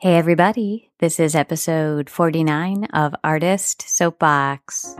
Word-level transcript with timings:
Hey, 0.00 0.14
everybody. 0.14 0.92
This 1.00 1.18
is 1.18 1.34
episode 1.34 2.08
49 2.08 2.84
of 2.92 3.16
Artist 3.24 3.82
Soapbox. 3.88 4.94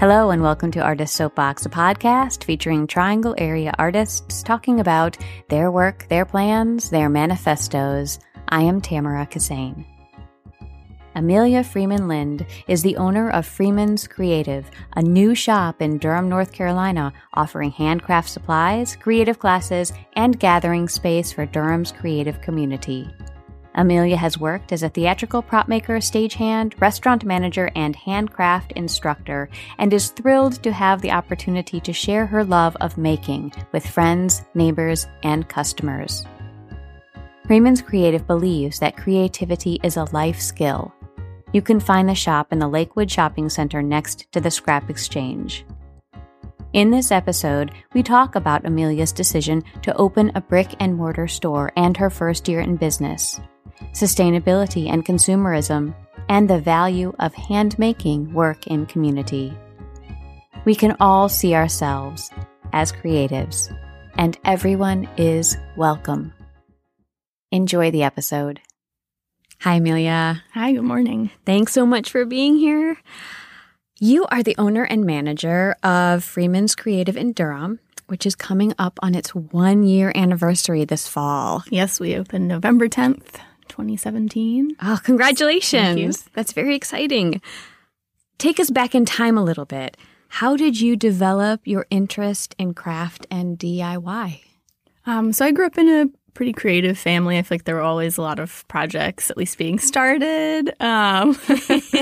Hello, 0.00 0.30
and 0.30 0.42
welcome 0.42 0.72
to 0.72 0.80
Artist 0.80 1.14
Soapbox, 1.14 1.64
a 1.64 1.68
podcast 1.68 2.42
featuring 2.42 2.88
Triangle 2.88 3.36
area 3.38 3.72
artists 3.78 4.42
talking 4.42 4.80
about 4.80 5.16
their 5.48 5.70
work, 5.70 6.08
their 6.08 6.24
plans, 6.24 6.90
their 6.90 7.08
manifestos. 7.08 8.18
I 8.48 8.62
am 8.62 8.80
Tamara 8.80 9.28
Kissane. 9.28 9.84
Amelia 11.18 11.64
Freeman 11.64 12.06
Lind 12.06 12.46
is 12.68 12.80
the 12.80 12.96
owner 12.96 13.28
of 13.30 13.44
Freeman's 13.44 14.06
Creative, 14.06 14.70
a 14.94 15.02
new 15.02 15.34
shop 15.34 15.82
in 15.82 15.98
Durham, 15.98 16.28
North 16.28 16.52
Carolina, 16.52 17.12
offering 17.34 17.72
handcraft 17.72 18.30
supplies, 18.30 18.94
creative 18.94 19.40
classes, 19.40 19.92
and 20.12 20.38
gathering 20.38 20.88
space 20.88 21.32
for 21.32 21.44
Durham's 21.44 21.90
creative 21.90 22.40
community. 22.40 23.10
Amelia 23.74 24.16
has 24.16 24.38
worked 24.38 24.70
as 24.70 24.84
a 24.84 24.88
theatrical 24.88 25.42
prop 25.42 25.66
maker, 25.66 25.96
stagehand, 25.96 26.80
restaurant 26.80 27.24
manager, 27.24 27.68
and 27.74 27.96
handcraft 27.96 28.70
instructor, 28.76 29.50
and 29.78 29.92
is 29.92 30.10
thrilled 30.10 30.62
to 30.62 30.70
have 30.70 31.02
the 31.02 31.10
opportunity 31.10 31.80
to 31.80 31.92
share 31.92 32.26
her 32.26 32.44
love 32.44 32.76
of 32.80 32.96
making 32.96 33.52
with 33.72 33.84
friends, 33.84 34.42
neighbors, 34.54 35.08
and 35.24 35.48
customers. 35.48 36.24
Freeman's 37.48 37.82
Creative 37.82 38.24
believes 38.24 38.78
that 38.78 38.96
creativity 38.96 39.80
is 39.82 39.96
a 39.96 40.04
life 40.12 40.40
skill 40.40 40.94
you 41.52 41.62
can 41.62 41.80
find 41.80 42.08
the 42.08 42.14
shop 42.14 42.52
in 42.52 42.58
the 42.58 42.68
Lakewood 42.68 43.10
Shopping 43.10 43.48
Center 43.48 43.82
next 43.82 44.30
to 44.32 44.40
the 44.40 44.50
Scrap 44.50 44.90
Exchange. 44.90 45.64
In 46.74 46.90
this 46.90 47.10
episode, 47.10 47.72
we 47.94 48.02
talk 48.02 48.34
about 48.34 48.66
Amelia's 48.66 49.12
decision 49.12 49.64
to 49.82 49.96
open 49.96 50.30
a 50.34 50.40
brick 50.40 50.74
and 50.80 50.94
mortar 50.94 51.26
store 51.26 51.72
and 51.76 51.96
her 51.96 52.10
first 52.10 52.46
year 52.46 52.60
in 52.60 52.76
business, 52.76 53.40
sustainability 53.92 54.90
and 54.90 55.04
consumerism, 55.04 55.94
and 56.28 56.48
the 56.48 56.60
value 56.60 57.14
of 57.20 57.32
handmaking 57.34 58.32
work 58.34 58.66
in 58.66 58.84
community. 58.84 59.56
We 60.66 60.74
can 60.74 60.94
all 61.00 61.30
see 61.30 61.54
ourselves 61.54 62.30
as 62.74 62.92
creatives, 62.92 63.74
and 64.16 64.36
everyone 64.44 65.08
is 65.16 65.56
welcome. 65.74 66.34
Enjoy 67.50 67.90
the 67.90 68.02
episode. 68.02 68.60
Hi, 69.62 69.74
Amelia. 69.74 70.44
Hi, 70.54 70.72
good 70.72 70.84
morning. 70.84 71.32
Thanks 71.44 71.72
so 71.72 71.84
much 71.84 72.10
for 72.12 72.24
being 72.24 72.58
here. 72.58 72.96
You 73.98 74.24
are 74.26 74.44
the 74.44 74.54
owner 74.56 74.84
and 74.84 75.04
manager 75.04 75.74
of 75.82 76.22
Freeman's 76.22 76.76
Creative 76.76 77.16
in 77.16 77.32
Durham, 77.32 77.80
which 78.06 78.24
is 78.24 78.36
coming 78.36 78.72
up 78.78 79.00
on 79.02 79.16
its 79.16 79.34
one 79.34 79.82
year 79.82 80.12
anniversary 80.14 80.84
this 80.84 81.08
fall. 81.08 81.64
Yes, 81.70 81.98
we 81.98 82.14
opened 82.14 82.46
November 82.46 82.88
10th, 82.88 83.40
2017. 83.66 84.76
Oh, 84.80 85.00
congratulations. 85.02 86.28
That's 86.34 86.52
very 86.52 86.76
exciting. 86.76 87.40
Take 88.38 88.60
us 88.60 88.70
back 88.70 88.94
in 88.94 89.04
time 89.04 89.36
a 89.36 89.42
little 89.42 89.64
bit. 89.64 89.96
How 90.28 90.56
did 90.56 90.80
you 90.80 90.94
develop 90.94 91.62
your 91.64 91.84
interest 91.90 92.54
in 92.58 92.74
craft 92.74 93.26
and 93.28 93.58
DIY? 93.58 94.40
Um, 95.04 95.32
so 95.32 95.44
I 95.44 95.50
grew 95.50 95.66
up 95.66 95.78
in 95.78 95.88
a 95.88 96.06
pretty 96.38 96.52
creative 96.52 96.96
family. 96.96 97.36
I 97.36 97.42
feel 97.42 97.56
like 97.56 97.64
there 97.64 97.74
were 97.74 97.80
always 97.80 98.16
a 98.16 98.22
lot 98.22 98.38
of 98.38 98.64
projects 98.68 99.28
at 99.28 99.36
least 99.36 99.58
being 99.58 99.80
started. 99.80 100.72
Um, 100.78 101.36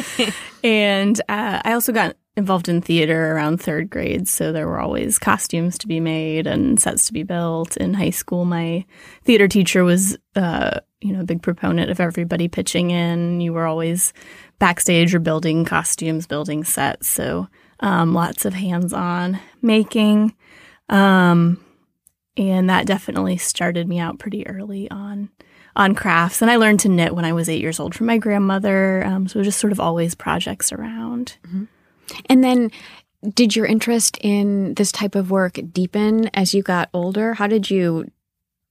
and 0.63 1.19
uh, 1.21 1.63
I 1.65 1.73
also 1.73 1.91
got 1.91 2.17
involved 2.37 2.69
in 2.69 2.83
theater 2.83 3.33
around 3.33 3.63
third 3.63 3.89
grade. 3.89 4.29
So 4.29 4.53
there 4.53 4.67
were 4.67 4.79
always 4.79 5.19
costumes 5.19 5.79
to 5.79 5.89
be 5.89 6.01
made 6.01 6.47
and 6.47 6.79
sets 6.79 7.07
to 7.07 7.15
be 7.15 7.23
built. 7.23 7.79
In 7.79 7.95
high 7.95 8.11
school, 8.11 8.45
my 8.45 8.85
theater 9.25 9.49
teacher 9.49 9.85
was, 9.85 10.19
uh, 10.35 10.81
you 11.01 11.15
know, 11.15 11.21
a 11.21 11.25
big 11.25 11.41
proponent 11.41 11.91
of 11.91 11.99
everybody 11.99 12.47
pitching 12.47 12.91
in. 12.91 13.41
You 13.41 13.55
were 13.55 13.65
always 13.65 14.13
backstage 14.59 15.15
or 15.15 15.19
building 15.19 15.65
costumes, 15.65 16.27
building 16.27 16.63
sets. 16.63 17.09
So 17.09 17.49
um, 17.81 18.13
lots 18.13 18.45
of 18.45 18.53
hands 18.53 18.93
on 18.93 19.41
making. 19.63 20.35
Um, 20.91 21.59
and 22.37 22.69
that 22.69 22.87
definitely 22.87 23.37
started 23.37 23.89
me 23.89 23.99
out 23.99 24.19
pretty 24.19 24.47
early 24.47 24.91
on 24.91 25.31
on 25.75 25.95
crafts. 25.95 26.41
And 26.41 26.51
I 26.51 26.57
learned 26.57 26.81
to 26.81 26.89
knit 26.89 27.15
when 27.15 27.25
I 27.25 27.33
was 27.33 27.49
eight 27.49 27.61
years 27.61 27.79
old 27.79 27.95
from 27.95 28.07
my 28.07 28.19
grandmother. 28.19 29.05
Um, 29.05 29.29
so 29.29 29.43
just 29.43 29.61
sort 29.61 29.73
of 29.73 29.81
always 29.81 30.15
projects 30.15 30.73
around. 30.73 31.37
Mm-hmm. 31.47 31.65
And 32.27 32.45
then, 32.45 32.71
did 33.35 33.57
your 33.57 33.67
interest 33.67 34.19
in 34.21 34.75
this 34.75 34.93
type 34.93 35.15
of 35.15 35.31
work 35.31 35.59
deepen 35.73 36.29
as 36.29 36.55
you 36.55 36.63
got 36.63 36.89
older? 36.95 37.35
How 37.35 37.47
did 37.47 37.71
you 37.71 38.11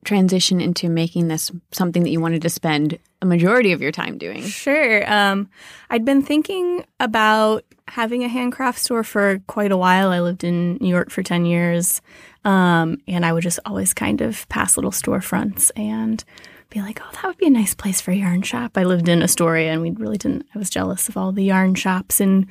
transition 0.05 0.61
into 0.61 0.89
making 0.89 1.27
this 1.27 1.51
something 1.71 2.03
that 2.03 2.09
you 2.09 2.21
wanted 2.21 2.41
to 2.43 2.49
spend 2.49 2.97
a 3.21 3.25
majority 3.25 3.71
of 3.71 3.81
your 3.81 3.91
time 3.91 4.17
doing? 4.17 4.41
Sure. 4.43 5.11
Um, 5.11 5.49
I'd 5.89 6.05
been 6.05 6.21
thinking 6.21 6.85
about 6.99 7.65
having 7.87 8.23
a 8.23 8.27
handcraft 8.27 8.79
store 8.79 9.03
for 9.03 9.39
quite 9.47 9.71
a 9.71 9.77
while. 9.77 10.09
I 10.09 10.21
lived 10.21 10.43
in 10.43 10.77
New 10.77 10.89
York 10.89 11.09
for 11.11 11.21
10 11.23 11.45
years. 11.45 12.01
Um, 12.43 12.97
and 13.07 13.25
I 13.25 13.33
would 13.33 13.43
just 13.43 13.59
always 13.65 13.93
kind 13.93 14.21
of 14.21 14.47
pass 14.49 14.77
little 14.77 14.91
storefronts 14.91 15.71
and 15.75 16.23
be 16.69 16.81
like, 16.81 16.99
oh, 17.01 17.09
that 17.13 17.25
would 17.25 17.37
be 17.37 17.47
a 17.47 17.51
nice 17.51 17.73
place 17.73 18.01
for 18.01 18.11
a 18.11 18.15
yarn 18.15 18.41
shop. 18.41 18.77
I 18.77 18.83
lived 18.83 19.07
in 19.07 19.23
Astoria 19.23 19.71
and 19.71 19.81
we 19.81 19.91
really 19.91 20.17
didn't, 20.17 20.45
I 20.53 20.59
was 20.59 20.69
jealous 20.69 21.09
of 21.09 21.17
all 21.17 21.31
the 21.31 21.43
yarn 21.43 21.75
shops 21.75 22.21
in 22.21 22.47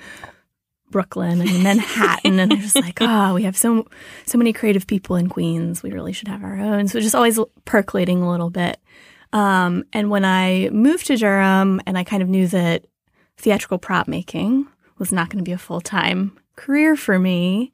Brooklyn 0.94 1.40
and 1.40 1.64
Manhattan. 1.64 2.38
and 2.38 2.52
I 2.52 2.54
was 2.54 2.76
like, 2.76 2.98
oh, 3.00 3.34
we 3.34 3.42
have 3.42 3.56
so, 3.56 3.84
so 4.26 4.38
many 4.38 4.52
creative 4.52 4.86
people 4.86 5.16
in 5.16 5.28
Queens. 5.28 5.82
We 5.82 5.90
really 5.90 6.12
should 6.12 6.28
have 6.28 6.44
our 6.44 6.56
own. 6.56 6.86
So 6.86 7.00
just 7.00 7.16
always 7.16 7.36
percolating 7.64 8.22
a 8.22 8.30
little 8.30 8.48
bit. 8.48 8.78
Um, 9.32 9.82
and 9.92 10.08
when 10.08 10.24
I 10.24 10.68
moved 10.70 11.08
to 11.08 11.16
Durham 11.16 11.80
and 11.84 11.98
I 11.98 12.04
kind 12.04 12.22
of 12.22 12.28
knew 12.28 12.46
that 12.46 12.84
theatrical 13.38 13.78
prop 13.78 14.06
making 14.06 14.68
was 14.98 15.10
not 15.10 15.30
going 15.30 15.44
to 15.44 15.48
be 15.48 15.50
a 15.50 15.58
full 15.58 15.80
time 15.80 16.38
career 16.54 16.94
for 16.94 17.18
me, 17.18 17.72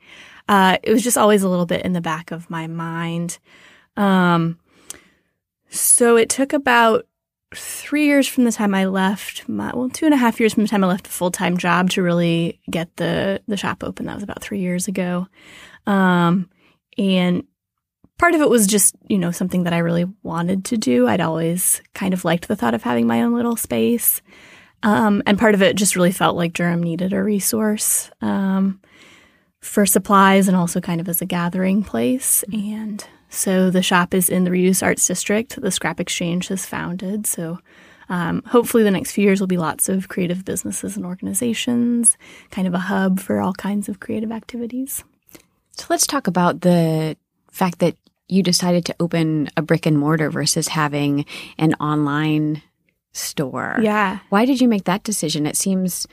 uh, 0.49 0.79
it 0.83 0.91
was 0.91 1.05
just 1.05 1.19
always 1.19 1.43
a 1.43 1.49
little 1.51 1.67
bit 1.67 1.85
in 1.85 1.93
the 1.93 2.01
back 2.01 2.31
of 2.31 2.49
my 2.49 2.67
mind. 2.69 3.39
Um, 3.99 4.59
so 5.69 6.17
it 6.17 6.31
took 6.31 6.55
about 6.55 7.07
three 7.55 8.07
years 8.07 8.29
from 8.29 8.45
the 8.45 8.53
time 8.53 8.75
I 8.75 8.85
left 8.87 9.49
my 9.49 9.73
well, 9.75 9.89
two 9.89 10.05
and 10.05 10.15
a 10.15 10.19
half 10.19 10.39
years 10.39 10.55
from 10.55 10.63
the 10.63 10.69
time 10.69 10.85
I 10.85 10.89
left 10.89 11.07
a 11.07 11.11
full 11.11 11.31
time 11.31 11.57
job 11.57 11.91
to 11.91 12.03
really 12.03 12.61
get 12.71 12.97
the 12.97 13.43
the 13.49 13.57
shop 13.57 13.83
open. 13.83 14.07
That 14.07 14.15
was 14.15 14.23
about 14.23 14.43
three 14.43 14.61
years 14.61 14.89
ago, 14.89 15.27
um, 15.87 16.49
and 16.97 17.45
part 18.19 18.35
of 18.35 18.41
it 18.41 18.49
was 18.49 18.67
just 18.67 18.95
you 19.09 19.19
know 19.19 19.31
something 19.31 19.65
that 19.65 19.73
I 19.73 19.79
really 19.79 20.07
wanted 20.23 20.65
to 20.67 20.77
do. 20.77 21.09
I'd 21.09 21.21
always 21.21 21.83
kind 21.95 22.15
of 22.15 22.25
liked 22.25 22.49
the 22.49 22.57
thought 22.57 22.75
of 22.75 22.83
having 22.83 23.07
my 23.07 23.23
own 23.23 23.35
little 23.35 23.57
space, 23.57 24.23
um, 24.83 25.23
and 25.27 25.39
part 25.39 25.55
of 25.55 25.63
it 25.63 25.77
just 25.77 25.97
really 25.97 26.13
felt 26.13 26.37
like 26.37 26.53
Durham 26.53 26.83
needed 26.83 27.13
a 27.13 27.23
resource. 27.23 28.11
Um, 28.21 28.81
for 29.61 29.85
supplies 29.87 30.49
and 30.49 30.57
also 30.57 30.81
kind 30.81 31.01
of 31.01 31.09
as 31.09 31.21
a 31.21 31.27
gathering 31.27 31.83
place. 31.83 32.43
And 32.53 33.05
so 33.31 33.71
the 33.71 33.83
shop 33.83 34.13
is 34.13 34.29
in 34.29 34.45
the 34.45 34.51
Reuse 34.51 34.83
Arts 34.83 35.07
District. 35.07 35.61
The 35.61 35.71
Scrap 35.71 36.01
Exchange 36.01 36.49
has 36.49 36.67
founded. 36.67 37.27
So 37.27 37.59
um, 38.11 38.43
hopefully, 38.47 38.83
the 38.83 38.91
next 38.91 39.13
few 39.13 39.25
years 39.25 39.41
will 39.41 39.47
be 39.47 39.57
lots 39.57 39.89
of 39.89 40.09
creative 40.09 40.45
businesses 40.45 40.97
and 40.97 41.07
organizations, 41.07 42.19
kind 42.51 42.67
of 42.67 42.75
a 42.75 42.79
hub 42.79 43.21
for 43.21 43.41
all 43.41 43.55
kinds 43.55 43.89
of 43.89 44.01
creative 44.01 44.33
activities. 44.33 45.05
So 45.77 45.87
let's 45.89 46.09
talk 46.09 46.27
about 46.27 46.61
the 46.63 47.17
fact 47.53 47.79
that 47.79 47.97
you 48.29 48.43
decided 48.43 48.85
to 48.87 48.97
open 48.99 49.49
a 49.57 49.63
brick 49.63 49.87
and 49.87 49.97
mortar 49.97 50.29
versus 50.29 50.69
having 50.69 51.25
an 51.57 51.75
online 51.75 52.63
store. 53.13 53.79
Yeah. 53.81 54.19
Why 54.29 54.45
did 54.45 54.61
you 54.61 54.69
make 54.69 54.85
that 54.85 55.05
decision? 55.05 55.47
It 55.47 55.57
seems 55.57 56.07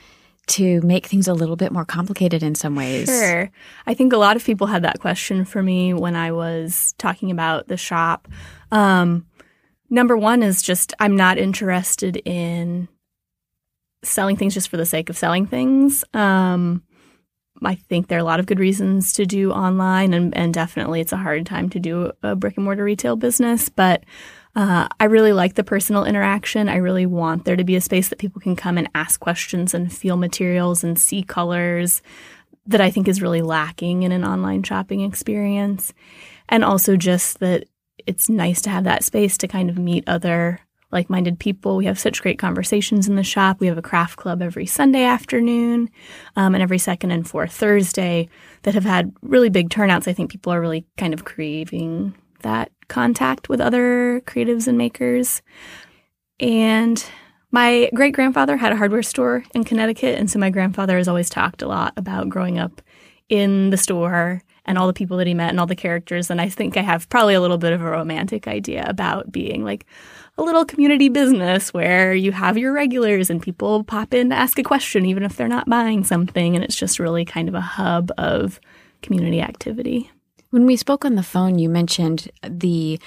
to 0.48 0.80
make 0.82 1.06
things 1.06 1.28
a 1.28 1.34
little 1.34 1.56
bit 1.56 1.72
more 1.72 1.84
complicated 1.84 2.42
in 2.42 2.54
some 2.54 2.74
ways. 2.74 3.08
Sure. 3.08 3.50
I 3.86 3.94
think 3.94 4.12
a 4.12 4.18
lot 4.18 4.36
of 4.36 4.44
people 4.44 4.66
had 4.66 4.82
that 4.82 5.00
question 5.00 5.44
for 5.44 5.62
me 5.62 5.94
when 5.94 6.16
I 6.16 6.32
was 6.32 6.94
talking 6.98 7.30
about 7.30 7.68
the 7.68 7.76
shop. 7.76 8.28
Um, 8.72 9.26
number 9.90 10.16
one 10.16 10.42
is 10.42 10.62
just 10.62 10.94
I'm 10.98 11.16
not 11.16 11.38
interested 11.38 12.16
in 12.24 12.88
selling 14.02 14.36
things 14.36 14.54
just 14.54 14.68
for 14.68 14.76
the 14.76 14.86
sake 14.86 15.10
of 15.10 15.16
selling 15.16 15.46
things. 15.46 16.04
Um, 16.14 16.82
I 17.64 17.74
think 17.74 18.06
there 18.06 18.18
are 18.18 18.20
a 18.20 18.24
lot 18.24 18.40
of 18.40 18.46
good 18.46 18.60
reasons 18.60 19.12
to 19.14 19.26
do 19.26 19.50
online, 19.50 20.14
and, 20.14 20.36
and 20.36 20.54
definitely 20.54 21.00
it's 21.00 21.12
a 21.12 21.16
hard 21.16 21.44
time 21.46 21.68
to 21.70 21.80
do 21.80 22.12
a 22.22 22.36
brick 22.36 22.56
and 22.56 22.64
mortar 22.64 22.84
retail 22.84 23.16
business. 23.16 23.68
But 23.68 24.04
uh, 24.58 24.88
I 24.98 25.04
really 25.04 25.32
like 25.32 25.54
the 25.54 25.62
personal 25.62 26.04
interaction. 26.04 26.68
I 26.68 26.78
really 26.78 27.06
want 27.06 27.44
there 27.44 27.54
to 27.54 27.62
be 27.62 27.76
a 27.76 27.80
space 27.80 28.08
that 28.08 28.18
people 28.18 28.40
can 28.40 28.56
come 28.56 28.76
and 28.76 28.90
ask 28.92 29.20
questions 29.20 29.72
and 29.72 29.92
feel 29.92 30.16
materials 30.16 30.82
and 30.82 30.98
see 30.98 31.22
colors 31.22 32.02
that 32.66 32.80
I 32.80 32.90
think 32.90 33.06
is 33.06 33.22
really 33.22 33.40
lacking 33.40 34.02
in 34.02 34.10
an 34.10 34.24
online 34.24 34.64
shopping 34.64 35.02
experience. 35.02 35.94
And 36.48 36.64
also 36.64 36.96
just 36.96 37.38
that 37.38 37.68
it's 38.04 38.28
nice 38.28 38.60
to 38.62 38.70
have 38.70 38.82
that 38.82 39.04
space 39.04 39.38
to 39.38 39.46
kind 39.46 39.70
of 39.70 39.78
meet 39.78 40.02
other 40.08 40.58
like 40.90 41.08
minded 41.08 41.38
people. 41.38 41.76
We 41.76 41.84
have 41.84 41.98
such 41.98 42.20
great 42.20 42.40
conversations 42.40 43.08
in 43.08 43.14
the 43.14 43.22
shop. 43.22 43.60
We 43.60 43.68
have 43.68 43.78
a 43.78 43.82
craft 43.82 44.16
club 44.16 44.42
every 44.42 44.66
Sunday 44.66 45.04
afternoon 45.04 45.88
um, 46.34 46.56
and 46.56 46.62
every 46.62 46.78
second 46.78 47.12
and 47.12 47.28
fourth 47.28 47.52
Thursday 47.52 48.28
that 48.62 48.74
have 48.74 48.84
had 48.84 49.12
really 49.22 49.50
big 49.50 49.70
turnouts. 49.70 50.08
I 50.08 50.14
think 50.14 50.32
people 50.32 50.52
are 50.52 50.60
really 50.60 50.84
kind 50.96 51.14
of 51.14 51.24
craving 51.24 52.14
that 52.40 52.70
contact 52.88 53.48
with 53.48 53.60
other 53.60 54.22
creatives 54.26 54.66
and 54.66 54.78
makers. 54.78 55.42
And 56.40 57.04
my 57.50 57.90
great 57.94 58.14
grandfather 58.14 58.56
had 58.56 58.72
a 58.72 58.76
hardware 58.76 59.02
store 59.02 59.44
in 59.54 59.64
Connecticut. 59.64 60.18
And 60.18 60.30
so 60.30 60.38
my 60.38 60.50
grandfather 60.50 60.96
has 60.96 61.08
always 61.08 61.30
talked 61.30 61.62
a 61.62 61.68
lot 61.68 61.92
about 61.96 62.28
growing 62.28 62.58
up 62.58 62.82
in 63.28 63.70
the 63.70 63.76
store 63.76 64.42
and 64.64 64.76
all 64.76 64.86
the 64.86 64.92
people 64.92 65.16
that 65.16 65.26
he 65.26 65.34
met 65.34 65.48
and 65.50 65.58
all 65.58 65.66
the 65.66 65.74
characters. 65.74 66.30
And 66.30 66.40
I 66.40 66.48
think 66.48 66.76
I 66.76 66.82
have 66.82 67.08
probably 67.08 67.34
a 67.34 67.40
little 67.40 67.58
bit 67.58 67.72
of 67.72 67.80
a 67.80 67.90
romantic 67.90 68.46
idea 68.46 68.84
about 68.86 69.32
being 69.32 69.64
like 69.64 69.86
a 70.36 70.42
little 70.42 70.64
community 70.64 71.08
business 71.08 71.72
where 71.72 72.14
you 72.14 72.32
have 72.32 72.58
your 72.58 72.72
regulars 72.72 73.30
and 73.30 73.42
people 73.42 73.82
pop 73.82 74.12
in 74.12 74.28
to 74.30 74.36
ask 74.36 74.58
a 74.58 74.62
question, 74.62 75.06
even 75.06 75.22
if 75.22 75.36
they're 75.36 75.48
not 75.48 75.68
buying 75.68 76.04
something. 76.04 76.54
And 76.54 76.62
it's 76.62 76.76
just 76.76 76.98
really 76.98 77.24
kind 77.24 77.48
of 77.48 77.54
a 77.54 77.60
hub 77.60 78.12
of 78.18 78.60
community 79.02 79.40
activity. 79.40 80.10
When 80.50 80.64
we 80.64 80.76
spoke 80.76 81.04
on 81.04 81.14
the 81.14 81.22
phone, 81.22 81.58
you 81.58 81.68
mentioned 81.68 82.30
the 82.42 82.98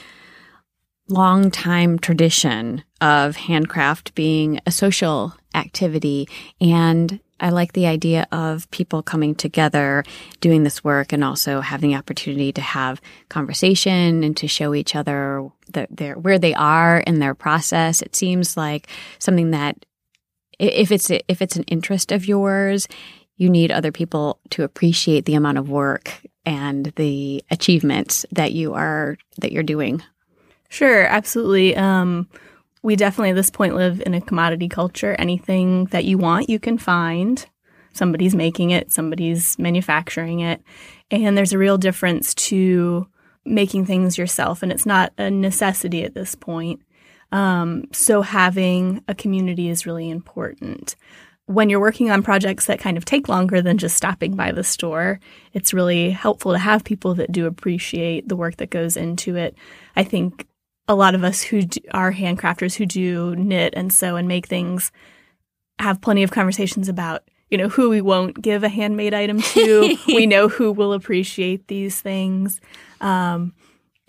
long 1.07 1.49
time 1.49 1.97
tradition 1.97 2.83
of 3.01 3.35
handcraft 3.35 4.13
being 4.13 4.59
a 4.65 4.71
social 4.71 5.33
activity 5.55 6.29
and 6.59 7.19
I 7.41 7.49
like 7.49 7.73
the 7.73 7.88
idea 7.88 8.27
of 8.31 8.69
people 8.69 9.01
coming 9.01 9.33
together, 9.33 10.03
doing 10.41 10.61
this 10.61 10.83
work, 10.83 11.11
and 11.11 11.23
also 11.23 11.59
having 11.59 11.89
the 11.89 11.95
opportunity 11.95 12.51
to 12.53 12.61
have 12.61 13.01
conversation 13.29 14.23
and 14.23 14.37
to 14.37 14.47
show 14.47 14.75
each 14.75 14.95
other 14.95 15.49
the, 15.73 15.87
their, 15.89 16.19
where 16.19 16.37
they 16.37 16.53
are 16.53 16.99
in 16.99 17.17
their 17.17 17.33
process. 17.33 18.03
It 18.03 18.15
seems 18.15 18.55
like 18.55 18.87
something 19.17 19.49
that, 19.51 19.87
if 20.59 20.91
it's 20.91 21.09
if 21.09 21.41
it's 21.41 21.55
an 21.55 21.63
interest 21.63 22.11
of 22.11 22.27
yours, 22.27 22.87
you 23.37 23.49
need 23.49 23.71
other 23.71 23.91
people 23.91 24.39
to 24.51 24.63
appreciate 24.63 25.25
the 25.25 25.33
amount 25.33 25.57
of 25.57 25.67
work 25.67 26.21
and 26.45 26.88
the 26.95 27.43
achievements 27.51 28.25
that 28.31 28.53
you 28.53 28.73
are 28.73 29.17
that 29.38 29.51
you're 29.51 29.63
doing. 29.63 30.01
Sure, 30.69 31.05
absolutely. 31.05 31.75
Um, 31.75 32.27
we 32.81 32.95
definitely 32.95 33.31
at 33.31 33.35
this 33.35 33.51
point 33.51 33.75
live 33.75 34.01
in 34.05 34.13
a 34.13 34.21
commodity 34.21 34.69
culture. 34.69 35.15
Anything 35.19 35.85
that 35.85 36.05
you 36.05 36.17
want, 36.17 36.49
you 36.49 36.59
can 36.59 36.77
find. 36.77 37.45
Somebody's 37.93 38.33
making 38.33 38.71
it, 38.71 38.91
somebody's 38.91 39.59
manufacturing 39.59 40.39
it. 40.39 40.61
And 41.11 41.38
there's 41.38 41.53
a 41.53 41.57
real 41.57 41.77
difference 41.77 42.33
to 42.35 43.07
making 43.44 43.85
things 43.85 44.17
yourself, 44.17 44.63
and 44.63 44.71
it's 44.71 44.85
not 44.85 45.11
a 45.17 45.29
necessity 45.29 46.03
at 46.03 46.13
this 46.13 46.35
point. 46.35 46.81
Um, 47.31 47.85
so 47.91 48.21
having 48.21 49.03
a 49.07 49.15
community 49.15 49.69
is 49.69 49.85
really 49.85 50.09
important. 50.09 50.95
When 51.47 51.69
you're 51.69 51.79
working 51.79 52.11
on 52.11 52.23
projects 52.23 52.67
that 52.67 52.79
kind 52.79 52.97
of 52.97 53.05
take 53.05 53.27
longer 53.27 53.61
than 53.61 53.77
just 53.77 53.97
stopping 53.97 54.35
by 54.35 54.51
the 54.51 54.63
store, 54.63 55.19
it's 55.53 55.73
really 55.73 56.11
helpful 56.11 56.53
to 56.53 56.59
have 56.59 56.83
people 56.83 57.13
that 57.15 57.31
do 57.31 57.45
appreciate 57.45 58.29
the 58.29 58.35
work 58.35 58.57
that 58.57 58.69
goes 58.69 58.95
into 58.95 59.35
it. 59.35 59.55
I 59.95 60.03
think 60.03 60.47
a 60.88 60.95
lot 60.95 61.15
of 61.15 61.23
us 61.23 61.41
who 61.41 61.63
do, 61.63 61.79
are 61.91 62.13
handcrafters 62.13 62.75
who 62.75 62.85
do 62.85 63.35
knit 63.35 63.73
and 63.75 63.91
sew 63.91 64.15
and 64.15 64.27
make 64.27 64.47
things 64.47 64.91
have 65.79 66.01
plenty 66.01 66.23
of 66.23 66.31
conversations 66.31 66.88
about 66.88 67.23
you 67.49 67.57
know 67.57 67.69
who 67.69 67.89
we 67.89 68.01
won't 68.01 68.41
give 68.41 68.63
a 68.63 68.69
handmade 68.69 69.13
item 69.13 69.41
to 69.41 69.97
we 70.07 70.25
know 70.25 70.47
who 70.47 70.71
will 70.71 70.94
appreciate 70.94 71.67
these 71.67 71.99
things 71.99 72.61
um, 73.01 73.53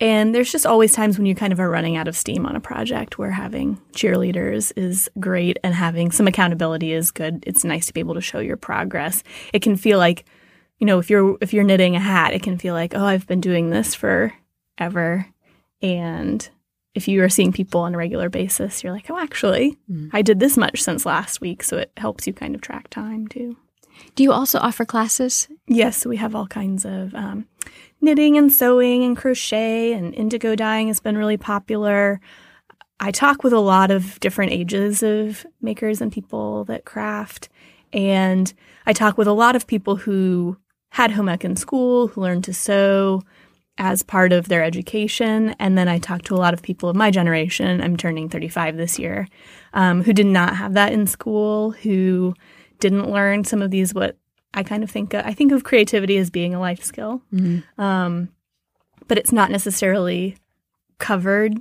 and 0.02 0.34
there's 0.34 0.50
just 0.50 0.66
always 0.66 0.92
times 0.92 1.16
when 1.16 1.26
you 1.26 1.34
kind 1.34 1.52
of 1.52 1.60
are 1.60 1.70
running 1.70 1.96
out 1.96 2.08
of 2.08 2.16
steam 2.16 2.44
on 2.44 2.56
a 2.56 2.60
project 2.60 3.18
where 3.18 3.30
having 3.30 3.80
cheerleaders 3.92 4.72
is 4.76 5.08
great 5.20 5.58
and 5.62 5.74
having 5.74 6.10
some 6.10 6.26
accountability 6.26 6.92
is 6.92 7.10
good 7.10 7.42
it's 7.46 7.64
nice 7.64 7.86
to 7.86 7.94
be 7.94 8.00
able 8.00 8.14
to 8.14 8.20
show 8.20 8.40
your 8.40 8.56
progress 8.56 9.22
it 9.52 9.62
can 9.62 9.76
feel 9.76 9.98
like 9.98 10.24
you 10.78 10.86
know 10.86 10.98
if 10.98 11.08
you're 11.08 11.38
if 11.40 11.54
you're 11.54 11.64
knitting 11.64 11.96
a 11.96 12.00
hat 12.00 12.34
it 12.34 12.42
can 12.42 12.58
feel 12.58 12.74
like 12.74 12.94
oh 12.94 13.04
i've 13.04 13.26
been 13.26 13.40
doing 13.40 13.70
this 13.70 13.94
forever 13.94 15.26
and 15.80 16.50
if 16.94 17.08
you 17.08 17.22
are 17.22 17.28
seeing 17.28 17.52
people 17.52 17.80
on 17.80 17.94
a 17.94 17.96
regular 17.96 18.28
basis, 18.28 18.84
you're 18.84 18.92
like, 18.92 19.10
oh, 19.10 19.18
actually, 19.18 19.78
mm. 19.90 20.10
I 20.12 20.20
did 20.20 20.40
this 20.40 20.58
much 20.58 20.82
since 20.82 21.06
last 21.06 21.40
week. 21.40 21.62
So 21.62 21.78
it 21.78 21.90
helps 21.96 22.26
you 22.26 22.34
kind 22.34 22.54
of 22.54 22.60
track 22.60 22.90
time 22.90 23.26
too. 23.28 23.56
Do 24.14 24.22
you 24.22 24.32
also 24.32 24.58
offer 24.58 24.84
classes? 24.84 25.48
Yes, 25.66 26.04
we 26.04 26.16
have 26.16 26.34
all 26.34 26.46
kinds 26.46 26.84
of 26.84 27.14
um, 27.14 27.46
knitting 28.02 28.36
and 28.36 28.52
sewing 28.52 29.04
and 29.04 29.16
crochet 29.16 29.92
and 29.92 30.14
indigo 30.14 30.54
dyeing 30.54 30.88
has 30.88 31.00
been 31.00 31.16
really 31.16 31.36
popular. 31.36 32.20
I 33.00 33.10
talk 33.10 33.42
with 33.42 33.52
a 33.52 33.60
lot 33.60 33.90
of 33.90 34.20
different 34.20 34.52
ages 34.52 35.02
of 35.02 35.46
makers 35.60 36.00
and 36.00 36.12
people 36.12 36.64
that 36.64 36.84
craft. 36.84 37.48
And 37.92 38.52
I 38.86 38.92
talk 38.92 39.16
with 39.18 39.28
a 39.28 39.32
lot 39.32 39.56
of 39.56 39.66
people 39.66 39.96
who 39.96 40.56
had 40.90 41.12
home 41.12 41.28
ec 41.28 41.44
in 41.44 41.56
school, 41.56 42.08
who 42.08 42.20
learned 42.20 42.44
to 42.44 42.54
sew, 42.54 43.22
as 43.78 44.02
part 44.02 44.32
of 44.32 44.48
their 44.48 44.62
education. 44.62 45.54
And 45.58 45.78
then 45.78 45.88
I 45.88 45.98
talk 45.98 46.22
to 46.22 46.34
a 46.34 46.36
lot 46.36 46.54
of 46.54 46.62
people 46.62 46.88
of 46.88 46.96
my 46.96 47.10
generation. 47.10 47.80
I'm 47.80 47.96
turning 47.96 48.28
35 48.28 48.76
this 48.76 48.98
year, 48.98 49.26
um, 49.72 50.02
who 50.02 50.12
did 50.12 50.26
not 50.26 50.56
have 50.56 50.74
that 50.74 50.92
in 50.92 51.06
school, 51.06 51.70
who 51.70 52.34
didn't 52.80 53.10
learn 53.10 53.44
some 53.44 53.62
of 53.62 53.70
these 53.70 53.94
what 53.94 54.16
I 54.54 54.62
kind 54.62 54.82
of 54.82 54.90
think 54.90 55.14
of, 55.14 55.24
I 55.24 55.32
think 55.32 55.52
of 55.52 55.64
creativity 55.64 56.16
as 56.18 56.30
being 56.30 56.54
a 56.54 56.60
life 56.60 56.82
skill, 56.84 57.22
mm-hmm. 57.32 57.80
um, 57.80 58.28
but 59.08 59.18
it's 59.18 59.32
not 59.32 59.50
necessarily 59.50 60.36
covered 60.98 61.54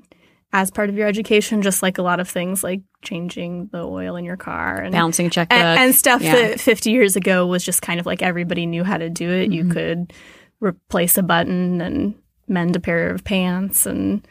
as 0.53 0.69
part 0.69 0.89
of 0.89 0.95
your 0.95 1.07
education, 1.07 1.61
just 1.61 1.81
like 1.81 1.97
a 1.97 2.01
lot 2.01 2.19
of 2.19 2.29
things 2.29 2.63
like 2.63 2.81
changing 3.01 3.67
the 3.71 3.81
oil 3.81 4.15
in 4.15 4.25
your 4.25 4.37
car 4.37 4.77
and 4.77 4.91
balancing 4.91 5.27
a 5.27 5.29
checkbook 5.29 5.57
and, 5.57 5.79
and 5.79 5.95
stuff 5.95 6.21
yeah. 6.21 6.35
that 6.35 6.59
50 6.59 6.91
years 6.91 7.15
ago 7.15 7.47
was 7.47 7.63
just 7.63 7.81
kind 7.81 7.99
of 7.99 8.05
like 8.05 8.21
everybody 8.21 8.65
knew 8.65 8.83
how 8.83 8.97
to 8.97 9.09
do 9.09 9.29
it. 9.29 9.49
Mm-hmm. 9.49 9.53
You 9.53 9.69
could 9.69 10.13
replace 10.59 11.17
a 11.17 11.23
button 11.23 11.81
and 11.81 12.15
mend 12.47 12.75
a 12.75 12.79
pair 12.79 13.09
of 13.09 13.23
pants 13.23 13.85
and 13.85 14.27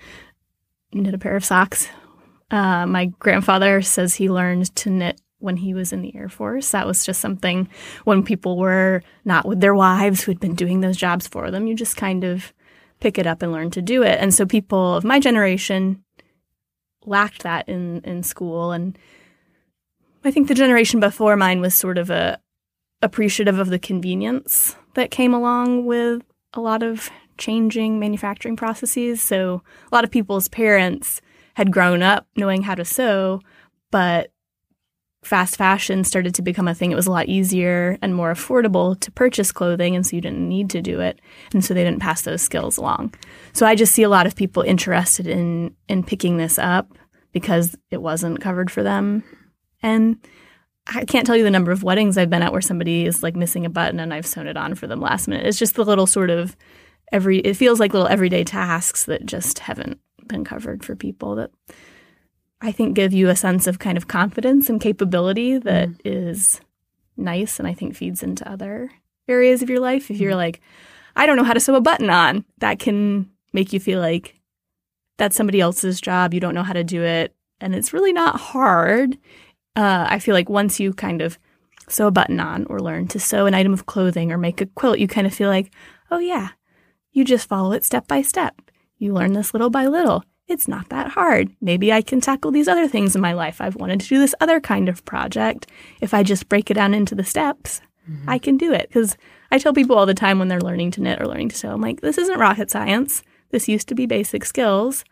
knit 0.92 1.14
a 1.14 1.18
pair 1.18 1.36
of 1.36 1.44
socks. 1.44 1.88
Uh, 2.50 2.86
my 2.86 3.06
grandfather 3.06 3.80
says 3.80 4.14
he 4.14 4.28
learned 4.28 4.74
to 4.76 4.90
knit 4.90 5.20
when 5.40 5.56
he 5.56 5.74
was 5.74 5.92
in 5.92 6.02
the 6.02 6.14
Air 6.14 6.28
Force. 6.28 6.70
That 6.70 6.86
was 6.86 7.04
just 7.04 7.20
something 7.20 7.68
when 8.04 8.22
people 8.22 8.56
were 8.56 9.02
not 9.24 9.46
with 9.46 9.60
their 9.60 9.74
wives 9.74 10.22
who 10.22 10.30
had 10.30 10.40
been 10.40 10.54
doing 10.54 10.80
those 10.80 10.96
jobs 10.96 11.26
for 11.26 11.50
them. 11.50 11.66
You 11.66 11.74
just 11.74 11.96
kind 11.96 12.24
of 12.24 12.52
pick 13.00 13.18
it 13.18 13.26
up 13.26 13.42
and 13.42 13.52
learn 13.52 13.70
to 13.70 13.82
do 13.82 14.02
it. 14.02 14.18
And 14.20 14.32
so 14.32 14.46
people 14.46 14.94
of 14.94 15.04
my 15.04 15.18
generation 15.18 16.04
lacked 17.04 17.42
that 17.42 17.68
in, 17.68 18.00
in 18.02 18.22
school. 18.22 18.72
And 18.72 18.96
I 20.24 20.30
think 20.30 20.48
the 20.48 20.54
generation 20.54 21.00
before 21.00 21.36
mine 21.36 21.60
was 21.60 21.74
sort 21.74 21.98
of 21.98 22.10
a 22.10 22.38
appreciative 23.02 23.58
of 23.58 23.70
the 23.70 23.78
convenience 23.78 24.76
that 24.94 25.10
came 25.10 25.32
along 25.32 25.86
with 25.86 26.22
a 26.52 26.60
lot 26.60 26.82
of 26.82 27.08
changing 27.38 27.98
manufacturing 27.98 28.56
processes. 28.56 29.22
So 29.22 29.62
a 29.90 29.94
lot 29.94 30.04
of 30.04 30.10
people's 30.10 30.48
parents 30.48 31.22
had 31.54 31.72
grown 31.72 32.02
up 32.02 32.26
knowing 32.36 32.62
how 32.62 32.74
to 32.74 32.84
sew, 32.84 33.40
but 33.90 34.30
fast 35.22 35.56
fashion 35.56 36.02
started 36.02 36.34
to 36.34 36.42
become 36.42 36.66
a 36.66 36.74
thing. 36.74 36.90
It 36.90 36.96
was 36.96 37.06
a 37.06 37.10
lot 37.10 37.26
easier 37.26 37.98
and 38.00 38.14
more 38.14 38.32
affordable 38.32 38.98
to 39.00 39.10
purchase 39.12 39.52
clothing, 39.52 39.94
and 39.94 40.06
so 40.06 40.16
you 40.16 40.22
didn't 40.22 40.48
need 40.48 40.70
to 40.70 40.80
do 40.80 41.00
it. 41.00 41.20
And 41.52 41.64
so 41.64 41.74
they 41.74 41.84
didn't 41.84 42.00
pass 42.00 42.22
those 42.22 42.42
skills 42.42 42.78
along. 42.78 43.14
So 43.52 43.66
I 43.66 43.74
just 43.74 43.94
see 43.94 44.02
a 44.02 44.08
lot 44.08 44.26
of 44.26 44.36
people 44.36 44.62
interested 44.62 45.26
in 45.26 45.74
in 45.88 46.02
picking 46.02 46.36
this 46.36 46.58
up 46.58 46.96
because 47.32 47.76
it 47.90 48.02
wasn't 48.02 48.40
covered 48.40 48.70
for 48.70 48.82
them. 48.82 49.22
And 49.82 50.16
I 50.86 51.04
can't 51.04 51.26
tell 51.26 51.36
you 51.36 51.44
the 51.44 51.50
number 51.50 51.70
of 51.70 51.82
weddings 51.82 52.18
I've 52.18 52.30
been 52.30 52.42
at 52.42 52.52
where 52.52 52.60
somebody 52.60 53.06
is 53.06 53.22
like 53.22 53.36
missing 53.36 53.64
a 53.64 53.70
button 53.70 54.00
and 54.00 54.12
I've 54.12 54.26
sewn 54.26 54.46
it 54.46 54.56
on 54.56 54.74
for 54.74 54.86
them 54.86 55.00
last 55.00 55.28
minute. 55.28 55.46
It's 55.46 55.58
just 55.58 55.74
the 55.74 55.84
little 55.84 56.06
sort 56.06 56.30
of 56.30 56.56
every 57.12 57.38
it 57.38 57.54
feels 57.54 57.80
like 57.80 57.92
little 57.92 58.08
everyday 58.08 58.44
tasks 58.44 59.04
that 59.04 59.26
just 59.26 59.60
haven't 59.60 59.98
been 60.26 60.44
covered 60.44 60.84
for 60.84 60.96
people 60.96 61.36
that 61.36 61.50
I 62.60 62.72
think 62.72 62.94
give 62.94 63.12
you 63.12 63.28
a 63.28 63.36
sense 63.36 63.66
of 63.66 63.78
kind 63.78 63.96
of 63.96 64.08
confidence 64.08 64.68
and 64.68 64.80
capability 64.80 65.58
that 65.58 65.88
mm. 65.88 65.98
is 66.04 66.60
nice 67.16 67.58
and 67.58 67.66
I 67.66 67.74
think 67.74 67.94
feeds 67.94 68.22
into 68.22 68.48
other 68.50 68.90
areas 69.28 69.62
of 69.62 69.70
your 69.70 69.80
life. 69.80 70.10
If 70.10 70.18
you're 70.18 70.32
mm. 70.32 70.36
like, 70.36 70.60
I 71.16 71.26
don't 71.26 71.36
know 71.36 71.44
how 71.44 71.54
to 71.54 71.60
sew 71.60 71.74
a 71.74 71.80
button 71.80 72.10
on, 72.10 72.44
that 72.58 72.78
can 72.78 73.30
make 73.52 73.72
you 73.72 73.80
feel 73.80 74.00
like 74.00 74.38
that's 75.18 75.36
somebody 75.36 75.60
else's 75.60 76.00
job. 76.00 76.34
You 76.34 76.40
don't 76.40 76.54
know 76.54 76.62
how 76.62 76.72
to 76.72 76.84
do 76.84 77.02
it. 77.02 77.34
And 77.60 77.74
it's 77.74 77.92
really 77.92 78.12
not 78.12 78.40
hard 78.40 79.18
uh, 79.76 80.06
I 80.08 80.18
feel 80.18 80.34
like 80.34 80.48
once 80.48 80.80
you 80.80 80.92
kind 80.92 81.22
of 81.22 81.38
sew 81.88 82.08
a 82.08 82.10
button 82.10 82.40
on 82.40 82.66
or 82.66 82.80
learn 82.80 83.08
to 83.08 83.20
sew 83.20 83.46
an 83.46 83.54
item 83.54 83.72
of 83.72 83.86
clothing 83.86 84.32
or 84.32 84.38
make 84.38 84.60
a 84.60 84.66
quilt, 84.66 84.98
you 84.98 85.08
kind 85.08 85.26
of 85.26 85.34
feel 85.34 85.48
like, 85.48 85.72
oh, 86.10 86.18
yeah, 86.18 86.50
you 87.12 87.24
just 87.24 87.48
follow 87.48 87.72
it 87.72 87.84
step 87.84 88.06
by 88.06 88.22
step. 88.22 88.60
You 88.98 89.12
learn 89.12 89.32
this 89.32 89.54
little 89.54 89.70
by 89.70 89.86
little. 89.86 90.24
It's 90.50 90.66
not 90.66 90.88
that 90.88 91.12
hard. 91.12 91.54
Maybe 91.60 91.92
I 91.92 92.02
can 92.02 92.20
tackle 92.20 92.50
these 92.50 92.66
other 92.66 92.88
things 92.88 93.14
in 93.14 93.22
my 93.22 93.32
life. 93.34 93.60
I've 93.60 93.76
wanted 93.76 94.00
to 94.00 94.08
do 94.08 94.18
this 94.18 94.34
other 94.40 94.60
kind 94.60 94.88
of 94.88 95.04
project. 95.04 95.70
If 96.00 96.12
I 96.12 96.24
just 96.24 96.48
break 96.48 96.72
it 96.72 96.74
down 96.74 96.92
into 96.92 97.14
the 97.14 97.22
steps, 97.22 97.80
mm-hmm. 98.10 98.28
I 98.28 98.38
can 98.38 98.56
do 98.56 98.72
it. 98.72 98.88
Because 98.88 99.16
I 99.52 99.58
tell 99.58 99.72
people 99.72 99.96
all 99.96 100.06
the 100.06 100.12
time 100.12 100.40
when 100.40 100.48
they're 100.48 100.60
learning 100.60 100.90
to 100.92 101.00
knit 101.00 101.22
or 101.22 101.28
learning 101.28 101.50
to 101.50 101.56
sew, 101.56 101.70
I'm 101.70 101.80
like, 101.80 102.00
this 102.00 102.18
isn't 102.18 102.40
rocket 102.40 102.68
science. 102.68 103.22
This 103.50 103.68
used 103.68 103.86
to 103.88 103.94
be 103.94 104.06
basic 104.06 104.44
skills. 104.44 105.04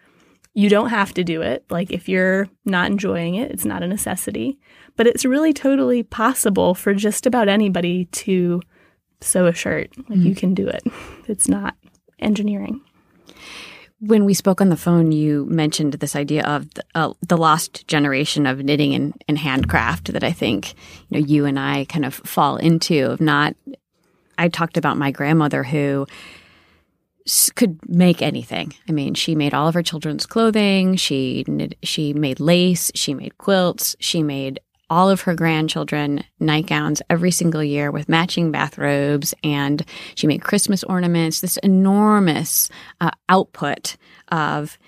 You 0.54 0.68
don't 0.68 0.90
have 0.90 1.14
to 1.14 1.22
do 1.22 1.40
it. 1.40 1.64
Like 1.70 1.92
if 1.92 2.08
you're 2.08 2.48
not 2.64 2.90
enjoying 2.90 3.36
it, 3.36 3.52
it's 3.52 3.64
not 3.64 3.84
a 3.84 3.88
necessity. 3.88 4.58
But 4.96 5.06
it's 5.06 5.24
really 5.24 5.52
totally 5.52 6.02
possible 6.02 6.74
for 6.74 6.94
just 6.94 7.26
about 7.26 7.48
anybody 7.48 8.06
to 8.06 8.60
sew 9.20 9.46
a 9.46 9.54
shirt. 9.54 9.96
Like 9.96 10.06
mm-hmm. 10.06 10.26
you 10.26 10.34
can 10.34 10.54
do 10.54 10.66
it. 10.66 10.82
It's 11.28 11.46
not 11.46 11.76
engineering. 12.18 12.80
When 14.00 14.24
we 14.24 14.34
spoke 14.34 14.60
on 14.60 14.68
the 14.68 14.76
phone, 14.76 15.12
you 15.12 15.44
mentioned 15.46 15.94
this 15.94 16.14
idea 16.14 16.44
of 16.44 16.72
the, 16.74 16.84
uh, 16.94 17.12
the 17.26 17.36
lost 17.36 17.86
generation 17.88 18.46
of 18.46 18.60
knitting 18.60 18.94
and, 18.94 19.24
and, 19.26 19.38
handcraft 19.38 20.12
that 20.12 20.22
I 20.22 20.30
think 20.30 20.74
you 21.08 21.20
know 21.20 21.26
you 21.26 21.46
and 21.46 21.58
I 21.58 21.84
kind 21.86 22.04
of 22.04 22.14
fall 22.14 22.56
into. 22.56 23.12
Of 23.12 23.20
not, 23.20 23.56
I 24.36 24.48
talked 24.48 24.76
about 24.76 24.98
my 24.98 25.10
grandmother 25.10 25.64
who 25.64 26.06
could 27.56 27.78
make 27.88 28.22
anything. 28.22 28.72
I 28.88 28.92
mean, 28.92 29.14
she 29.14 29.34
made 29.34 29.52
all 29.52 29.68
of 29.68 29.74
her 29.74 29.82
children's 29.82 30.26
clothing. 30.26 30.96
She 30.96 31.44
knit, 31.46 31.76
she 31.82 32.12
made 32.12 32.40
lace. 32.40 32.90
She 32.94 33.14
made 33.14 33.36
quilts. 33.38 33.96
She 33.98 34.22
made 34.22 34.60
all 34.90 35.10
of 35.10 35.22
her 35.22 35.34
grandchildren 35.34 36.24
nightgowns 36.40 37.02
every 37.10 37.30
single 37.30 37.62
year 37.62 37.90
with 37.90 38.08
matching 38.08 38.50
bathrobes, 38.50 39.34
and 39.44 39.84
she 40.14 40.26
made 40.26 40.42
Christmas 40.42 40.82
ornaments. 40.84 41.40
This 41.40 41.56
enormous 41.58 42.70
uh, 43.00 43.10
output 43.28 43.96
of 44.28 44.78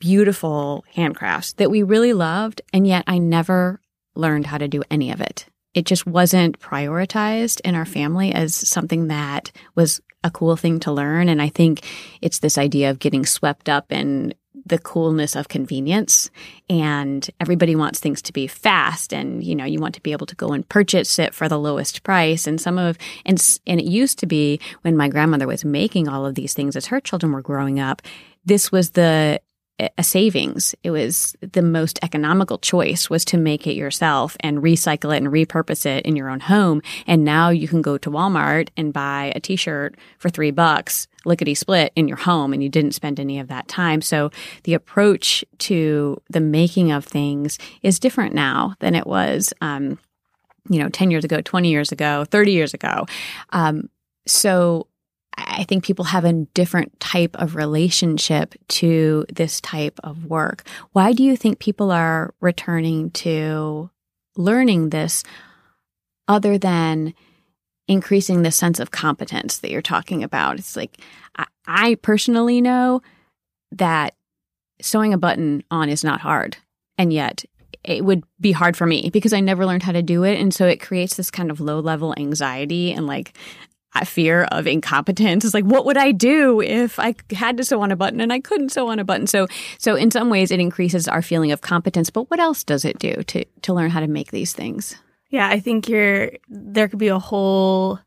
beautiful 0.00 0.84
handcrafts 0.94 1.56
that 1.56 1.70
we 1.70 1.82
really 1.82 2.12
loved, 2.12 2.62
and 2.72 2.86
yet 2.86 3.04
I 3.06 3.18
never 3.18 3.80
learned 4.14 4.46
how 4.46 4.58
to 4.58 4.68
do 4.68 4.82
any 4.90 5.10
of 5.10 5.20
it. 5.20 5.46
It 5.74 5.86
just 5.86 6.06
wasn't 6.06 6.60
prioritized 6.60 7.60
in 7.62 7.74
our 7.74 7.84
family 7.84 8.32
as 8.32 8.54
something 8.54 9.08
that 9.08 9.50
was 9.74 10.00
a 10.22 10.30
cool 10.30 10.56
thing 10.56 10.80
to 10.80 10.92
learn. 10.92 11.28
And 11.28 11.42
I 11.42 11.48
think 11.48 11.84
it's 12.22 12.38
this 12.38 12.56
idea 12.56 12.90
of 12.90 12.98
getting 12.98 13.26
swept 13.26 13.68
up 13.68 13.92
in 13.92 14.34
the 14.66 14.78
coolness 14.78 15.36
of 15.36 15.48
convenience. 15.48 16.30
And 16.68 17.28
everybody 17.40 17.76
wants 17.76 18.00
things 18.00 18.22
to 18.22 18.32
be 18.32 18.46
fast 18.46 19.12
and 19.12 19.44
you 19.44 19.54
know 19.54 19.64
you 19.64 19.80
want 19.80 19.94
to 19.94 20.02
be 20.02 20.12
able 20.12 20.26
to 20.26 20.36
go 20.36 20.52
and 20.52 20.68
purchase 20.68 21.18
it 21.18 21.34
for 21.34 21.48
the 21.48 21.58
lowest 21.58 22.02
price. 22.02 22.46
And 22.46 22.60
some 22.60 22.78
of 22.78 22.98
and 23.24 23.42
and 23.66 23.80
it 23.80 23.86
used 23.86 24.18
to 24.20 24.26
be 24.26 24.60
when 24.82 24.96
my 24.96 25.08
grandmother 25.08 25.46
was 25.46 25.64
making 25.64 26.08
all 26.08 26.26
of 26.26 26.34
these 26.34 26.54
things 26.54 26.76
as 26.76 26.86
her 26.86 27.00
children 27.00 27.32
were 27.32 27.42
growing 27.42 27.78
up 27.78 28.02
this 28.44 28.70
was 28.70 28.90
the 28.90 29.40
a 29.80 30.04
savings. 30.04 30.74
It 30.84 30.92
was 30.92 31.34
the 31.40 31.62
most 31.62 31.98
economical 32.02 32.58
choice 32.58 33.10
was 33.10 33.24
to 33.26 33.36
make 33.36 33.66
it 33.66 33.74
yourself 33.74 34.36
and 34.40 34.58
recycle 34.58 35.14
it 35.14 35.22
and 35.22 35.32
repurpose 35.32 35.84
it 35.84 36.06
in 36.06 36.14
your 36.14 36.30
own 36.30 36.40
home. 36.40 36.80
And 37.06 37.24
now 37.24 37.50
you 37.50 37.66
can 37.66 37.82
go 37.82 37.98
to 37.98 38.10
Walmart 38.10 38.68
and 38.76 38.92
buy 38.92 39.32
a 39.34 39.40
t-shirt 39.40 39.96
for 40.18 40.28
three 40.28 40.52
bucks, 40.52 41.08
lickety 41.24 41.54
split 41.54 41.92
in 41.96 42.06
your 42.06 42.18
home 42.18 42.52
and 42.52 42.62
you 42.62 42.68
didn't 42.68 42.92
spend 42.92 43.18
any 43.18 43.40
of 43.40 43.48
that 43.48 43.66
time. 43.66 44.00
So 44.00 44.30
the 44.62 44.74
approach 44.74 45.44
to 45.58 46.20
the 46.30 46.40
making 46.40 46.92
of 46.92 47.04
things 47.04 47.58
is 47.82 47.98
different 47.98 48.34
now 48.34 48.76
than 48.78 48.94
it 48.94 49.08
was, 49.08 49.52
um, 49.60 49.98
you 50.68 50.78
know, 50.78 50.88
10 50.88 51.10
years 51.10 51.24
ago, 51.24 51.40
20 51.40 51.68
years 51.68 51.90
ago, 51.90 52.24
30 52.26 52.52
years 52.52 52.74
ago. 52.74 53.06
Um, 53.50 53.90
so 54.26 54.86
I 55.36 55.64
think 55.64 55.84
people 55.84 56.06
have 56.06 56.24
a 56.24 56.32
different 56.54 56.98
type 57.00 57.36
of 57.36 57.54
relationship 57.54 58.54
to 58.68 59.24
this 59.32 59.60
type 59.60 59.98
of 60.02 60.26
work. 60.26 60.66
Why 60.92 61.12
do 61.12 61.22
you 61.22 61.36
think 61.36 61.58
people 61.58 61.90
are 61.90 62.34
returning 62.40 63.10
to 63.12 63.90
learning 64.36 64.90
this 64.90 65.22
other 66.28 66.58
than 66.58 67.14
increasing 67.86 68.42
the 68.42 68.50
sense 68.50 68.80
of 68.80 68.90
competence 68.90 69.58
that 69.58 69.70
you're 69.70 69.82
talking 69.82 70.22
about? 70.22 70.58
It's 70.58 70.76
like, 70.76 71.00
I, 71.36 71.46
I 71.66 71.94
personally 71.96 72.60
know 72.60 73.02
that 73.72 74.14
sewing 74.80 75.12
a 75.12 75.18
button 75.18 75.62
on 75.70 75.88
is 75.88 76.04
not 76.04 76.20
hard. 76.20 76.56
And 76.96 77.12
yet 77.12 77.44
it 77.82 78.04
would 78.04 78.24
be 78.40 78.52
hard 78.52 78.76
for 78.76 78.86
me 78.86 79.10
because 79.10 79.32
I 79.32 79.40
never 79.40 79.66
learned 79.66 79.82
how 79.82 79.92
to 79.92 80.02
do 80.02 80.24
it. 80.24 80.38
And 80.38 80.54
so 80.54 80.66
it 80.66 80.80
creates 80.80 81.16
this 81.16 81.30
kind 81.30 81.50
of 81.50 81.60
low 81.60 81.80
level 81.80 82.14
anxiety 82.16 82.92
and 82.92 83.06
like 83.06 83.36
fear 84.02 84.44
of 84.44 84.66
incompetence. 84.66 85.44
It's 85.44 85.54
like, 85.54 85.64
what 85.64 85.86
would 85.86 85.96
I 85.96 86.10
do 86.10 86.60
if 86.60 86.98
I 86.98 87.14
had 87.30 87.56
to 87.58 87.64
sew 87.64 87.80
on 87.80 87.92
a 87.92 87.96
button 87.96 88.20
and 88.20 88.32
I 88.32 88.40
couldn't 88.40 88.70
sew 88.70 88.88
on 88.88 88.98
a 88.98 89.04
button? 89.04 89.28
So, 89.28 89.46
so 89.78 89.94
in 89.94 90.10
some 90.10 90.30
ways, 90.30 90.50
it 90.50 90.58
increases 90.58 91.06
our 91.06 91.22
feeling 91.22 91.52
of 91.52 91.60
competence. 91.60 92.10
But 92.10 92.30
what 92.30 92.40
else 92.40 92.64
does 92.64 92.84
it 92.84 92.98
do 92.98 93.14
to 93.14 93.44
to 93.62 93.72
learn 93.72 93.90
how 93.90 94.00
to 94.00 94.08
make 94.08 94.32
these 94.32 94.52
things? 94.52 94.96
Yeah, 95.30 95.48
I 95.48 95.60
think 95.60 95.88
you're 95.88 96.32
there 96.48 96.88
could 96.88 96.98
be 96.98 97.08
a 97.08 97.18
whole 97.18 98.00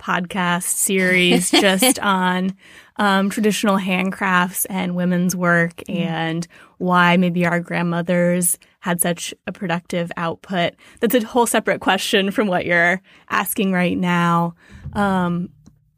podcast 0.00 0.64
series 0.64 1.50
just 1.50 1.98
on 1.98 2.56
um, 2.96 3.30
traditional 3.30 3.76
handcrafts 3.76 4.66
and 4.70 4.94
women's 4.94 5.34
work 5.34 5.76
mm. 5.88 5.96
and 5.96 6.46
why 6.78 7.16
maybe 7.16 7.46
our 7.46 7.60
grandmothers 7.60 8.58
had 8.80 9.00
such 9.00 9.34
a 9.46 9.52
productive 9.52 10.12
output. 10.16 10.74
That's 11.00 11.14
a 11.14 11.26
whole 11.26 11.46
separate 11.46 11.80
question 11.80 12.30
from 12.30 12.46
what 12.46 12.66
you're 12.66 13.00
asking 13.30 13.72
right 13.72 13.96
now. 13.96 14.54
Um, 14.92 15.48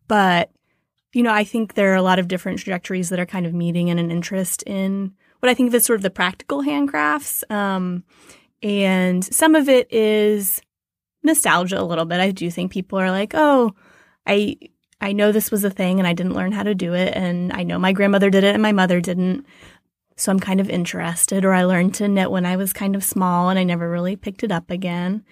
but, 0.08 0.50
you 1.12 1.22
know, 1.22 1.32
I 1.32 1.44
think 1.44 1.74
there 1.74 1.92
are 1.92 1.96
a 1.96 2.02
lot 2.02 2.18
of 2.18 2.28
different 2.28 2.60
trajectories 2.60 3.08
that 3.08 3.18
are 3.18 3.26
kind 3.26 3.44
of 3.44 3.52
meeting 3.52 3.88
in 3.88 3.98
an 3.98 4.10
interest 4.10 4.62
in 4.62 5.12
what 5.40 5.50
I 5.50 5.54
think 5.54 5.68
of 5.68 5.74
as 5.74 5.84
sort 5.84 5.98
of 5.98 6.02
the 6.02 6.10
practical 6.10 6.62
handcrafts. 6.62 7.48
Um, 7.50 8.04
and 8.62 9.24
some 9.24 9.54
of 9.54 9.68
it 9.68 9.92
is 9.92 10.62
nostalgia 11.22 11.80
a 11.80 11.84
little 11.84 12.04
bit. 12.06 12.20
I 12.20 12.30
do 12.30 12.50
think 12.50 12.72
people 12.72 12.98
are 12.98 13.10
like, 13.10 13.32
oh, 13.34 13.74
I 14.26 14.56
I 15.00 15.12
know 15.12 15.30
this 15.30 15.50
was 15.50 15.64
a 15.64 15.70
thing 15.70 15.98
and 15.98 16.06
I 16.06 16.14
didn't 16.14 16.34
learn 16.34 16.52
how 16.52 16.62
to 16.62 16.74
do 16.74 16.94
it 16.94 17.14
and 17.14 17.52
I 17.52 17.62
know 17.62 17.78
my 17.78 17.92
grandmother 17.92 18.30
did 18.30 18.44
it 18.44 18.54
and 18.54 18.62
my 18.62 18.72
mother 18.72 19.00
didn't. 19.00 19.46
So 20.16 20.32
I'm 20.32 20.40
kind 20.40 20.60
of 20.60 20.70
interested, 20.70 21.44
or 21.44 21.52
I 21.52 21.64
learned 21.64 21.94
to 21.96 22.08
knit 22.08 22.30
when 22.30 22.46
I 22.46 22.56
was 22.56 22.72
kind 22.72 22.96
of 22.96 23.04
small 23.04 23.50
and 23.50 23.58
I 23.58 23.64
never 23.64 23.90
really 23.90 24.16
picked 24.16 24.42
it 24.42 24.50
up 24.50 24.70
again. 24.70 25.22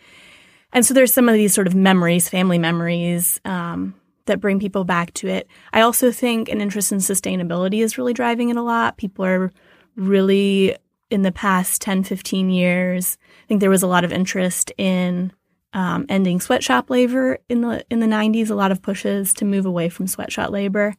And 0.75 0.85
so 0.85 0.92
there's 0.92 1.12
some 1.12 1.28
of 1.28 1.35
these 1.35 1.54
sort 1.54 1.66
of 1.66 1.75
memories, 1.75 2.28
family 2.28 2.59
memories, 2.59 3.40
um, 3.47 3.94
that 4.26 4.40
bring 4.40 4.59
people 4.59 4.85
back 4.85 5.12
to 5.14 5.28
it. 5.28 5.49
I 5.73 5.83
also 5.83 6.11
think 6.11 6.49
an 6.49 6.61
interest 6.61 6.92
in 6.92 6.99
sustainability 6.99 7.83
is 7.83 7.97
really 7.97 8.12
driving 8.12 8.50
it 8.50 8.56
a 8.56 8.62
lot. 8.62 8.97
People 8.97 9.25
are 9.25 9.52
really, 9.97 10.76
in 11.11 11.23
the 11.23 11.33
past 11.33 11.80
10, 11.83 12.04
15 12.04 12.50
years, 12.50 13.18
I 13.44 13.47
think 13.47 13.61
there 13.61 13.71
was 13.71 13.83
a 13.83 13.88
lot 13.88 14.04
of 14.04 14.12
interest 14.12 14.73
in 14.76 15.33
um, 15.74 16.06
ending 16.08 16.40
sweatshop 16.40 16.88
labor 16.88 17.38
in 17.48 17.60
the 17.60 17.84
in 17.90 18.00
the 18.00 18.06
90s. 18.06 18.50
A 18.50 18.54
lot 18.54 18.72
of 18.72 18.80
pushes 18.80 19.34
to 19.34 19.44
move 19.44 19.66
away 19.66 19.88
from 19.88 20.06
sweatshop 20.06 20.50
labor, 20.50 20.94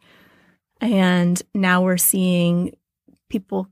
and 0.81 1.41
now 1.53 1.81
we're 1.81 1.97
seeing 1.97 2.75
people 3.29 3.67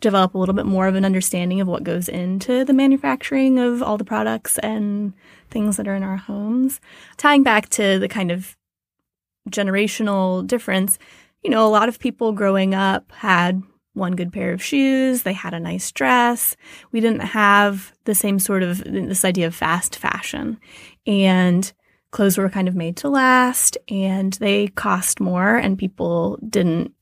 develop 0.00 0.34
a 0.34 0.38
little 0.38 0.54
bit 0.54 0.66
more 0.66 0.86
of 0.86 0.94
an 0.94 1.04
understanding 1.04 1.60
of 1.60 1.68
what 1.68 1.84
goes 1.84 2.08
into 2.08 2.64
the 2.64 2.72
manufacturing 2.72 3.58
of 3.58 3.82
all 3.82 3.98
the 3.98 4.04
products 4.04 4.58
and 4.58 5.12
things 5.50 5.76
that 5.76 5.86
are 5.86 5.94
in 5.94 6.02
our 6.02 6.16
homes. 6.16 6.80
Tying 7.16 7.42
back 7.42 7.68
to 7.70 7.98
the 7.98 8.08
kind 8.08 8.30
of 8.30 8.56
generational 9.50 10.46
difference, 10.46 10.98
you 11.42 11.50
know, 11.50 11.66
a 11.66 11.68
lot 11.68 11.88
of 11.88 11.98
people 11.98 12.32
growing 12.32 12.74
up 12.74 13.12
had 13.12 13.62
one 13.94 14.16
good 14.16 14.32
pair 14.32 14.52
of 14.52 14.62
shoes, 14.62 15.22
they 15.22 15.32
had 15.32 15.54
a 15.54 15.60
nice 15.60 15.90
dress. 15.92 16.56
We 16.92 17.00
didn't 17.00 17.20
have 17.20 17.92
the 18.04 18.14
same 18.14 18.38
sort 18.38 18.62
of 18.62 18.84
this 18.84 19.24
idea 19.24 19.46
of 19.46 19.54
fast 19.54 19.96
fashion. 19.96 20.58
And 21.06 21.70
clothes 22.12 22.38
were 22.38 22.48
kind 22.48 22.68
of 22.68 22.74
made 22.74 22.96
to 22.98 23.08
last 23.08 23.78
and 23.88 24.32
they 24.34 24.68
cost 24.68 25.20
more 25.20 25.56
and 25.56 25.78
people 25.78 26.38
didn't 26.48 26.92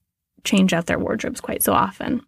change 0.45 0.73
out 0.73 0.87
their 0.87 0.99
wardrobes 0.99 1.41
quite 1.41 1.63
so 1.63 1.73
often. 1.73 2.23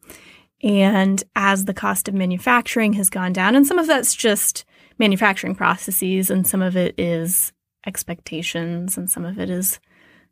And 0.63 1.23
as 1.37 1.65
the 1.65 1.75
cost 1.75 2.09
of 2.09 2.15
manufacturing 2.15 2.93
has 2.95 3.09
gone 3.09 3.33
down, 3.33 3.57
and 3.57 3.67
some 3.67 3.79
of 3.79 3.87
that's 3.87 4.15
just 4.15 4.65
manufacturing 4.99 5.55
processes, 5.55 6.31
and 6.31 6.47
some 6.47 6.61
of 6.61 6.77
it 6.77 6.95
is 6.99 7.53
expectations, 7.87 8.99
and 8.99 9.11
some 9.11 9.25
of 9.25 9.39
it 9.39 9.49
is 9.49 9.81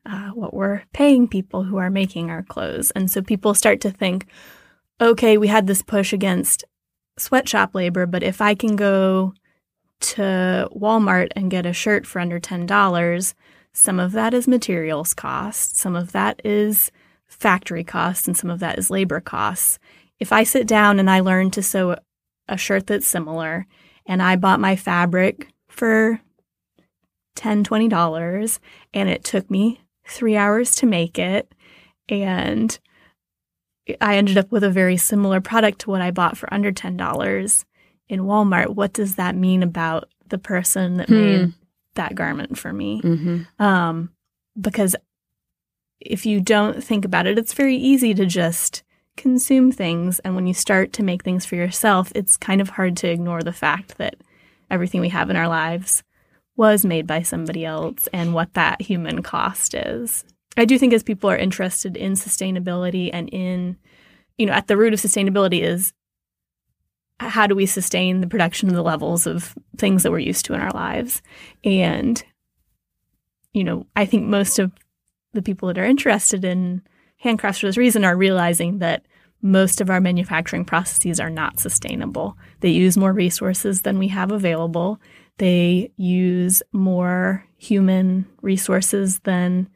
uh, 0.07 0.31
what 0.31 0.55
we're 0.55 0.83
paying 0.93 1.29
people 1.29 1.65
who 1.65 1.77
are 1.77 1.91
making 1.91 2.31
our 2.31 2.43
clothes. 2.43 2.91
And 2.93 3.11
so 3.11 3.23
people 3.23 3.55
start 3.55 3.81
to 3.83 3.91
think, 3.91 4.27
okay, 5.01 5.37
we 5.39 5.49
had 5.49 5.67
this 5.67 5.83
push 5.83 6.13
against 6.13 6.65
sweatshop 7.19 7.75
labor, 7.75 8.07
but 8.07 8.23
if 8.23 8.41
I 8.41 8.55
can 8.55 8.77
go 8.77 9.35
to 10.01 10.69
Walmart 10.75 11.29
and 11.35 11.51
get 11.51 11.67
a 11.67 11.73
shirt 11.73 12.07
for 12.07 12.21
under 12.21 12.39
$10, 12.39 13.35
some 13.73 14.01
of 14.01 14.13
that 14.13 14.35
is 14.35 14.49
materials 14.49 15.15
cost, 15.15 15.77
some 15.77 15.97
of 15.97 16.13
that 16.13 16.41
is 16.45 16.91
factory 17.27 17.85
costs, 17.85 18.27
and 18.27 18.37
some 18.37 18.51
of 18.51 18.61
that 18.61 18.79
is 18.79 18.91
labor 18.91 19.21
costs 19.21 19.79
if 20.21 20.33
I 20.33 20.43
sit 20.43 20.67
down 20.67 20.99
and 20.99 21.11
I 21.11 21.21
learn 21.21 21.51
to 21.53 21.63
sew 21.63 21.97
a 22.49 22.57
shirt 22.57 22.87
that's 22.87 23.07
similar 23.07 23.67
and 24.07 24.23
I 24.23 24.37
bought 24.37 24.61
my 24.61 24.77
fabric 24.77 25.49
for 25.69 26.21
$10, 27.37 27.63
$20 27.65 28.59
and 28.95 29.09
it 29.09 29.25
took 29.25 29.51
me 29.51 29.81
three 30.11 30.37
hours 30.37 30.75
to 30.77 30.87
make 30.87 31.19
it 31.19 31.53
and 32.09 32.79
I 34.01 34.17
ended 34.17 34.37
up 34.37 34.53
with 34.53 34.65
a 34.65 34.71
very 34.71 34.97
similar 34.97 35.41
product 35.41 35.81
to 35.81 35.91
what 35.91 36.03
I 36.03 36.11
bought 36.11 36.37
for 36.37 36.53
under 36.53 36.73
$10 36.73 37.65
in 38.09 38.21
Walmart. 38.21 38.75
What 38.75 38.93
does 38.93 39.15
that 39.17 39.35
mean 39.35 39.63
about 39.63 40.09
the 40.29 40.39
person 40.39 40.99
that 40.99 41.09
hmm. 41.09 41.15
made 41.15 41.53
that 41.95 42.15
garment 42.15 42.59
for 42.59 42.73
me? 42.73 43.01
Mm-hmm. 43.03 43.63
Um, 43.63 44.11
because 44.61 44.95
if 46.01 46.27
you 46.27 46.41
don't 46.41 46.83
think 46.83 47.05
about 47.05 47.27
it, 47.27 47.39
it's 47.39 47.55
very 47.55 47.77
easy 47.77 48.15
to 48.15 48.27
just 48.27 48.83
consume 49.17 49.73
things. 49.73 50.19
And 50.21 50.35
when 50.35 50.47
you 50.47 50.55
start 50.55 50.93
to 50.95 51.03
make 51.03 51.25
things 51.25 51.45
for 51.45 51.57
yourself, 51.57 52.13
it's 52.15 52.37
kind 52.37 52.61
of 52.61 52.71
hard 52.71 52.97
to 52.99 53.09
ignore 53.09 53.43
the 53.43 53.53
fact 53.53 53.99
that 53.99 54.17
everything 54.71 55.01
we 55.01 55.09
have 55.09 55.31
in 55.31 55.37
our 55.37 55.49
lives 55.49 56.03
was 56.59 56.85
made 56.85 57.07
by 57.07 57.23
somebody 57.23 57.65
else 57.65 58.09
and 58.13 58.35
what 58.35 58.53
that 58.55 58.83
human 58.83 59.23
cost 59.23 59.75
is. 59.75 60.25
I 60.57 60.65
do 60.65 60.77
think 60.77 60.93
as 60.93 61.05
people 61.05 61.31
are 61.31 61.37
interested 61.37 61.97
in 61.97 62.13
sustainability 62.13 63.11
and 63.13 63.29
in, 63.29 63.77
you 64.37 64.45
know, 64.45 64.53
at 64.53 64.67
the 64.67 64.77
root 64.77 64.93
of 64.93 65.01
sustainability 65.01 65.63
is 65.63 65.93
how 67.21 67.47
do 67.47 67.55
we 67.55 67.65
sustain 67.65 68.21
the 68.21 68.27
production 68.27 68.69
of 68.69 68.75
the 68.75 68.83
levels 68.83 69.25
of 69.25 69.55
things 69.77 70.03
that 70.03 70.11
we're 70.11 70.19
used 70.19 70.45
to 70.47 70.55
in 70.55 70.61
our 70.61 70.73
lives? 70.73 71.23
And, 71.63 72.23
you 73.53 73.63
know, 73.63 73.87
I 73.95 74.05
think 74.05 74.27
most 74.27 74.59
of 74.59 74.73
the 75.35 75.43
people 75.43 75.69
that 75.69 75.79
are 75.79 75.85
interested 75.85 76.45
in 76.45 76.83
handcrafts 77.25 77.61
for 77.61 77.67
this 77.67 77.77
reason 77.77 78.05
are 78.05 78.17
realizing 78.17 78.79
that 78.81 79.07
most 79.43 79.81
of 79.81 79.91
our 79.91 80.01
manufacturing 80.01 80.65
processes 80.65 81.21
are 81.21 81.31
not 81.31 81.61
sustainable. 81.61 82.37
They 82.61 82.71
use 82.71 82.97
more 82.97 83.13
resources 83.13 83.83
than 83.83 84.01
we 84.01 84.09
have 84.09 84.33
available. 84.33 85.01
They 85.39 85.93
use 85.97 86.63
more 86.73 87.45
human 87.57 88.27
resources 88.43 89.21
than 89.21 89.69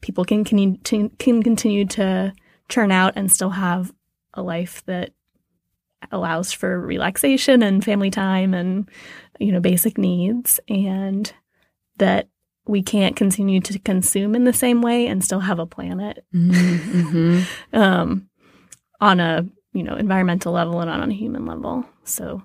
people 0.00 0.24
can, 0.24 0.44
can, 0.44 0.76
can 0.78 1.42
continue 1.42 1.84
to 1.86 2.32
churn 2.68 2.92
out 2.92 3.14
and 3.16 3.30
still 3.30 3.50
have 3.50 3.92
a 4.34 4.42
life 4.42 4.84
that 4.86 5.12
allows 6.12 6.52
for 6.52 6.80
relaxation 6.80 7.62
and 7.62 7.84
family 7.84 8.10
time 8.10 8.54
and 8.54 8.88
you 9.40 9.50
know 9.50 9.60
basic 9.60 9.98
needs 9.98 10.60
and 10.68 11.32
that 11.96 12.28
we 12.66 12.82
can't 12.82 13.16
continue 13.16 13.60
to 13.60 13.78
consume 13.80 14.34
in 14.34 14.44
the 14.44 14.52
same 14.52 14.80
way 14.80 15.06
and 15.06 15.24
still 15.24 15.40
have 15.40 15.58
a 15.58 15.66
planet 15.66 16.24
mm-hmm. 16.34 17.42
um, 17.72 18.28
on 19.00 19.20
a 19.20 19.44
you 19.72 19.82
know 19.82 19.96
environmental 19.96 20.52
level 20.52 20.80
and 20.80 20.90
on 20.90 21.10
a 21.10 21.14
human 21.14 21.46
level 21.46 21.84
so 22.04 22.42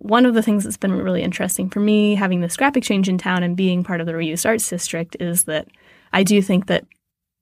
one 0.00 0.26
of 0.26 0.34
the 0.34 0.42
things 0.42 0.64
that's 0.64 0.76
been 0.76 0.92
really 0.92 1.22
interesting 1.22 1.70
for 1.70 1.80
me 1.80 2.14
having 2.14 2.40
the 2.40 2.48
scrap 2.48 2.76
exchange 2.76 3.08
in 3.08 3.18
town 3.18 3.42
and 3.42 3.56
being 3.56 3.84
part 3.84 4.00
of 4.00 4.06
the 4.06 4.12
reused 4.12 4.46
arts 4.46 4.68
district 4.68 5.16
is 5.20 5.44
that 5.44 5.68
i 6.12 6.22
do 6.22 6.42
think 6.42 6.66
that 6.66 6.84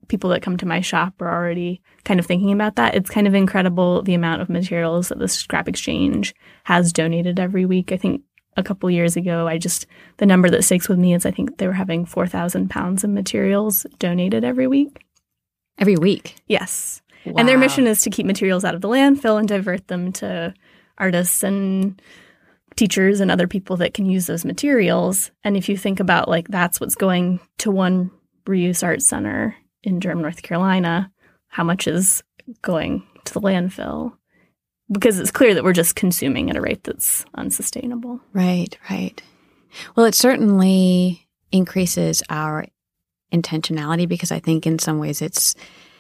people 0.08 0.30
that 0.30 0.42
come 0.42 0.56
to 0.56 0.66
my 0.66 0.80
shop 0.80 1.20
are 1.20 1.32
already 1.32 1.80
kind 2.04 2.18
of 2.18 2.26
thinking 2.26 2.52
about 2.52 2.76
that. 2.76 2.94
It's 2.94 3.10
kind 3.10 3.26
of 3.26 3.34
incredible 3.34 4.02
the 4.02 4.14
amount 4.14 4.42
of 4.42 4.48
materials 4.48 5.08
that 5.08 5.18
the 5.18 5.28
scrap 5.28 5.68
exchange 5.68 6.34
has 6.64 6.92
donated 6.92 7.38
every 7.38 7.64
week. 7.64 7.92
I 7.92 7.96
think 7.96 8.22
a 8.56 8.62
couple 8.62 8.90
years 8.90 9.16
ago, 9.16 9.46
I 9.46 9.58
just, 9.58 9.86
the 10.16 10.26
number 10.26 10.50
that 10.50 10.64
sticks 10.64 10.88
with 10.88 10.98
me 10.98 11.14
is 11.14 11.24
I 11.24 11.30
think 11.30 11.58
they 11.58 11.66
were 11.66 11.72
having 11.74 12.04
4,000 12.04 12.68
pounds 12.68 13.04
of 13.04 13.10
materials 13.10 13.86
donated 13.98 14.44
every 14.44 14.66
week. 14.66 15.04
Every 15.78 15.96
week? 15.96 16.36
Yes. 16.46 17.02
Wow. 17.24 17.34
And 17.38 17.48
their 17.48 17.58
mission 17.58 17.86
is 17.86 18.02
to 18.02 18.10
keep 18.10 18.26
materials 18.26 18.64
out 18.64 18.74
of 18.74 18.80
the 18.80 18.88
landfill 18.88 19.38
and 19.38 19.46
divert 19.46 19.86
them 19.88 20.12
to 20.14 20.54
artists 20.96 21.42
and 21.42 22.00
teachers 22.78 23.18
and 23.18 23.30
other 23.30 23.48
people 23.48 23.76
that 23.76 23.92
can 23.92 24.06
use 24.06 24.26
those 24.26 24.44
materials. 24.44 25.32
And 25.42 25.56
if 25.56 25.68
you 25.68 25.76
think 25.76 25.98
about 25.98 26.28
like 26.28 26.48
that's 26.48 26.80
what's 26.80 26.94
going 26.94 27.40
to 27.58 27.70
one 27.70 28.10
reuse 28.46 28.84
art 28.84 29.02
center 29.02 29.56
in 29.82 29.98
Durham, 29.98 30.22
North 30.22 30.42
Carolina, 30.42 31.10
how 31.48 31.64
much 31.64 31.88
is 31.88 32.22
going 32.62 33.04
to 33.24 33.34
the 33.34 33.40
landfill? 33.40 34.12
Because 34.90 35.18
it's 35.18 35.32
clear 35.32 35.54
that 35.54 35.64
we're 35.64 35.72
just 35.72 35.96
consuming 35.96 36.48
at 36.48 36.56
a 36.56 36.60
rate 36.60 36.84
that's 36.84 37.24
unsustainable. 37.34 38.20
Right, 38.32 38.78
right. 38.88 39.20
Well, 39.96 40.06
it 40.06 40.14
certainly 40.14 41.28
increases 41.50 42.22
our 42.30 42.66
intentionality 43.34 44.08
because 44.08 44.32
I 44.32 44.38
think 44.38 44.66
in 44.66 44.78
some 44.78 44.98
ways 44.98 45.20
it's 45.20 45.54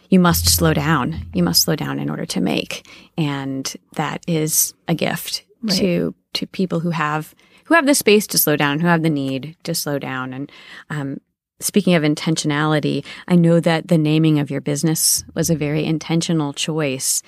you 0.08 0.20
must 0.20 0.48
slow 0.48 0.72
down. 0.72 1.26
You 1.34 1.42
must 1.42 1.62
slow 1.62 1.76
down 1.76 1.98
in 1.98 2.08
order 2.08 2.24
to 2.24 2.40
make, 2.40 2.86
and 3.18 3.70
that 3.94 4.22
is 4.26 4.72
a 4.86 4.94
gift 4.94 5.44
right. 5.62 5.76
to 5.78 6.14
to 6.34 6.46
people 6.46 6.80
who 6.80 6.90
have 6.90 7.34
who 7.64 7.74
have 7.74 7.86
the 7.86 7.94
space 7.94 8.26
to 8.28 8.38
slow 8.38 8.56
down, 8.56 8.80
who 8.80 8.86
have 8.86 9.02
the 9.02 9.10
need 9.10 9.56
to 9.64 9.74
slow 9.74 9.98
down. 9.98 10.32
And 10.32 10.50
um, 10.88 11.20
Speaking 11.60 11.94
of 11.94 12.04
intentionality, 12.04 13.04
I 13.26 13.34
know 13.34 13.58
that 13.58 13.88
the 13.88 13.98
naming 13.98 14.38
of 14.38 14.50
your 14.50 14.60
business 14.60 15.24
was 15.34 15.50
a 15.50 15.56
very 15.56 15.84
intentional 15.84 16.52
choice. 16.52 17.20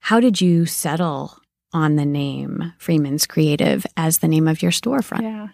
How 0.00 0.18
did 0.18 0.40
you 0.40 0.64
settle 0.64 1.38
on 1.74 1.96
the 1.96 2.06
name 2.06 2.72
Freeman's 2.78 3.26
Creative 3.26 3.86
as 3.98 4.18
the 4.18 4.28
name 4.28 4.48
of 4.48 4.62
your 4.62 4.70
storefront? 4.70 5.22
Yeah. 5.22 5.48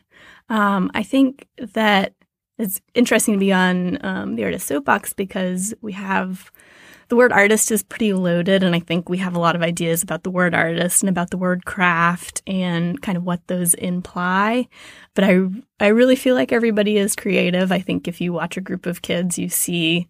Um, 0.48 0.90
I 0.94 1.02
think 1.02 1.48
that 1.58 2.14
it's 2.58 2.80
interesting 2.94 3.34
to 3.34 3.40
be 3.40 3.52
on 3.52 3.98
um, 4.04 4.36
the 4.36 4.44
Artist 4.44 4.68
Soapbox 4.68 5.12
because 5.12 5.74
we 5.80 5.92
have 5.94 6.52
the 7.08 7.16
word 7.16 7.32
artist 7.32 7.70
is 7.70 7.82
pretty 7.82 8.12
loaded, 8.12 8.62
and 8.62 8.74
I 8.74 8.80
think 8.80 9.08
we 9.08 9.18
have 9.18 9.34
a 9.34 9.40
lot 9.40 9.56
of 9.56 9.62
ideas 9.62 10.02
about 10.02 10.22
the 10.22 10.30
word 10.30 10.54
artist 10.54 11.02
and 11.02 11.10
about 11.10 11.30
the 11.30 11.38
word 11.38 11.64
craft 11.64 12.42
and 12.46 13.00
kind 13.00 13.16
of 13.16 13.24
what 13.24 13.46
those 13.46 13.74
imply. 13.74 14.68
But 15.14 15.24
I 15.24 15.40
I 15.80 15.88
really 15.88 16.16
feel 16.16 16.34
like 16.34 16.52
everybody 16.52 16.96
is 16.96 17.16
creative. 17.16 17.72
I 17.72 17.80
think 17.80 18.08
if 18.08 18.20
you 18.20 18.32
watch 18.32 18.56
a 18.56 18.62
group 18.62 18.86
of 18.86 19.02
kids, 19.02 19.38
you 19.38 19.48
see 19.48 20.08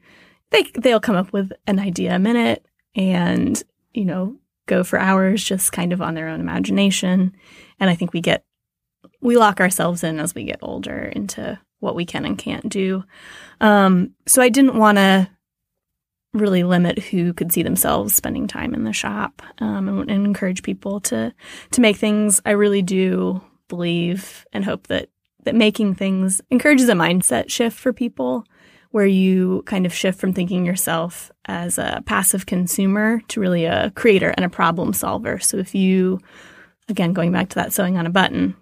they 0.51 0.65
they'll 0.75 1.01
come 1.01 1.17
up 1.17 1.33
with 1.33 1.53
an 1.67 1.79
idea 1.79 2.15
a 2.15 2.19
minute 2.19 2.65
and 2.95 3.63
you 3.93 4.05
know 4.05 4.37
go 4.67 4.83
for 4.83 4.99
hours 4.99 5.45
just 5.45 5.73
kind 5.73 5.93
of 5.93 6.01
on 6.01 6.15
their 6.15 6.29
own 6.29 6.41
imagination. 6.41 7.35
And 7.81 7.91
I 7.91 7.95
think 7.95 8.13
we 8.13 8.21
get 8.21 8.45
we 9.21 9.37
lock 9.37 9.61
ourselves 9.61 10.05
in 10.05 10.21
as 10.21 10.35
we 10.35 10.45
get 10.45 10.59
older 10.63 11.05
into 11.05 11.59
what 11.81 11.95
we 11.95 12.05
can 12.05 12.25
and 12.25 12.39
can't 12.39 12.69
do. 12.69 13.05
Um, 13.61 14.11
so 14.27 14.41
I 14.41 14.49
didn't 14.49 14.79
want 14.79 14.99
to 14.99 15.29
really 16.35 16.65
limit 16.65 16.99
who 16.99 17.33
could 17.33 17.53
see 17.53 17.63
themselves 17.63 18.15
spending 18.15 18.47
time 18.47 18.75
in 18.75 18.85
the 18.85 18.93
shop 18.93 19.41
um, 19.59 19.89
and, 19.89 20.11
and, 20.11 20.27
encourage 20.27 20.63
people 20.63 21.01
to 21.01 21.33
to 21.71 21.81
make 21.81 21.97
things. 21.97 22.41
I 22.45 22.51
really 22.51 22.83
do 22.83 23.41
believe 23.69 24.45
and 24.53 24.65
hope 24.65 24.89
that 24.89 25.09
that 25.45 25.55
making 25.55 25.95
things 25.95 26.41
encourages 26.51 26.89
a 26.89 26.95
mindset 26.95 27.51
shift 27.51 27.79
for 27.79 27.93
people 27.93 28.45
where 28.91 29.07
you 29.07 29.63
kind 29.67 29.87
of 29.87 29.95
shift 29.95 30.21
from 30.21 30.33
thinking 30.33 30.65
yourself 30.65 31.31
as 31.47 31.79
a 31.79 32.03
passive 32.07 32.47
consumer 32.47 33.21
to 33.29 33.41
really 33.41 33.65
a 33.65 33.91
creator 33.93 34.31
and 34.31 34.45
a 34.45 34.49
problem 34.49 34.93
solver. 34.93 35.39
So 35.39 35.57
if 35.57 35.75
you 35.75 36.21
again 36.89 37.13
going 37.13 37.33
back 37.33 37.49
to 37.51 37.55
that 37.57 37.73
sewing 37.73 37.97
on 37.97 38.07
a 38.07 38.11
button, 38.11 38.57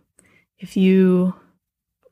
if 0.58 0.76
you 0.76 1.34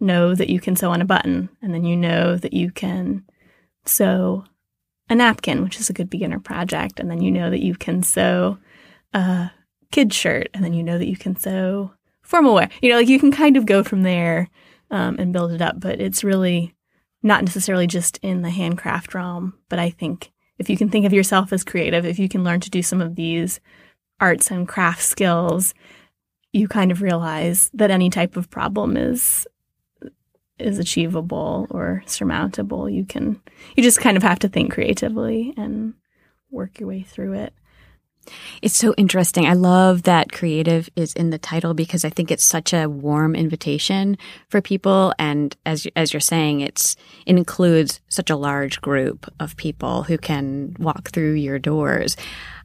know 0.01 0.35
that 0.35 0.49
you 0.49 0.59
can 0.59 0.75
sew 0.75 0.91
on 0.91 1.03
a 1.03 1.07
button 1.07 1.51
and 1.61 1.75
then 1.75 1.85
you 1.85 1.97
know 1.97 2.37
that 2.37 2.55
you 2.55 2.71
can 2.71 3.25
sew 3.85 4.45
a 5.11 5.15
napkin, 5.15 5.63
which 5.63 5.79
is 5.79 5.91
a 5.91 5.93
good 5.93 6.09
beginner 6.09 6.39
project. 6.39 6.99
And 6.99 7.11
then 7.11 7.21
you 7.21 7.31
know 7.31 7.51
that 7.51 7.63
you 7.63 7.75
can 7.75 8.03
sew 8.03 8.57
a 9.13 9.51
kid 9.91 10.15
shirt, 10.15 10.49
and 10.55 10.65
then 10.65 10.73
you 10.73 10.83
know 10.83 10.97
that 10.97 11.09
you 11.09 11.17
can 11.17 11.37
sew 11.37 11.93
formal 12.23 12.55
wear. 12.55 12.71
You 12.81 12.91
know, 12.91 12.97
like 12.97 13.09
you 13.09 13.19
can 13.19 13.33
kind 13.33 13.57
of 13.57 13.67
go 13.67 13.83
from 13.83 14.03
there 14.03 14.49
um, 14.91 15.17
and 15.19 15.33
build 15.33 15.53
it 15.53 15.61
up, 15.61 15.81
but 15.81 16.01
it's 16.01 16.25
really 16.25 16.75
not 17.23 17.45
necessarily 17.45 17.87
just 17.87 18.19
in 18.23 18.43
the 18.43 18.51
handcraft 18.51 19.13
realm. 19.13 19.55
But 19.69 19.79
I 19.79 19.91
think 19.91 20.31
if 20.59 20.71
you 20.71 20.77
can 20.77 20.89
think 20.89 21.05
of 21.05 21.13
yourself 21.13 21.53
as 21.53 21.65
creative, 21.65 22.07
if 22.07 22.19
you 22.19 22.29
can 22.29 22.45
learn 22.45 22.61
to 22.61 22.71
do 22.71 22.83
some 22.83 23.01
of 23.01 23.17
these 23.17 23.61
arts 24.21 24.51
and 24.51 24.69
craft 24.69 25.03
skills, 25.03 25.75
you 26.53 26.69
kind 26.69 26.93
of 26.93 27.03
realize 27.03 27.71
that 27.75 27.91
any 27.91 28.11
type 28.11 28.37
of 28.37 28.51
problem 28.51 28.97
is 28.97 29.47
is 30.61 30.79
achievable 30.79 31.67
or 31.71 32.03
surmountable. 32.07 32.89
You 32.89 33.05
can 33.05 33.41
you 33.77 33.83
just 33.83 34.01
kind 34.01 34.17
of 34.17 34.23
have 34.23 34.39
to 34.41 34.49
think 34.49 34.73
creatively 34.73 35.55
and 35.57 35.95
work 36.51 36.81
your 36.81 36.89
way 36.89 37.03
through 37.03 37.35
it. 37.35 37.55
It's 38.61 38.77
so 38.77 38.95
interesting. 38.97 39.47
I 39.47 39.55
love 39.55 40.03
that 40.03 40.31
creative 40.31 40.91
is 40.95 41.15
in 41.15 41.31
the 41.31 41.39
title 41.39 41.73
because 41.75 42.05
I 42.05 42.11
think 42.11 42.31
it's 42.31 42.45
such 42.45 42.73
a 42.73 42.89
warm 42.89 43.35
invitation 43.35 44.19
for 44.49 44.61
people 44.61 45.15
and 45.19 45.57
as 45.65 45.87
as 45.97 46.13
you're 46.13 46.21
saying 46.21 46.61
it's 46.61 46.97
it 47.27 47.37
includes 47.37 48.01
such 48.09 48.31
a 48.31 48.37
large 48.37 48.81
group 48.81 49.33
of 49.41 49.57
people 49.57 50.03
who 50.03 50.19
can 50.19 50.77
walk 50.79 51.11
through 51.11 51.33
your 51.33 51.59
doors. 51.59 52.17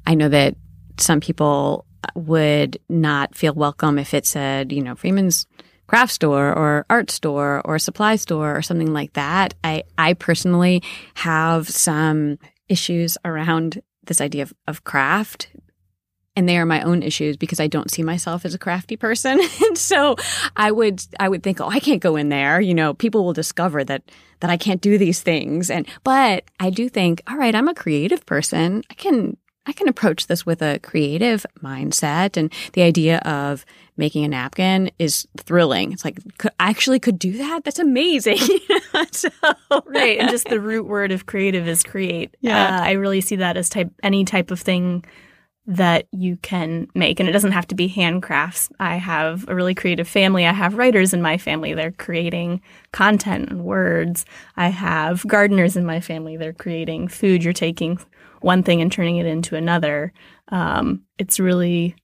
I 0.05 0.15
know 0.15 0.29
that 0.29 0.55
some 0.97 1.19
people 1.19 1.86
would 2.13 2.77
not 2.89 3.36
feel 3.36 3.53
welcome 3.53 3.97
if 3.97 4.13
it 4.13 4.25
said, 4.25 4.71
you 4.71 4.84
know, 4.84 4.95
Freeman's 4.95 5.47
craft 5.88 6.13
store 6.13 6.54
or 6.54 6.86
art 6.89 7.12
store 7.12 7.62
or 7.65 7.80
supply 7.80 8.15
store 8.15 8.56
or 8.56 8.62
something 8.62 8.93
like 8.93 9.13
that. 9.13 9.54
I, 9.63 9.84
I 9.98 10.13
personally 10.13 10.84
have 11.15 11.69
some 11.69 12.39
issues 12.67 13.17
around 13.24 13.82
this 14.04 14.21
idea 14.21 14.43
of, 14.43 14.54
of 14.67 14.84
craft 14.84 15.48
and 16.36 16.50
they 16.50 16.58
are 16.58 16.65
my 16.65 16.82
own 16.82 17.02
issues 17.02 17.38
because 17.38 17.60
I 17.60 17.67
don't 17.67 17.89
see 17.89 18.04
myself 18.04 18.45
as 18.45 18.54
a 18.54 18.60
crafty 18.60 18.98
person. 18.98 19.39
and 19.65 19.78
so 19.78 20.15
I 20.56 20.71
would 20.71 21.02
I 21.19 21.30
would 21.30 21.43
think, 21.43 21.62
oh, 21.62 21.69
I 21.69 21.80
can't 21.80 22.02
go 22.02 22.15
in 22.15 22.30
there. 22.30 22.60
You 22.60 22.74
know, 22.74 22.93
people 22.93 23.24
will 23.24 23.34
discover 23.34 23.84
that 23.84 24.04
that 24.41 24.50
I 24.50 24.58
can't 24.58 24.82
do 24.82 24.98
these 24.98 25.21
things. 25.21 25.69
And 25.69 25.88
but 26.04 26.45
I 26.60 26.69
do 26.69 26.89
think, 26.89 27.21
all 27.28 27.38
right, 27.38 27.56
I'm 27.56 27.67
a 27.67 27.76
creative 27.76 28.26
person. 28.26 28.84
I 28.89 28.93
can 28.95 29.38
I 29.65 29.71
can 29.71 29.88
approach 29.88 30.28
this 30.28 30.45
with 30.45 30.62
a 30.62 30.80
creative 30.80 31.45
mindset. 31.63 32.38
And 32.38 32.52
the 32.74 32.84
idea 32.84 33.19
of 33.19 33.65
making 33.97 34.25
a 34.25 34.27
napkin 34.27 34.91
is 34.99 35.27
thrilling. 35.38 35.91
It's 35.91 36.03
like, 36.03 36.19
could, 36.38 36.51
I 36.60 36.69
actually 36.69 36.99
could 36.99 37.17
do 37.17 37.38
that? 37.38 37.63
That's 37.63 37.79
amazing. 37.79 38.38
so, 39.12 39.29
right. 39.86 40.19
And 40.19 40.29
just 40.29 40.49
the 40.49 40.60
root 40.60 40.86
word 40.86 41.12
of 41.12 41.25
creative 41.25 41.67
is 41.67 41.84
create. 41.84 42.36
Yeah. 42.41 42.79
Uh, 42.79 42.84
I 42.84 42.91
really 42.91 43.21
see 43.21 43.38
that 43.38 43.58
as 43.58 43.69
type 43.69 43.91
any 44.03 44.25
type 44.25 44.51
of 44.51 44.60
thing 44.60 45.05
that 45.67 46.08
you 46.12 46.38
can 46.38 46.88
make. 46.93 47.19
And 47.19 47.27
it 47.27 47.31
doesn't 47.31 47.53
have 47.53 47.67
to 47.67 47.75
be 47.75 47.89
handcrafts. 47.89 48.71
I 48.79 48.97
have 48.97 49.47
a 49.47 49.55
really 49.55 49.73
creative 49.73 50.08
family. 50.08 50.45
I 50.45 50.53
have 50.53 50.75
writers 50.75 51.13
in 51.13 51.21
my 51.21 51.38
family. 51.38 51.73
They're 51.73 51.91
creating 51.91 52.62
content 52.91 53.49
and 53.49 53.65
words. 53.65 54.25
I 54.58 54.67
have 54.67 55.25
gardeners 55.25 55.75
in 55.75 55.86
my 55.86 56.01
family. 56.01 56.38
They're 56.38 56.53
creating 56.53 57.08
food. 57.08 57.43
You're 57.43 57.53
taking 57.53 57.99
one 58.41 58.62
thing 58.62 58.79
and 58.81 58.91
turning 58.91 59.17
it 59.17 59.25
into 59.25 59.55
another. 59.55 60.13
Um, 60.49 61.01
it's 61.17 61.39
really, 61.39 61.95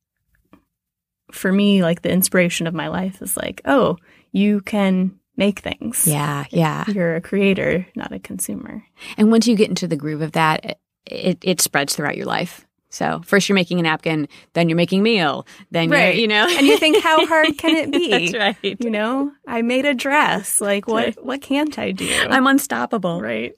for 1.32 1.52
me, 1.52 1.82
like 1.84 2.02
the 2.02 2.12
inspiration 2.12 2.67
of 2.67 2.74
my 2.74 2.88
life 2.88 3.22
is 3.22 3.38
like, 3.38 3.62
oh, 3.65 3.98
you 4.32 4.62
can 4.62 5.20
make 5.38 5.60
things. 5.60 6.08
Yeah, 6.08 6.46
yeah. 6.52 6.86
You're 6.88 7.15
a 7.15 7.22
creator, 7.22 7.88
not 7.96 8.12
a 8.12 8.20
consumer. 8.20 8.84
And 9.17 9.32
once 9.32 9.48
you 9.48 9.56
get 9.56 9.70
into 9.70 9.88
the 9.88 9.96
groove 9.96 10.22
of 10.22 10.34
that, 10.34 10.80
it, 11.06 11.39
it 11.41 11.62
spreads 11.62 11.96
throughout 11.96 12.17
your 12.17 12.28
life. 12.28 12.65
So 12.89 13.22
first 13.26 13.48
you're 13.48 13.56
making 13.56 13.80
a 13.80 13.84
napkin, 13.84 14.28
then 14.54 14.67
you're 14.67 14.76
making 14.76 15.02
meal, 15.02 15.48
then 15.72 15.89
right. 15.89 16.15
you 16.15 16.28
know, 16.28 16.46
and 16.50 16.67
you 16.67 16.78
think 16.78 17.02
how 17.02 17.26
hard 17.26 17.48
can 17.58 17.78
it 17.78 17.91
be? 17.91 18.32
That's 18.32 18.58
right. 18.62 18.78
You 18.80 18.89
know, 18.89 19.32
I 19.48 19.62
made 19.62 19.86
a 19.86 19.94
dress. 19.94 20.60
Like 20.60 20.88
what? 20.88 21.06
Right. 21.06 21.26
What 21.26 21.41
can't 21.41 21.80
I 21.80 21.91
do? 21.91 22.13
I'm 22.30 22.48
unstoppable. 22.48 23.22
Right. 23.22 23.54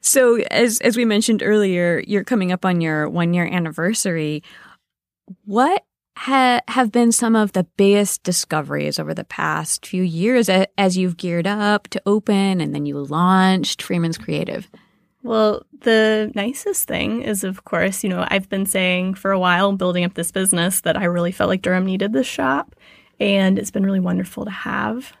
So 0.00 0.36
as 0.50 0.80
as 0.80 0.96
we 0.96 1.04
mentioned 1.04 1.42
earlier, 1.42 2.02
you're 2.06 2.24
coming 2.24 2.50
up 2.50 2.64
on 2.64 2.80
your 2.80 3.08
one 3.08 3.34
year 3.34 3.46
anniversary. 3.46 4.42
What 5.44 5.84
ha- 6.22 6.60
have 6.68 6.92
been 6.92 7.10
some 7.10 7.34
of 7.34 7.52
the 7.52 7.64
biggest 7.76 8.22
discoveries 8.22 8.98
over 8.98 9.12
the 9.12 9.24
past 9.24 9.84
few 9.84 10.02
years 10.02 10.48
as 10.78 10.96
you've 10.96 11.16
geared 11.16 11.46
up 11.46 11.88
to 11.88 12.02
open 12.06 12.60
and 12.60 12.74
then 12.74 12.86
you 12.86 12.98
launched 12.98 13.82
Freeman's 13.82 14.18
Creative? 14.18 14.70
Well, 15.24 15.66
the 15.80 16.30
nicest 16.34 16.86
thing 16.86 17.22
is, 17.22 17.44
of 17.44 17.64
course, 17.64 18.02
you 18.02 18.10
know, 18.10 18.24
I've 18.28 18.48
been 18.48 18.66
saying 18.66 19.14
for 19.14 19.32
a 19.32 19.38
while, 19.38 19.72
building 19.72 20.04
up 20.04 20.14
this 20.14 20.32
business, 20.32 20.80
that 20.82 20.96
I 20.96 21.04
really 21.04 21.32
felt 21.32 21.48
like 21.48 21.62
Durham 21.62 21.86
needed 21.86 22.12
this 22.12 22.26
shop. 22.26 22.74
And 23.20 23.58
it's 23.58 23.70
been 23.70 23.84
really 23.84 24.00
wonderful 24.00 24.44
to 24.44 24.50
have 24.50 25.12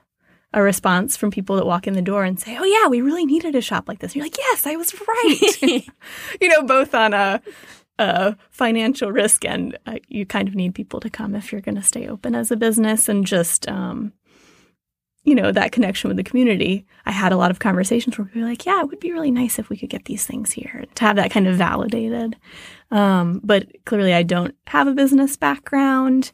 a 0.54 0.62
response 0.62 1.16
from 1.16 1.30
people 1.30 1.56
that 1.56 1.66
walk 1.66 1.86
in 1.86 1.94
the 1.94 2.02
door 2.02 2.24
and 2.24 2.38
say, 2.38 2.56
Oh, 2.58 2.64
yeah, 2.64 2.88
we 2.88 3.00
really 3.00 3.24
needed 3.24 3.54
a 3.54 3.60
shop 3.60 3.88
like 3.88 4.00
this. 4.00 4.12
And 4.12 4.16
you're 4.16 4.24
like, 4.24 4.38
Yes, 4.38 4.66
I 4.66 4.76
was 4.76 4.94
right. 5.00 5.86
you 6.40 6.48
know, 6.48 6.62
both 6.62 6.94
on 6.94 7.14
a, 7.14 7.40
a 8.02 8.36
financial 8.50 9.12
risk 9.12 9.44
and 9.44 9.78
uh, 9.86 9.98
you 10.08 10.26
kind 10.26 10.48
of 10.48 10.54
need 10.54 10.74
people 10.74 11.00
to 11.00 11.10
come 11.10 11.34
if 11.34 11.52
you're 11.52 11.60
going 11.60 11.76
to 11.76 11.82
stay 11.82 12.08
open 12.08 12.34
as 12.34 12.50
a 12.50 12.56
business 12.56 13.08
and 13.08 13.26
just, 13.26 13.68
um, 13.68 14.12
you 15.24 15.34
know, 15.34 15.52
that 15.52 15.70
connection 15.70 16.08
with 16.08 16.16
the 16.16 16.24
community, 16.24 16.84
I 17.06 17.12
had 17.12 17.32
a 17.32 17.36
lot 17.36 17.52
of 17.52 17.60
conversations 17.60 18.18
where 18.18 18.26
people 18.26 18.42
were 18.42 18.48
like, 18.48 18.66
yeah, 18.66 18.80
it 18.80 18.88
would 18.88 18.98
be 18.98 19.12
really 19.12 19.30
nice 19.30 19.58
if 19.58 19.68
we 19.68 19.76
could 19.76 19.90
get 19.90 20.06
these 20.06 20.26
things 20.26 20.50
here 20.50 20.84
to 20.96 21.04
have 21.04 21.16
that 21.16 21.30
kind 21.30 21.46
of 21.46 21.56
validated. 21.56 22.36
Um, 22.90 23.40
but 23.44 23.68
clearly, 23.84 24.14
I 24.14 24.24
don't 24.24 24.54
have 24.66 24.88
a 24.88 24.94
business 24.94 25.36
background. 25.36 26.32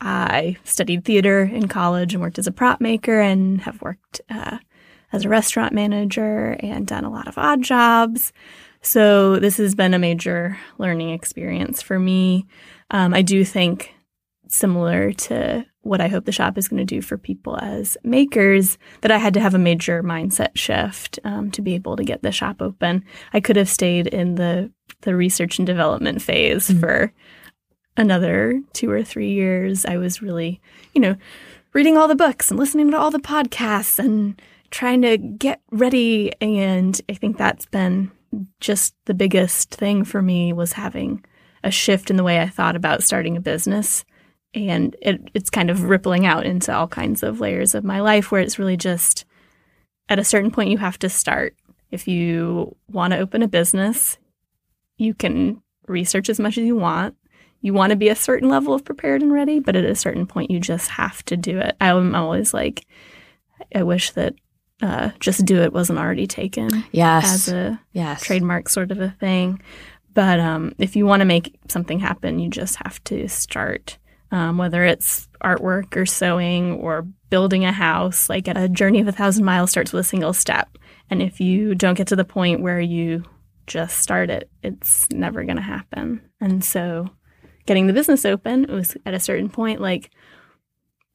I 0.00 0.56
studied 0.64 1.04
theater 1.04 1.42
in 1.42 1.68
college 1.68 2.14
and 2.14 2.20
worked 2.20 2.38
as 2.38 2.48
a 2.48 2.52
prop 2.52 2.80
maker 2.80 3.20
and 3.20 3.60
have 3.62 3.80
worked 3.80 4.20
uh, 4.28 4.58
as 5.12 5.24
a 5.24 5.28
restaurant 5.28 5.72
manager 5.72 6.56
and 6.60 6.86
done 6.86 7.04
a 7.04 7.10
lot 7.10 7.28
of 7.28 7.38
odd 7.38 7.62
jobs. 7.62 8.32
So, 8.86 9.40
this 9.40 9.56
has 9.56 9.74
been 9.74 9.94
a 9.94 9.98
major 9.98 10.56
learning 10.78 11.10
experience 11.10 11.82
for 11.82 11.98
me. 11.98 12.46
Um, 12.92 13.14
I 13.14 13.22
do 13.22 13.44
think 13.44 13.92
similar 14.46 15.12
to 15.12 15.66
what 15.80 16.00
I 16.00 16.06
hope 16.06 16.24
the 16.24 16.30
shop 16.30 16.56
is 16.56 16.68
going 16.68 16.78
to 16.78 16.84
do 16.84 17.02
for 17.02 17.18
people 17.18 17.58
as 17.60 17.96
makers, 18.04 18.78
that 19.00 19.10
I 19.10 19.18
had 19.18 19.34
to 19.34 19.40
have 19.40 19.54
a 19.54 19.58
major 19.58 20.04
mindset 20.04 20.50
shift 20.54 21.18
um, 21.24 21.50
to 21.50 21.62
be 21.62 21.74
able 21.74 21.96
to 21.96 22.04
get 22.04 22.22
the 22.22 22.30
shop 22.30 22.62
open. 22.62 23.04
I 23.32 23.40
could 23.40 23.56
have 23.56 23.68
stayed 23.68 24.06
in 24.06 24.36
the 24.36 24.70
the 25.00 25.16
research 25.16 25.58
and 25.58 25.66
development 25.66 26.22
phase 26.22 26.68
mm-hmm. 26.68 26.78
for 26.78 27.12
another 27.96 28.62
two 28.72 28.88
or 28.88 29.02
three 29.02 29.32
years. 29.32 29.84
I 29.84 29.96
was 29.96 30.22
really, 30.22 30.60
you 30.94 31.00
know, 31.00 31.16
reading 31.72 31.98
all 31.98 32.06
the 32.06 32.14
books 32.14 32.52
and 32.52 32.60
listening 32.60 32.92
to 32.92 32.96
all 32.96 33.10
the 33.10 33.18
podcasts 33.18 33.98
and 33.98 34.40
trying 34.70 35.02
to 35.02 35.18
get 35.18 35.60
ready. 35.72 36.32
And 36.40 37.00
I 37.08 37.14
think 37.14 37.36
that's 37.36 37.66
been 37.66 38.12
just 38.60 38.94
the 39.04 39.14
biggest 39.14 39.74
thing 39.74 40.04
for 40.04 40.22
me 40.22 40.52
was 40.52 40.72
having 40.74 41.24
a 41.64 41.70
shift 41.70 42.10
in 42.10 42.16
the 42.16 42.24
way 42.24 42.40
I 42.40 42.48
thought 42.48 42.76
about 42.76 43.02
starting 43.02 43.36
a 43.36 43.40
business. 43.40 44.04
And 44.54 44.96
it, 45.02 45.20
it's 45.34 45.50
kind 45.50 45.70
of 45.70 45.84
rippling 45.84 46.24
out 46.26 46.46
into 46.46 46.74
all 46.74 46.88
kinds 46.88 47.22
of 47.22 47.40
layers 47.40 47.74
of 47.74 47.84
my 47.84 48.00
life 48.00 48.30
where 48.30 48.40
it's 48.40 48.58
really 48.58 48.76
just 48.76 49.24
at 50.08 50.18
a 50.18 50.24
certain 50.24 50.50
point 50.50 50.70
you 50.70 50.78
have 50.78 50.98
to 51.00 51.08
start. 51.08 51.56
If 51.90 52.08
you 52.08 52.76
want 52.88 53.12
to 53.12 53.18
open 53.18 53.42
a 53.42 53.48
business 53.48 54.18
you 54.98 55.14
can 55.14 55.62
research 55.86 56.28
as 56.28 56.40
much 56.40 56.58
as 56.58 56.64
you 56.64 56.76
want. 56.76 57.14
You 57.60 57.72
want 57.72 57.90
to 57.90 57.96
be 57.96 58.08
a 58.08 58.14
certain 58.14 58.48
level 58.48 58.74
of 58.74 58.84
prepared 58.84 59.22
and 59.22 59.32
ready 59.32 59.60
but 59.60 59.76
at 59.76 59.84
a 59.84 59.94
certain 59.94 60.26
point 60.26 60.50
you 60.50 60.60
just 60.60 60.90
have 60.90 61.24
to 61.26 61.36
do 61.36 61.58
it. 61.58 61.76
I'm 61.80 62.14
always 62.14 62.52
like 62.54 62.86
i 63.74 63.82
wish 63.82 64.10
that 64.10 64.34
uh, 64.82 65.10
just 65.20 65.44
do 65.44 65.62
it 65.62 65.72
wasn't 65.72 65.98
already 65.98 66.26
taken 66.26 66.68
yes 66.92 67.24
as 67.24 67.48
a 67.48 67.80
yes. 67.92 68.22
trademark 68.22 68.68
sort 68.68 68.90
of 68.90 69.00
a 69.00 69.10
thing 69.10 69.60
but 70.12 70.38
um, 70.40 70.74
if 70.78 70.96
you 70.96 71.06
want 71.06 71.20
to 71.20 71.24
make 71.24 71.58
something 71.68 71.98
happen 71.98 72.38
you 72.38 72.48
just 72.48 72.76
have 72.76 73.02
to 73.04 73.26
start 73.28 73.98
um, 74.32 74.58
whether 74.58 74.84
it's 74.84 75.28
artwork 75.42 75.96
or 75.96 76.04
sewing 76.06 76.74
or 76.74 77.06
building 77.30 77.64
a 77.64 77.72
house. 77.72 78.28
Like 78.28 78.48
at 78.48 78.56
a 78.56 78.68
journey 78.68 79.00
of 79.00 79.08
a 79.08 79.12
thousand 79.12 79.44
miles 79.44 79.70
starts 79.70 79.92
with 79.92 80.04
a 80.04 80.08
single 80.08 80.32
step. 80.32 80.76
And 81.10 81.22
if 81.22 81.40
you 81.40 81.74
don't 81.74 81.96
get 81.96 82.08
to 82.08 82.16
the 82.16 82.24
point 82.24 82.62
where 82.62 82.80
you 82.80 83.24
just 83.66 83.98
start 83.98 84.30
it, 84.30 84.50
it's 84.62 85.08
never 85.10 85.44
going 85.44 85.56
to 85.56 85.62
happen. 85.62 86.20
And 86.40 86.64
so 86.64 87.08
getting 87.66 87.86
the 87.86 87.92
business 87.92 88.24
open, 88.24 88.64
it 88.64 88.70
was 88.70 88.96
at 89.06 89.14
a 89.14 89.20
certain 89.20 89.48
point 89.48 89.80
like, 89.80 90.10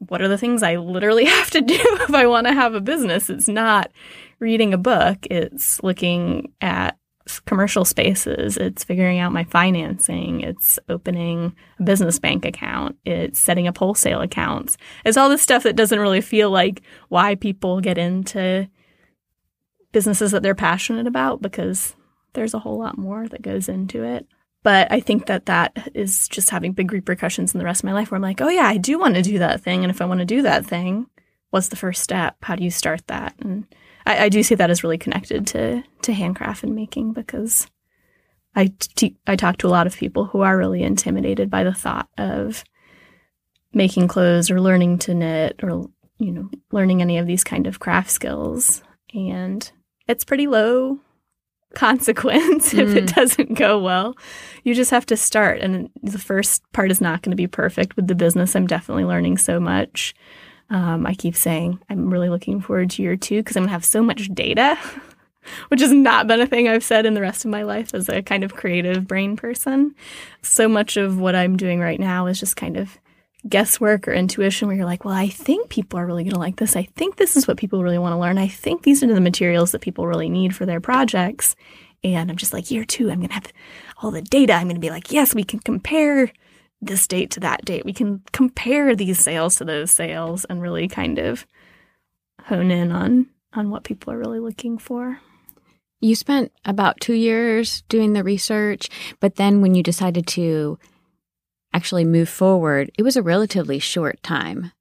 what 0.07 0.21
are 0.21 0.27
the 0.27 0.37
things 0.37 0.63
I 0.63 0.77
literally 0.77 1.25
have 1.37 1.51
to 1.51 1.61
do 1.61 1.75
if 1.79 2.13
I 2.13 2.27
want 2.27 2.47
to 2.47 2.53
have 2.53 2.73
a 2.73 2.81
business? 2.81 3.29
It's 3.29 3.47
not 3.47 3.91
reading 4.39 4.73
a 4.73 4.77
book, 4.77 5.19
it's 5.29 5.81
looking 5.83 6.51
at 6.61 6.97
commercial 7.45 7.85
spaces. 7.85 8.57
It's 8.57 8.83
figuring 8.83 9.19
out 9.19 9.31
my 9.31 9.43
financing. 9.43 10.41
It's 10.41 10.79
opening 10.89 11.55
a 11.79 11.83
business 11.83 12.19
bank 12.19 12.45
account. 12.45 12.97
It's 13.05 13.39
setting 13.39 13.67
up 13.67 13.77
wholesale 13.77 14.21
accounts. 14.21 14.75
It's 15.05 15.17
all 15.17 15.29
this 15.29 15.41
stuff 15.41 15.63
that 15.63 15.75
doesn't 15.75 15.99
really 15.99 16.21
feel 16.21 16.49
like 16.49 16.81
why 17.09 17.35
people 17.35 17.79
get 17.79 17.97
into 17.97 18.67
businesses 19.91 20.31
that 20.31 20.41
they're 20.41 20.55
passionate 20.55 21.07
about 21.07 21.41
because 21.41 21.95
there's 22.33 22.53
a 22.53 22.59
whole 22.59 22.79
lot 22.79 22.97
more 22.97 23.27
that 23.27 23.41
goes 23.41 23.69
into 23.69 24.03
it. 24.03 24.27
But 24.63 24.91
I 24.91 25.00
think 25.00 25.26
that 25.26 25.47
that 25.47 25.89
is 25.95 26.28
just 26.28 26.52
having 26.52 26.74
big 26.74 26.91
repercussions 26.91 27.54
in 27.54 27.58
the 27.58 27.65
rest 27.65 27.82
of 27.82 27.86
my 27.86 27.93
life 27.93 28.12
where 28.12 28.17
I'm 28.17 28.21
like, 28.21 28.41
oh, 28.41 28.50
yeah, 28.50 28.67
I 28.67 28.78
do 28.78 29.00
want 29.00 29.15
to 29.15 29.21
do 29.24 29.39
that 29.39 29.62
thing. 29.62 29.84
And 29.84 29.89
if 29.89 30.02
I 30.02 30.06
want 30.06 30.19
to 30.19 30.26
do 30.26 30.43
that 30.43 30.65
thing, 30.65 31.08
what's 31.50 31.69
the 31.69 31.76
first 31.76 32.04
step? 32.04 32.38
How 32.43 32.56
do 32.56 32.63
you 32.63 32.69
start 32.69 33.06
that? 33.08 33.34
And 33.39 33.65
I, 34.06 34.26
I 34.26 34.30
do 34.30 34.43
see 34.43 34.56
that 34.56 34.69
as 34.69 34.84
really 34.84 34.97
connected 34.97 35.47
to 35.47 35.84
to 36.04 36.13
handcraft 36.13 36.63
and 36.63 36.76
making 36.76 37.13
because 37.13 37.67
I, 38.56 38.74
t- 38.95 39.17
I 39.26 39.36
talk 39.36 39.58
to 39.58 39.67
a 39.67 39.69
lot 39.69 39.88
of 39.88 39.95
people 39.95 40.26
who 40.26 40.41
are 40.41 40.58
really 40.58 40.84
intimidated 40.84 41.50
by 41.50 41.63
the 41.63 41.74
thought 41.74 42.10
of 42.17 42.63
making 43.74 44.08
clothes 44.08 44.52
or 44.52 44.60
learning 44.60 44.97
to 45.00 45.13
knit 45.13 45.60
or 45.63 45.89
you 46.19 46.32
know 46.32 46.50
learning 46.71 47.02
any 47.02 47.17
of 47.17 47.28
these 47.28 47.43
kind 47.43 47.67
of 47.67 47.80
craft 47.80 48.12
skills 48.12 48.84
and 49.13 49.71
it's 50.08 50.26
pretty 50.26 50.47
low 50.47 51.00
consequence 51.73 52.73
if 52.73 52.95
it 52.95 53.05
mm. 53.05 53.15
doesn't 53.15 53.53
go 53.53 53.79
well 53.79 54.15
you 54.63 54.73
just 54.73 54.91
have 54.91 55.05
to 55.05 55.15
start 55.15 55.60
and 55.60 55.89
the 56.03 56.19
first 56.19 56.63
part 56.73 56.91
is 56.91 57.01
not 57.01 57.21
going 57.21 57.31
to 57.31 57.36
be 57.36 57.47
perfect 57.47 57.95
with 57.95 58.07
the 58.07 58.15
business 58.15 58.55
i'm 58.55 58.67
definitely 58.67 59.05
learning 59.05 59.38
so 59.38 59.60
much 59.60 60.13
um, 60.71 61.05
I 61.05 61.13
keep 61.13 61.36
saying 61.36 61.79
I'm 61.89 62.10
really 62.10 62.29
looking 62.29 62.62
forward 62.62 62.91
to 62.91 63.03
year 63.03 63.17
two 63.17 63.39
because 63.39 63.57
I'm 63.57 63.63
going 63.63 63.69
to 63.69 63.73
have 63.73 63.86
so 63.86 64.01
much 64.01 64.29
data, 64.34 64.79
which 65.67 65.81
has 65.81 65.91
not 65.91 66.27
been 66.27 66.39
a 66.39 66.47
thing 66.47 66.69
I've 66.69 66.84
said 66.84 67.05
in 67.05 67.13
the 67.13 67.21
rest 67.21 67.43
of 67.43 67.51
my 67.51 67.63
life 67.63 67.93
as 67.93 68.07
a 68.07 68.21
kind 68.21 68.43
of 68.43 68.55
creative 68.55 69.05
brain 69.05 69.36
person. 69.36 69.93
So 70.41 70.69
much 70.69 70.95
of 70.95 71.19
what 71.19 71.36
I'm 71.36 71.57
doing 71.57 71.81
right 71.81 71.99
now 71.99 72.25
is 72.27 72.39
just 72.39 72.55
kind 72.55 72.77
of 72.77 72.97
guesswork 73.49 74.08
or 74.08 74.13
intuition 74.13 74.67
where 74.67 74.77
you're 74.77 74.86
like, 74.86 75.04
well, 75.04 75.15
I 75.15 75.27
think 75.27 75.69
people 75.69 75.99
are 75.99 76.06
really 76.06 76.23
going 76.23 76.34
to 76.34 76.39
like 76.39 76.58
this. 76.58 76.75
I 76.75 76.84
think 76.95 77.15
this 77.15 77.36
is 77.36 77.47
what 77.47 77.58
people 77.58 77.84
really 77.84 77.97
want 77.97 78.13
to 78.13 78.19
learn. 78.19 78.38
I 78.38 78.47
think 78.47 78.84
these 78.84 79.04
are 79.04 79.08
the 79.08 79.19
materials 79.19 79.71
that 79.71 79.82
people 79.82 80.08
really 80.08 80.30
need 80.30 80.56
for 80.56 80.65
their 80.65 80.80
projects. 80.80 81.56
And 82.04 82.30
I'm 82.30 82.38
just 82.38 82.54
like, 82.54 82.71
year 82.71 82.86
two, 82.86 83.10
I'm 83.10 83.17
going 83.17 83.30
to 83.30 83.34
have 83.36 83.51
all 84.01 84.12
the 84.12 84.21
data. 84.21 84.54
I'm 84.54 84.67
going 84.67 84.75
to 84.75 84.80
be 84.80 84.89
like, 84.89 85.12
yes, 85.12 85.34
we 85.34 85.43
can 85.43 85.60
compare 85.60 86.32
this 86.82 87.08
date 87.08 87.32
to 87.32 87.39
that 87.41 87.63
date. 87.65 87.86
We 87.86 87.93
can 87.93 88.23
compare 88.32 88.95
these 88.95 89.19
sales 89.19 89.56
to 89.58 89.65
those 89.65 89.91
sales 89.91 90.45
and 90.45 90.62
really 90.62 90.88
kind 90.88 91.19
of 91.19 91.45
hone 92.43 92.71
in 92.71 92.91
on 92.91 93.27
on 93.54 93.69
what 93.69 93.84
people 93.84 94.13
are 94.13 94.17
really 94.17 94.39
looking 94.39 94.77
for. 94.77 95.19
You 95.99 96.15
spent 96.15 96.51
about 96.65 96.99
2 97.01 97.13
years 97.13 97.84
doing 97.89 98.13
the 98.13 98.23
research, 98.23 98.89
but 99.19 99.36
then 99.36 99.62
when 99.62 99.75
you 99.75 99.84
decided 99.84 100.25
to 100.27 100.80
actually 101.73 102.05
move 102.05 102.29
forward, 102.29 102.91
it 102.97 103.03
was 103.03 103.15
a 103.15 103.21
relatively 103.21 103.79
short 103.79 104.21
time. 104.23 104.71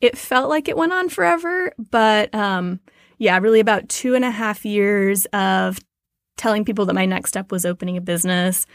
It 0.00 0.16
felt 0.16 0.48
like 0.48 0.68
it 0.68 0.76
went 0.76 0.92
on 0.92 1.08
forever, 1.08 1.72
but 1.90 2.32
um, 2.34 2.80
yeah, 3.18 3.38
really 3.38 3.60
about 3.60 3.88
two 3.88 4.14
and 4.14 4.24
a 4.24 4.30
half 4.30 4.64
years 4.64 5.26
of 5.26 5.78
telling 6.36 6.64
people 6.64 6.86
that 6.86 6.94
my 6.94 7.06
next 7.06 7.30
step 7.30 7.50
was 7.50 7.66
opening 7.66 7.96
a 7.96 8.00
business, 8.00 8.66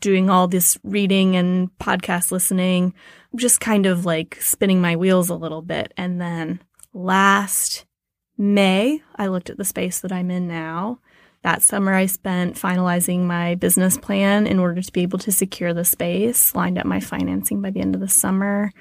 doing 0.00 0.28
all 0.28 0.46
this 0.46 0.78
reading 0.84 1.36
and 1.36 1.70
podcast 1.78 2.30
listening, 2.30 2.92
just 3.34 3.60
kind 3.60 3.86
of 3.86 4.04
like 4.04 4.36
spinning 4.40 4.80
my 4.80 4.94
wheels 4.94 5.30
a 5.30 5.34
little 5.34 5.62
bit. 5.62 5.92
And 5.96 6.20
then 6.20 6.60
last 6.92 7.86
May, 8.38 9.02
I 9.16 9.28
looked 9.28 9.48
at 9.48 9.56
the 9.56 9.64
space 9.64 10.00
that 10.00 10.12
I'm 10.12 10.30
in 10.30 10.46
now. 10.46 11.00
That 11.46 11.62
summer, 11.62 11.94
I 11.94 12.06
spent 12.06 12.56
finalizing 12.56 13.20
my 13.20 13.54
business 13.54 13.96
plan 13.96 14.48
in 14.48 14.58
order 14.58 14.82
to 14.82 14.92
be 14.92 15.02
able 15.02 15.20
to 15.20 15.30
secure 15.30 15.72
the 15.72 15.84
space, 15.84 16.56
lined 16.56 16.76
up 16.76 16.86
my 16.86 16.98
financing 16.98 17.62
by 17.62 17.70
the 17.70 17.78
end 17.78 17.94
of 17.94 18.00
the 18.00 18.08
summer, 18.08 18.72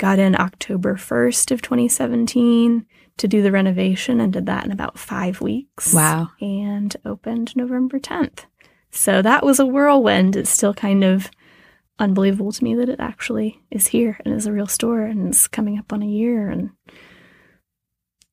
got 0.00 0.18
in 0.18 0.34
October 0.34 0.96
1st 0.96 1.52
of 1.52 1.62
2017 1.62 2.84
to 3.18 3.28
do 3.28 3.40
the 3.40 3.52
renovation 3.52 4.20
and 4.20 4.32
did 4.32 4.46
that 4.46 4.64
in 4.64 4.72
about 4.72 4.98
five 4.98 5.40
weeks. 5.40 5.94
Wow. 5.94 6.30
And 6.40 6.96
opened 7.04 7.54
November 7.54 8.00
10th. 8.00 8.46
So 8.90 9.22
that 9.22 9.46
was 9.46 9.60
a 9.60 9.66
whirlwind. 9.66 10.34
It's 10.34 10.50
still 10.50 10.74
kind 10.74 11.04
of 11.04 11.30
unbelievable 12.00 12.50
to 12.50 12.64
me 12.64 12.74
that 12.74 12.88
it 12.88 12.98
actually 12.98 13.62
is 13.70 13.86
here 13.86 14.18
and 14.24 14.34
is 14.34 14.46
a 14.46 14.52
real 14.52 14.66
store 14.66 15.02
and 15.02 15.28
it's 15.28 15.46
coming 15.46 15.78
up 15.78 15.92
on 15.92 16.02
a 16.02 16.06
year 16.08 16.48
and 16.50 16.70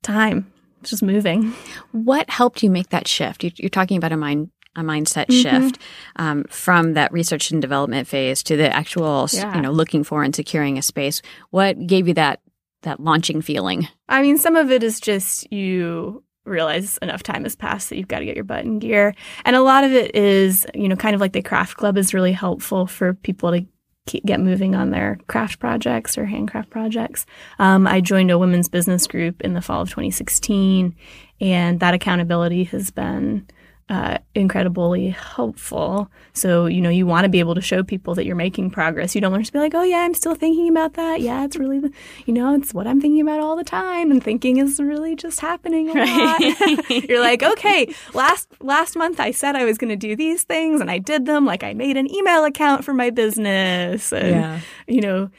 time. 0.01 0.51
It's 0.85 0.91
just 0.91 1.01
moving. 1.01 1.51
What 1.93 2.29
helped 2.29 2.61
you 2.61 2.69
make 2.69 2.89
that 2.89 3.07
shift? 3.07 3.43
You, 3.43 3.51
are 3.63 3.69
talking 3.69 3.97
about 3.97 4.11
a 4.11 4.17
mind 4.17 4.51
a 4.75 4.81
mindset 4.81 5.25
mm-hmm. 5.27 5.41
shift 5.41 5.81
um, 6.17 6.43
from 6.43 6.93
that 6.93 7.11
research 7.11 7.49
and 7.49 7.59
development 7.59 8.07
phase 8.07 8.43
to 8.43 8.55
the 8.55 8.71
actual, 8.71 9.27
yeah. 9.31 9.55
you 9.55 9.61
know, 9.61 9.71
looking 9.71 10.03
for 10.03 10.21
and 10.21 10.35
securing 10.35 10.77
a 10.77 10.83
space. 10.83 11.23
What 11.49 11.87
gave 11.87 12.07
you 12.07 12.13
that 12.13 12.41
that 12.83 12.99
launching 12.99 13.41
feeling? 13.41 13.87
I 14.09 14.21
mean, 14.21 14.37
some 14.37 14.55
of 14.55 14.69
it 14.69 14.83
is 14.83 14.99
just 14.99 15.51
you 15.51 16.23
realize 16.45 16.99
enough 16.99 17.23
time 17.23 17.45
has 17.45 17.55
passed 17.55 17.89
that 17.89 17.97
you've 17.97 18.07
got 18.07 18.19
to 18.19 18.25
get 18.25 18.35
your 18.35 18.43
butt 18.43 18.63
in 18.63 18.77
gear. 18.77 19.15
And 19.43 19.55
a 19.55 19.63
lot 19.63 19.83
of 19.83 19.91
it 19.91 20.13
is, 20.13 20.67
you 20.75 20.87
know, 20.87 20.95
kind 20.95 21.15
of 21.15 21.21
like 21.21 21.33
the 21.33 21.41
craft 21.41 21.77
club 21.77 21.97
is 21.97 22.13
really 22.13 22.33
helpful 22.33 22.85
for 22.85 23.15
people 23.15 23.51
to 23.51 23.65
keep, 24.05 24.25
get 24.25 24.39
moving 24.39 24.75
on 24.75 24.91
their 24.91 25.19
craft 25.27 25.59
projects 25.59 26.17
or 26.17 26.25
handcraft 26.25 26.69
projects. 26.69 27.25
Um, 27.59 27.87
I 27.87 28.01
joined 28.01 28.31
a 28.31 28.37
women's 28.37 28.69
business 28.69 29.07
group 29.07 29.41
in 29.41 29.53
the 29.53 29.61
fall 29.61 29.81
of 29.81 29.89
2016, 29.89 30.95
and 31.41 31.79
that 31.79 31.93
accountability 31.93 32.65
has 32.65 32.91
been 32.91 33.47
uh, 33.87 34.17
incredibly 34.33 35.09
helpful. 35.09 36.09
So, 36.33 36.65
you 36.65 36.81
know, 36.81 36.89
you 36.89 37.05
want 37.05 37.25
to 37.25 37.29
be 37.29 37.39
able 37.39 37.53
to 37.53 37.61
show 37.61 37.83
people 37.83 38.15
that 38.15 38.25
you're 38.25 38.35
making 38.35 38.71
progress. 38.71 39.13
You 39.13 39.21
don't 39.21 39.31
want 39.31 39.45
to 39.45 39.51
be 39.51 39.59
like, 39.59 39.75
oh, 39.75 39.83
yeah, 39.83 39.99
I'm 39.99 40.15
still 40.15 40.33
thinking 40.33 40.67
about 40.69 40.95
that. 40.95 41.21
Yeah, 41.21 41.45
it's 41.45 41.55
really, 41.55 41.79
the, 41.79 41.91
you 42.25 42.33
know, 42.33 42.55
it's 42.55 42.73
what 42.73 42.87
I'm 42.87 42.99
thinking 42.99 43.21
about 43.21 43.41
all 43.41 43.55
the 43.55 43.63
time. 43.63 44.09
And 44.09 44.23
thinking 44.23 44.57
is 44.57 44.79
really 44.79 45.15
just 45.15 45.39
happening 45.39 45.89
a 45.89 45.93
right. 45.93 46.59
lot. 46.59 46.89
you're 47.09 47.21
like, 47.21 47.43
okay, 47.43 47.93
last, 48.15 48.47
last 48.59 48.95
month 48.95 49.19
I 49.19 49.29
said 49.29 49.55
I 49.55 49.65
was 49.65 49.77
going 49.77 49.91
to 49.91 49.95
do 49.95 50.15
these 50.15 50.43
things 50.43 50.81
and 50.81 50.89
I 50.89 50.97
did 50.97 51.27
them. 51.27 51.45
Like 51.45 51.63
I 51.63 51.73
made 51.75 51.95
an 51.95 52.11
email 52.11 52.43
account 52.43 52.83
for 52.83 52.93
my 52.93 53.11
business. 53.11 54.11
And, 54.11 54.29
yeah. 54.29 54.59
you 54.87 55.01
know, 55.01 55.29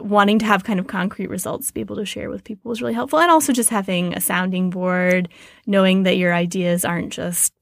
wanting 0.00 0.38
to 0.40 0.46
have 0.46 0.64
kind 0.64 0.80
of 0.80 0.86
concrete 0.86 1.28
results 1.28 1.68
to 1.68 1.74
be 1.74 1.80
able 1.80 1.96
to 1.96 2.04
share 2.04 2.30
with 2.30 2.44
people 2.44 2.68
was 2.68 2.80
really 2.80 2.94
helpful. 2.94 3.18
And 3.18 3.30
also 3.30 3.52
just 3.52 3.70
having 3.70 4.14
a 4.14 4.20
sounding 4.20 4.70
board, 4.70 5.28
knowing 5.66 6.04
that 6.04 6.16
your 6.16 6.34
ideas 6.34 6.84
aren't 6.84 7.12
just 7.12 7.52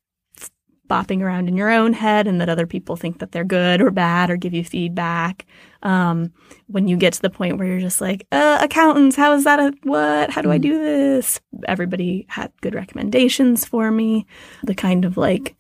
bopping 0.88 1.23
around 1.23 1.47
in 1.47 1.57
your 1.57 1.71
own 1.71 1.93
head 1.93 2.27
and 2.27 2.40
that 2.40 2.49
other 2.49 2.66
people 2.66 2.97
think 2.97 3.21
that 3.21 3.31
they're 3.31 3.45
good 3.45 3.81
or 3.81 3.93
bad 3.93 4.29
or 4.29 4.37
give 4.37 4.53
you 4.53 4.64
feedback. 4.64 5.47
Um, 5.83 6.33
when 6.66 6.88
you 6.88 6.97
get 6.97 7.12
to 7.12 7.23
the 7.23 7.31
point 7.31 7.59
where 7.59 7.66
you're 7.69 7.81
just 7.81 8.01
like, 8.01 8.27
uh, 8.33 8.59
accountants, 8.61 9.14
how 9.14 9.33
is 9.35 9.45
that? 9.45 9.61
A, 9.61 9.73
what? 9.85 10.31
How 10.31 10.43
do 10.43 10.51
I 10.51 10.59
mm. 10.59 10.62
do 10.62 10.79
this? 10.79 11.40
Everybody 11.69 12.27
had 12.29 12.53
good 12.61 12.75
recommendations 12.75 13.64
for 13.64 13.90
me. 13.90 14.27
The 14.64 14.75
kind 14.75 15.05
of 15.05 15.16
like, 15.16 15.55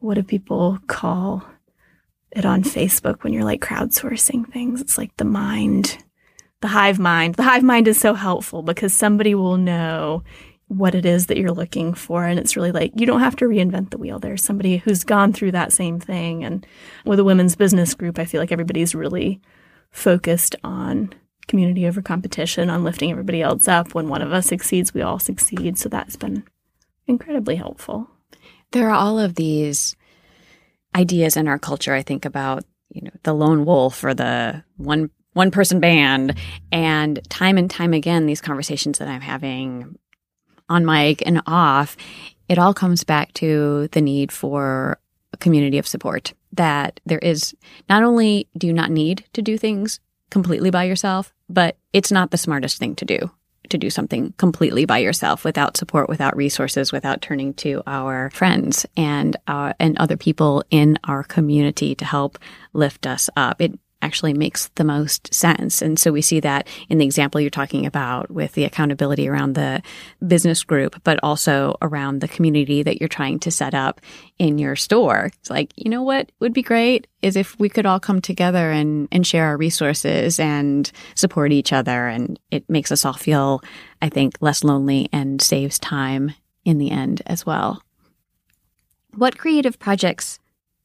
what 0.00 0.14
do 0.14 0.24
people 0.24 0.78
call 0.88 1.44
it 2.34 2.44
on 2.44 2.62
Facebook 2.62 3.22
when 3.22 3.32
you're 3.32 3.44
like 3.44 3.60
crowdsourcing 3.60 4.52
things. 4.52 4.80
It's 4.80 4.98
like 4.98 5.16
the 5.16 5.24
mind, 5.24 6.03
the 6.64 6.68
hive 6.68 6.98
mind. 6.98 7.34
The 7.34 7.42
hive 7.42 7.62
mind 7.62 7.88
is 7.88 8.00
so 8.00 8.14
helpful 8.14 8.62
because 8.62 8.94
somebody 8.94 9.34
will 9.34 9.58
know 9.58 10.24
what 10.68 10.94
it 10.94 11.04
is 11.04 11.26
that 11.26 11.36
you're 11.36 11.52
looking 11.52 11.92
for. 11.92 12.24
And 12.24 12.38
it's 12.38 12.56
really 12.56 12.72
like 12.72 12.92
you 12.96 13.04
don't 13.04 13.20
have 13.20 13.36
to 13.36 13.44
reinvent 13.44 13.90
the 13.90 13.98
wheel. 13.98 14.18
There's 14.18 14.42
somebody 14.42 14.78
who's 14.78 15.04
gone 15.04 15.34
through 15.34 15.52
that 15.52 15.74
same 15.74 16.00
thing. 16.00 16.42
And 16.42 16.66
with 17.04 17.20
a 17.20 17.24
women's 17.24 17.54
business 17.54 17.92
group, 17.92 18.18
I 18.18 18.24
feel 18.24 18.40
like 18.40 18.50
everybody's 18.50 18.94
really 18.94 19.42
focused 19.90 20.56
on 20.64 21.12
community 21.48 21.86
over 21.86 22.00
competition, 22.00 22.70
on 22.70 22.82
lifting 22.82 23.10
everybody 23.10 23.42
else 23.42 23.68
up. 23.68 23.92
When 23.94 24.08
one 24.08 24.22
of 24.22 24.32
us 24.32 24.46
succeeds, 24.46 24.94
we 24.94 25.02
all 25.02 25.18
succeed. 25.18 25.76
So 25.76 25.90
that's 25.90 26.16
been 26.16 26.44
incredibly 27.06 27.56
helpful. 27.56 28.08
There 28.72 28.88
are 28.88 28.94
all 28.94 29.18
of 29.18 29.34
these 29.34 29.96
ideas 30.94 31.36
in 31.36 31.46
our 31.46 31.58
culture. 31.58 31.92
I 31.92 32.00
think 32.00 32.24
about 32.24 32.64
you 32.88 33.02
know 33.02 33.10
the 33.22 33.34
lone 33.34 33.66
wolf 33.66 34.02
or 34.02 34.14
the 34.14 34.64
one 34.78 35.10
one 35.34 35.50
person 35.50 35.80
band, 35.80 36.38
and 36.72 37.20
time 37.28 37.58
and 37.58 37.70
time 37.70 37.92
again, 37.92 38.26
these 38.26 38.40
conversations 38.40 38.98
that 38.98 39.08
I'm 39.08 39.20
having 39.20 39.98
on 40.68 40.86
mic 40.86 41.22
and 41.26 41.42
off, 41.46 41.96
it 42.48 42.58
all 42.58 42.72
comes 42.72 43.04
back 43.04 43.32
to 43.34 43.88
the 43.92 44.00
need 44.00 44.32
for 44.32 44.98
a 45.32 45.36
community 45.36 45.78
of 45.78 45.86
support. 45.86 46.32
That 46.52 47.00
there 47.04 47.18
is 47.18 47.54
not 47.88 48.02
only 48.02 48.48
do 48.56 48.66
you 48.66 48.72
not 48.72 48.90
need 48.90 49.24
to 49.34 49.42
do 49.42 49.58
things 49.58 50.00
completely 50.30 50.70
by 50.70 50.84
yourself, 50.84 51.34
but 51.48 51.76
it's 51.92 52.12
not 52.12 52.30
the 52.30 52.38
smartest 52.38 52.78
thing 52.78 52.94
to 52.96 53.04
do 53.04 53.30
to 53.70 53.78
do 53.78 53.90
something 53.90 54.34
completely 54.36 54.84
by 54.84 54.98
yourself 54.98 55.44
without 55.44 55.76
support, 55.76 56.08
without 56.08 56.36
resources, 56.36 56.92
without 56.92 57.22
turning 57.22 57.54
to 57.54 57.82
our 57.86 58.30
friends 58.30 58.86
and 58.96 59.36
uh, 59.46 59.72
and 59.80 59.96
other 59.98 60.16
people 60.16 60.62
in 60.70 60.98
our 61.04 61.22
community 61.22 61.94
to 61.94 62.04
help 62.04 62.38
lift 62.72 63.06
us 63.06 63.30
up. 63.36 63.60
It 63.60 63.78
actually 64.04 64.34
makes 64.34 64.68
the 64.74 64.84
most 64.84 65.32
sense. 65.32 65.80
And 65.80 65.98
so 65.98 66.12
we 66.12 66.20
see 66.20 66.40
that 66.40 66.68
in 66.90 66.98
the 66.98 67.06
example 67.06 67.40
you're 67.40 67.48
talking 67.48 67.86
about 67.86 68.30
with 68.30 68.52
the 68.52 68.64
accountability 68.64 69.28
around 69.28 69.54
the 69.54 69.82
business 70.26 70.62
group, 70.62 71.00
but 71.04 71.18
also 71.22 71.76
around 71.80 72.20
the 72.20 72.28
community 72.28 72.82
that 72.82 73.00
you're 73.00 73.08
trying 73.08 73.38
to 73.40 73.50
set 73.50 73.74
up 73.74 74.02
in 74.38 74.58
your 74.58 74.76
store. 74.76 75.30
It's 75.40 75.50
like, 75.50 75.72
you 75.76 75.90
know 75.90 76.02
what 76.02 76.30
would 76.40 76.52
be 76.52 76.62
great 76.62 77.06
is 77.22 77.34
if 77.34 77.58
we 77.58 77.70
could 77.70 77.86
all 77.86 77.98
come 77.98 78.20
together 78.20 78.70
and, 78.70 79.08
and 79.10 79.26
share 79.26 79.46
our 79.46 79.56
resources 79.56 80.38
and 80.38 80.92
support 81.14 81.50
each 81.52 81.72
other. 81.72 82.06
And 82.06 82.38
it 82.50 82.68
makes 82.68 82.92
us 82.92 83.04
all 83.06 83.14
feel, 83.14 83.62
I 84.02 84.10
think, 84.10 84.36
less 84.40 84.62
lonely 84.62 85.08
and 85.12 85.40
saves 85.40 85.78
time 85.78 86.34
in 86.64 86.76
the 86.76 86.90
end 86.90 87.22
as 87.24 87.46
well. 87.46 87.82
What 89.14 89.38
creative 89.38 89.78
projects 89.78 90.38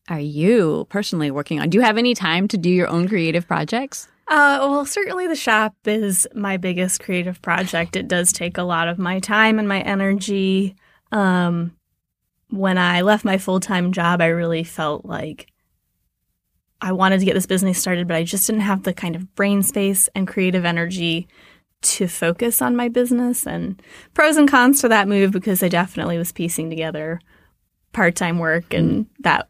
are 0.09 0.19
you 0.19 0.87
personally 0.89 1.31
working 1.31 1.59
on? 1.59 1.69
Do 1.69 1.77
you 1.77 1.83
have 1.83 1.97
any 1.97 2.13
time 2.13 2.47
to 2.49 2.57
do 2.57 2.69
your 2.69 2.87
own 2.87 3.07
creative 3.07 3.47
projects? 3.47 4.07
Uh, 4.27 4.57
well, 4.61 4.85
certainly 4.85 5.27
the 5.27 5.35
shop 5.35 5.75
is 5.85 6.27
my 6.35 6.57
biggest 6.57 7.01
creative 7.01 7.41
project. 7.41 7.95
It 7.95 8.07
does 8.07 8.31
take 8.31 8.57
a 8.57 8.63
lot 8.63 8.87
of 8.87 8.99
my 8.99 9.19
time 9.19 9.57
and 9.57 9.67
my 9.67 9.81
energy. 9.81 10.75
Um, 11.11 11.75
when 12.49 12.77
I 12.77 13.01
left 13.01 13.25
my 13.25 13.37
full 13.37 13.59
time 13.59 13.91
job, 13.91 14.21
I 14.21 14.27
really 14.27 14.63
felt 14.63 15.05
like 15.05 15.47
I 16.81 16.91
wanted 16.91 17.19
to 17.19 17.25
get 17.25 17.33
this 17.33 17.45
business 17.45 17.79
started, 17.79 18.07
but 18.07 18.17
I 18.17 18.23
just 18.23 18.47
didn't 18.47 18.61
have 18.61 18.83
the 18.83 18.93
kind 18.93 19.15
of 19.15 19.35
brain 19.35 19.63
space 19.63 20.09
and 20.15 20.27
creative 20.27 20.65
energy 20.65 21.27
to 21.81 22.07
focus 22.07 22.61
on 22.61 22.75
my 22.75 22.87
business. 22.87 23.45
And 23.45 23.81
pros 24.13 24.37
and 24.37 24.49
cons 24.49 24.81
to 24.81 24.89
that 24.89 25.07
move 25.07 25.31
because 25.31 25.61
I 25.63 25.69
definitely 25.69 26.17
was 26.17 26.31
piecing 26.31 26.69
together 26.69 27.19
part 27.93 28.15
time 28.15 28.37
work, 28.37 28.73
and 28.73 29.07
that 29.19 29.49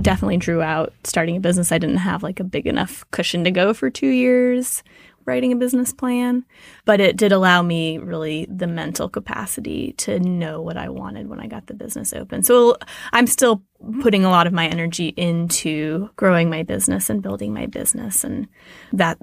definitely 0.00 0.36
drew 0.36 0.62
out 0.62 0.92
starting 1.04 1.36
a 1.36 1.40
business. 1.40 1.72
I 1.72 1.78
didn't 1.78 1.98
have 1.98 2.22
like 2.22 2.40
a 2.40 2.44
big 2.44 2.66
enough 2.66 3.04
cushion 3.10 3.44
to 3.44 3.50
go 3.50 3.72
for 3.72 3.90
two 3.90 4.08
years 4.08 4.82
writing 5.26 5.52
a 5.52 5.56
business 5.56 5.92
plan, 5.92 6.44
but 6.84 7.00
it 7.00 7.16
did 7.16 7.30
allow 7.30 7.62
me 7.62 7.98
really 7.98 8.46
the 8.50 8.66
mental 8.66 9.08
capacity 9.08 9.92
to 9.98 10.18
know 10.18 10.60
what 10.60 10.76
I 10.76 10.88
wanted 10.88 11.28
when 11.28 11.40
I 11.40 11.46
got 11.46 11.66
the 11.66 11.74
business 11.74 12.12
open. 12.12 12.42
So 12.42 12.76
I'm 13.12 13.26
still 13.26 13.62
putting 14.00 14.24
a 14.24 14.30
lot 14.30 14.46
of 14.46 14.52
my 14.52 14.66
energy 14.66 15.08
into 15.16 16.10
growing 16.16 16.50
my 16.50 16.62
business 16.62 17.10
and 17.10 17.22
building 17.22 17.52
my 17.52 17.66
business. 17.66 18.24
And 18.24 18.48
that 18.92 19.18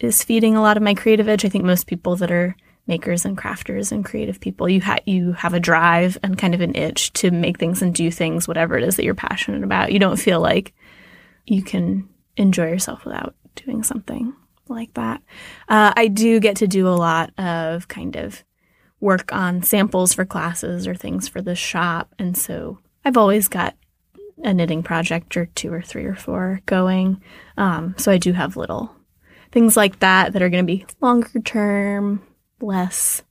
is 0.00 0.22
feeding 0.22 0.54
a 0.54 0.62
lot 0.62 0.76
of 0.76 0.82
my 0.82 0.94
creative 0.94 1.28
edge. 1.28 1.44
I 1.44 1.48
think 1.48 1.64
most 1.64 1.86
people 1.86 2.14
that 2.16 2.30
are 2.30 2.54
makers 2.88 3.24
and 3.24 3.36
crafters 3.36 3.92
and 3.92 4.04
creative 4.04 4.40
people. 4.40 4.68
You 4.68 4.80
ha- 4.80 4.98
you 5.06 5.32
have 5.32 5.54
a 5.54 5.60
drive 5.60 6.18
and 6.22 6.38
kind 6.38 6.54
of 6.54 6.60
an 6.60 6.74
itch 6.74 7.12
to 7.14 7.30
make 7.30 7.58
things 7.58 7.82
and 7.82 7.94
do 7.94 8.10
things, 8.10 8.48
whatever 8.48 8.76
it 8.76 8.82
is 8.82 8.96
that 8.96 9.04
you're 9.04 9.14
passionate 9.14 9.62
about. 9.62 9.92
You 9.92 9.98
don't 9.98 10.16
feel 10.16 10.40
like 10.40 10.74
you 11.44 11.62
can 11.62 12.08
enjoy 12.36 12.68
yourself 12.68 13.04
without 13.04 13.34
doing 13.54 13.82
something 13.82 14.34
like 14.68 14.94
that. 14.94 15.22
Uh, 15.68 15.92
I 15.96 16.08
do 16.08 16.40
get 16.40 16.56
to 16.56 16.66
do 16.66 16.88
a 16.88 16.90
lot 16.90 17.38
of 17.38 17.88
kind 17.88 18.16
of 18.16 18.42
work 19.00 19.32
on 19.32 19.62
samples 19.62 20.12
for 20.14 20.24
classes 20.24 20.86
or 20.86 20.94
things 20.94 21.28
for 21.28 21.40
the 21.40 21.54
shop, 21.54 22.14
and 22.18 22.36
so 22.36 22.78
I've 23.04 23.16
always 23.16 23.48
got 23.48 23.76
a 24.42 24.54
knitting 24.54 24.82
project 24.82 25.36
or 25.36 25.46
two 25.46 25.72
or 25.72 25.82
three 25.82 26.04
or 26.04 26.14
four 26.14 26.60
going. 26.66 27.20
Um, 27.56 27.94
so 27.98 28.12
I 28.12 28.18
do 28.18 28.32
have 28.32 28.56
little 28.56 28.94
things 29.52 29.76
like 29.76 29.98
that 30.00 30.32
that 30.32 30.42
are 30.42 30.48
going 30.48 30.64
to 30.64 30.72
be 30.72 30.86
longer 31.00 31.40
term, 31.40 32.22
less 32.60 33.22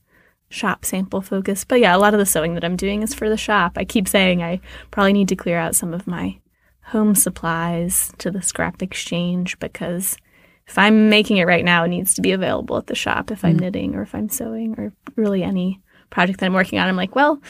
shop 0.50 0.86
sample 0.86 1.22
focus. 1.22 1.66
But 1.66 1.80
yeah, 1.80 1.96
a 1.96 2.00
lot 2.00 2.14
of 2.14 2.20
the 2.20 2.26
sewing 2.26 2.54
that 2.54 2.64
I'm 2.64 2.76
doing 2.76 3.04
is 3.04 3.14
for 3.14 3.30
the 3.30 3.38
shop. 3.38 3.74
I 3.76 3.86
keep 3.86 4.08
saying 4.08 4.42
I 4.42 4.62
probably 4.92 5.14
need 5.14 5.28
to 5.30 5.36
clear 5.36 5.58
out 5.58 5.76
some 5.76 5.94
of 5.94 6.08
my 6.08 6.40
home 6.84 7.16
supplies 7.16 8.14
to 8.18 8.32
the 8.32 8.42
scrap 8.42 8.82
exchange 8.82 9.60
because 9.60 10.18
if 10.68 10.78
I'm 10.78 11.10
making 11.10 11.38
it 11.38 11.48
right 11.48 11.66
now, 11.66 11.84
it 11.84 11.90
needs 11.90 12.14
to 12.16 12.22
be 12.22 12.32
available 12.32 12.78
at 12.78 12.88
the 12.88 12.96
shop 12.96 13.32
if 13.32 13.44
I'm 13.44 13.58
mm. 13.58 13.62
knitting 13.62 13.96
or 13.96 14.02
if 14.02 14.14
I'm 14.16 14.30
sewing 14.30 14.76
or 14.78 14.94
really 15.16 15.44
any 15.44 15.82
project 16.10 16.40
that 16.40 16.46
I'm 16.46 16.54
working 16.54 16.80
on. 16.80 16.88
I'm 16.88 16.96
like, 16.96 17.16
well, 17.16 17.42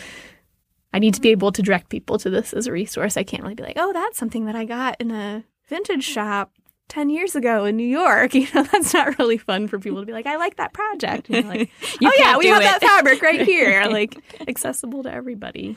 I 0.93 0.99
need 0.99 1.13
to 1.15 1.21
be 1.21 1.29
able 1.29 1.51
to 1.51 1.61
direct 1.61 1.89
people 1.89 2.17
to 2.19 2.29
this 2.29 2.53
as 2.53 2.67
a 2.67 2.71
resource. 2.71 3.17
I 3.17 3.23
can't 3.23 3.43
really 3.43 3.55
be 3.55 3.63
like, 3.63 3.77
oh, 3.77 3.93
that's 3.93 4.17
something 4.17 4.45
that 4.45 4.55
I 4.55 4.65
got 4.65 4.99
in 4.99 5.11
a 5.11 5.43
vintage 5.67 6.03
shop 6.03 6.51
10 6.89 7.09
years 7.09 7.35
ago 7.35 7.65
in 7.65 7.75
New 7.77 7.87
York. 7.87 8.33
You 8.37 8.47
know, 8.53 8.63
that's 8.63 8.93
not 8.93 9.17
really 9.17 9.37
fun 9.37 9.67
for 9.67 9.79
people 9.79 9.99
to 9.99 10.05
be 10.05 10.13
like, 10.13 10.27
I 10.27 10.37
like 10.37 10.57
that 10.57 10.73
project. 10.73 11.27
And 11.29 11.49
like, 11.49 11.71
oh, 12.03 12.11
yeah, 12.17 12.37
we 12.37 12.47
have 12.47 12.61
it. 12.61 12.65
that 12.65 12.81
fabric 12.81 13.21
right 13.21 13.41
here, 13.41 13.85
like 13.89 14.15
accessible 14.47 15.03
to 15.03 15.11
everybody. 15.11 15.75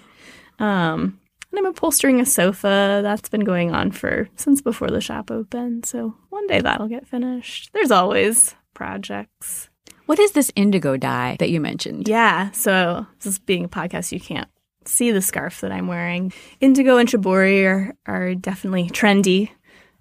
Um, 0.58 1.18
and 1.50 1.58
I'm 1.58 1.66
upholstering 1.66 2.20
a 2.20 2.26
sofa. 2.26 3.00
That's 3.02 3.28
been 3.30 3.44
going 3.44 3.74
on 3.74 3.92
for 3.92 4.28
since 4.36 4.60
before 4.60 4.88
the 4.88 5.00
shop 5.00 5.30
opened. 5.30 5.86
So 5.86 6.14
one 6.28 6.46
day 6.46 6.60
that'll 6.60 6.88
get 6.88 7.08
finished. 7.08 7.70
There's 7.72 7.90
always 7.90 8.54
projects. 8.74 9.70
What 10.06 10.18
is 10.18 10.32
this 10.32 10.52
indigo 10.54 10.96
dye 10.96 11.36
that 11.38 11.50
you 11.50 11.60
mentioned? 11.60 12.08
Yeah. 12.08 12.50
So 12.50 13.06
this 13.22 13.38
being 13.38 13.64
a 13.64 13.68
podcast, 13.68 14.12
you 14.12 14.20
can't 14.20 14.48
see 14.84 15.10
the 15.10 15.22
scarf 15.22 15.60
that 15.60 15.72
I'm 15.72 15.86
wearing. 15.86 16.32
Indigo 16.60 16.96
and 16.96 17.08
shibori 17.08 17.64
are, 17.64 17.94
are 18.06 18.34
definitely 18.34 18.88
trendy 18.90 19.50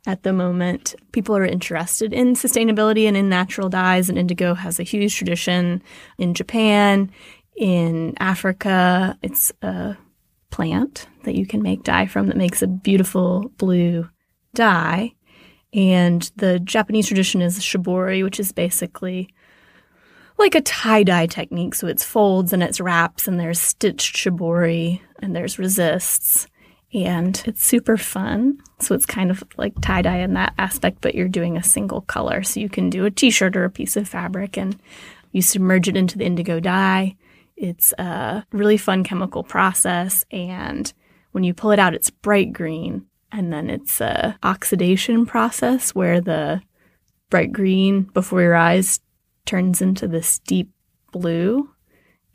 at 0.08 0.24
the 0.24 0.34
moment. 0.34 0.96
People 1.12 1.36
are 1.36 1.46
interested 1.46 2.14
in 2.14 2.34
sustainability 2.34 3.08
and 3.08 3.18
in 3.18 3.30
natural 3.30 3.70
dyes, 3.70 4.10
and 4.10 4.18
indigo 4.18 4.54
has 4.54 4.80
a 4.80 4.84
huge 4.84 5.16
tradition 5.16 5.82
in 6.18 6.34
Japan, 6.34 7.12
in 7.56 8.14
Africa. 8.20 9.18
It's 9.22 9.52
a 9.62 9.98
plant 10.50 11.08
that 11.24 11.36
you 11.36 11.46
can 11.46 11.62
make 11.62 11.84
dye 11.84 12.08
from 12.08 12.28
that 12.28 12.38
makes 12.38 12.62
a 12.62 12.68
beautiful 12.68 13.52
blue 13.58 14.10
dye. 14.54 15.14
And 15.74 16.30
the 16.38 16.60
Japanese 16.60 17.08
tradition 17.08 17.42
is 17.42 17.60
shibori, 17.60 18.24
which 18.24 18.40
is 18.40 18.52
basically 18.52 19.30
like 20.40 20.56
a 20.56 20.62
tie 20.62 21.04
dye 21.04 21.28
technique. 21.28 21.76
So 21.76 21.86
it's 21.88 22.04
folds 22.04 22.54
and 22.54 22.64
it's 22.64 22.80
wraps, 22.80 23.28
and 23.28 23.40
there's 23.40 23.60
stitched 23.60 24.16
shibori 24.16 25.02
and 25.20 25.36
there's 25.36 25.60
resists. 25.60 26.48
And 26.94 27.42
it's 27.46 27.64
super 27.64 27.98
fun. 27.98 28.60
So 28.80 28.96
it's 28.96 29.06
kind 29.06 29.30
of 29.30 29.44
like 29.58 29.74
tie 29.82 30.02
dye 30.02 30.20
in 30.20 30.34
that 30.34 30.54
aspect, 30.58 31.00
but 31.02 31.14
you're 31.14 31.28
doing 31.28 31.56
a 31.56 31.64
single 31.64 32.02
color. 32.02 32.42
So 32.42 32.60
you 32.60 32.70
can 32.70 32.90
do 32.90 33.06
a 33.06 33.12
t 33.12 33.30
shirt 33.30 33.56
or 33.56 33.64
a 33.64 33.70
piece 33.70 33.96
of 33.96 34.08
fabric 34.08 34.58
and 34.58 34.80
you 35.32 35.42
submerge 35.42 35.88
it 35.88 35.96
into 35.96 36.18
the 36.18 36.26
indigo 36.26 36.60
dye. 36.60 37.16
It's 37.56 37.92
a 38.00 38.44
really 38.52 38.78
fun 38.78 39.04
chemical 39.04 39.44
process. 39.44 40.26
And 40.32 40.92
when 41.32 41.44
you 41.44 41.54
pull 41.54 41.72
it 41.72 41.80
out, 41.80 41.94
it's 41.94 42.10
bright 42.10 42.54
green. 42.54 43.06
And 43.32 43.54
then 43.54 43.70
it's 43.70 44.02
a 44.02 44.38
oxidation 44.42 45.28
process 45.28 45.94
where 45.94 46.20
the 46.20 46.62
bright 47.30 47.52
green 47.52 48.04
before 48.04 48.42
your 48.42 48.56
eyes 48.56 49.00
turns 49.46 49.82
into 49.82 50.08
this 50.08 50.40
deep 50.40 50.72
blue. 51.12 51.70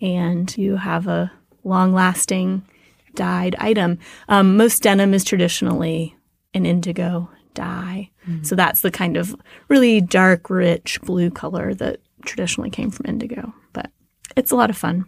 And 0.00 0.56
you 0.56 0.76
have 0.76 1.08
a 1.08 1.32
long 1.64 1.92
lasting 1.92 2.68
dyed 3.14 3.56
item. 3.58 3.98
Um, 4.28 4.56
most 4.56 4.82
denim 4.82 5.14
is 5.14 5.24
traditionally 5.24 6.16
an 6.52 6.66
indigo 6.66 7.30
dye. 7.54 8.10
Mm-hmm. 8.28 8.44
So 8.44 8.54
that's 8.54 8.80
the 8.80 8.90
kind 8.90 9.16
of 9.16 9.34
really 9.68 10.00
dark, 10.00 10.50
rich 10.50 11.00
blue 11.02 11.30
color 11.30 11.74
that 11.74 12.00
traditionally 12.24 12.70
came 12.70 12.90
from 12.90 13.06
indigo. 13.06 13.52
But 13.72 13.90
it's 14.36 14.50
a 14.50 14.56
lot 14.56 14.70
of 14.70 14.76
fun. 14.76 15.06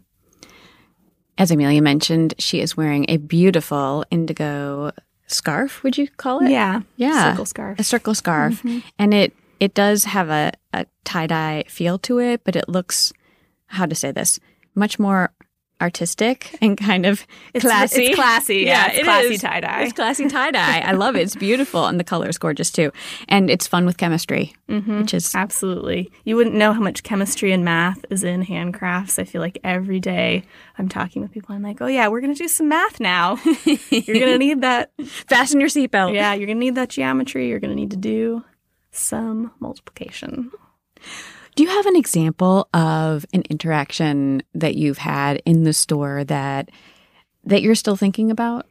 As 1.38 1.50
Amelia 1.50 1.82
mentioned, 1.82 2.34
she 2.38 2.60
is 2.60 2.76
wearing 2.76 3.04
a 3.08 3.18
beautiful 3.18 4.04
indigo 4.10 4.92
scarf, 5.26 5.82
would 5.82 5.98
you 5.98 6.08
call 6.08 6.44
it? 6.44 6.50
Yeah. 6.50 6.80
Yeah. 6.96 7.32
Circle 7.32 7.46
scarf. 7.46 7.78
A 7.78 7.84
circle 7.84 8.14
scarf. 8.14 8.62
Mm-hmm. 8.62 8.78
And 8.98 9.12
it 9.12 9.34
it 9.58 9.74
does 9.74 10.04
have 10.04 10.28
a, 10.28 10.52
a 10.72 10.86
tie 11.04 11.26
dye 11.26 11.64
feel 11.68 11.98
to 12.00 12.18
it, 12.18 12.42
but 12.44 12.56
it 12.56 12.68
looks 12.68 13.12
how 13.66 13.86
to 13.86 13.94
say 13.94 14.12
this, 14.12 14.38
much 14.74 14.98
more 14.98 15.32
artistic 15.80 16.56
and 16.60 16.78
kind 16.78 17.04
of 17.04 17.26
it's, 17.52 17.64
classy. 17.64 18.06
It's 18.06 18.14
classy. 18.14 18.56
Yeah, 18.66 18.86
yeah 18.86 18.92
it's 18.92 19.04
classy 19.04 19.38
tie 19.38 19.60
dye. 19.60 19.82
It's 19.82 19.92
classy 19.92 20.28
tie 20.30 20.50
dye. 20.50 20.80
I 20.80 20.92
love 20.92 21.16
it. 21.16 21.20
It's 21.20 21.36
beautiful 21.36 21.86
and 21.86 22.00
the 22.00 22.04
color 22.04 22.28
is 22.28 22.38
gorgeous 22.38 22.70
too. 22.70 22.90
And 23.28 23.50
it's 23.50 23.66
fun 23.66 23.84
with 23.84 23.96
chemistry, 23.96 24.54
mm-hmm. 24.68 25.00
which 25.00 25.14
is 25.14 25.34
absolutely. 25.34 26.10
You 26.24 26.36
wouldn't 26.36 26.56
know 26.56 26.72
how 26.72 26.80
much 26.80 27.02
chemistry 27.02 27.52
and 27.52 27.64
math 27.64 28.04
is 28.10 28.24
in 28.24 28.44
handcrafts. 28.44 29.18
I 29.18 29.24
feel 29.24 29.40
like 29.40 29.58
every 29.62 30.00
day 30.00 30.44
I'm 30.78 30.88
talking 30.88 31.22
with 31.22 31.32
people. 31.32 31.54
I'm 31.54 31.62
like, 31.62 31.80
oh 31.80 31.86
yeah, 31.86 32.08
we're 32.08 32.20
gonna 32.20 32.34
do 32.34 32.48
some 32.48 32.68
math 32.68 32.98
now. 32.98 33.38
you're 33.64 34.20
gonna 34.20 34.38
need 34.38 34.62
that. 34.62 34.92
Fasten 35.04 35.60
your 35.60 35.68
seatbelt. 35.68 36.14
Yeah, 36.14 36.34
you're 36.34 36.46
gonna 36.46 36.58
need 36.58 36.76
that 36.76 36.88
geometry. 36.88 37.48
You're 37.48 37.60
gonna 37.60 37.74
need 37.74 37.90
to 37.90 37.96
do 37.96 38.44
some 38.90 39.52
multiplication. 39.60 40.50
Do 41.56 41.62
you 41.62 41.70
have 41.70 41.86
an 41.86 41.96
example 41.96 42.68
of 42.74 43.24
an 43.32 43.42
interaction 43.48 44.42
that 44.54 44.74
you've 44.74 44.98
had 44.98 45.40
in 45.46 45.64
the 45.64 45.72
store 45.72 46.22
that 46.24 46.70
that 47.44 47.62
you're 47.62 47.74
still 47.74 47.96
thinking 47.96 48.30
about? 48.30 48.66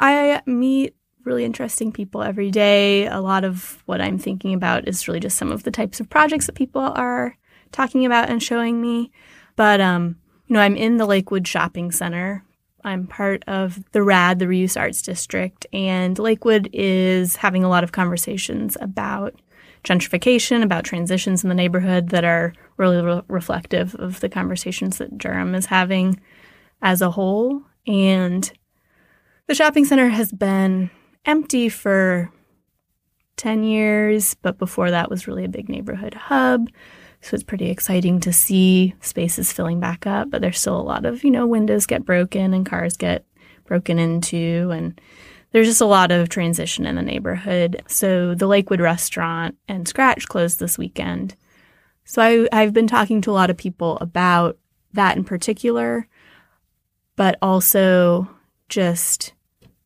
I 0.00 0.42
meet 0.44 0.96
really 1.22 1.44
interesting 1.44 1.92
people 1.92 2.22
every 2.22 2.50
day. 2.50 3.06
A 3.06 3.20
lot 3.20 3.44
of 3.44 3.80
what 3.86 4.00
I'm 4.00 4.18
thinking 4.18 4.54
about 4.54 4.88
is 4.88 5.06
really 5.06 5.20
just 5.20 5.38
some 5.38 5.52
of 5.52 5.62
the 5.62 5.70
types 5.70 6.00
of 6.00 6.10
projects 6.10 6.46
that 6.46 6.56
people 6.56 6.82
are 6.82 7.36
talking 7.70 8.04
about 8.04 8.28
and 8.28 8.42
showing 8.42 8.82
me. 8.82 9.12
But 9.54 9.80
um, 9.80 10.16
you 10.48 10.54
know, 10.54 10.60
I'm 10.60 10.76
in 10.76 10.96
the 10.96 11.06
Lakewood 11.06 11.46
Shopping 11.46 11.92
Center. 11.92 12.44
I'm 12.82 13.06
part 13.06 13.44
of 13.46 13.78
the 13.92 14.02
RAD, 14.02 14.40
the 14.40 14.46
Reuse 14.46 14.78
Arts 14.78 15.00
District, 15.00 15.64
and 15.72 16.18
Lakewood 16.18 16.68
is 16.72 17.36
having 17.36 17.62
a 17.62 17.68
lot 17.68 17.84
of 17.84 17.92
conversations 17.92 18.76
about 18.80 19.40
gentrification, 19.84 20.62
about 20.62 20.84
transitions 20.84 21.42
in 21.42 21.48
the 21.48 21.54
neighborhood 21.54 22.08
that 22.08 22.24
are 22.24 22.52
really 22.76 23.00
re- 23.00 23.22
reflective 23.28 23.94
of 23.96 24.20
the 24.20 24.28
conversations 24.28 24.98
that 24.98 25.16
Durham 25.16 25.54
is 25.54 25.66
having 25.66 26.20
as 26.82 27.00
a 27.00 27.10
whole. 27.10 27.62
And 27.86 28.50
the 29.46 29.54
shopping 29.54 29.84
center 29.84 30.08
has 30.08 30.32
been 30.32 30.90
empty 31.26 31.68
for 31.68 32.32
10 33.36 33.64
years, 33.64 34.34
but 34.34 34.58
before 34.58 34.90
that 34.90 35.10
was 35.10 35.26
really 35.26 35.44
a 35.44 35.48
big 35.48 35.68
neighborhood 35.68 36.14
hub. 36.14 36.68
So 37.20 37.34
it's 37.34 37.42
pretty 37.42 37.70
exciting 37.70 38.20
to 38.20 38.32
see 38.32 38.94
spaces 39.00 39.52
filling 39.52 39.80
back 39.80 40.06
up, 40.06 40.30
but 40.30 40.40
there's 40.40 40.60
still 40.60 40.78
a 40.78 40.82
lot 40.82 41.06
of, 41.06 41.24
you 41.24 41.30
know, 41.30 41.46
windows 41.46 41.86
get 41.86 42.04
broken 42.04 42.52
and 42.52 42.66
cars 42.66 42.96
get 42.96 43.24
broken 43.64 43.98
into 43.98 44.70
and 44.72 45.00
there's 45.54 45.68
just 45.68 45.80
a 45.80 45.86
lot 45.86 46.10
of 46.10 46.28
transition 46.28 46.84
in 46.84 46.96
the 46.96 47.02
neighborhood. 47.02 47.80
So 47.86 48.34
the 48.34 48.48
Lakewood 48.48 48.80
restaurant 48.80 49.56
and 49.68 49.86
Scratch 49.86 50.26
closed 50.26 50.58
this 50.58 50.76
weekend. 50.76 51.36
So 52.04 52.20
I, 52.20 52.48
I've 52.50 52.72
been 52.72 52.88
talking 52.88 53.20
to 53.20 53.30
a 53.30 53.38
lot 53.38 53.50
of 53.50 53.56
people 53.56 53.96
about 54.00 54.58
that 54.94 55.16
in 55.16 55.22
particular, 55.22 56.08
but 57.14 57.38
also 57.40 58.28
just 58.68 59.32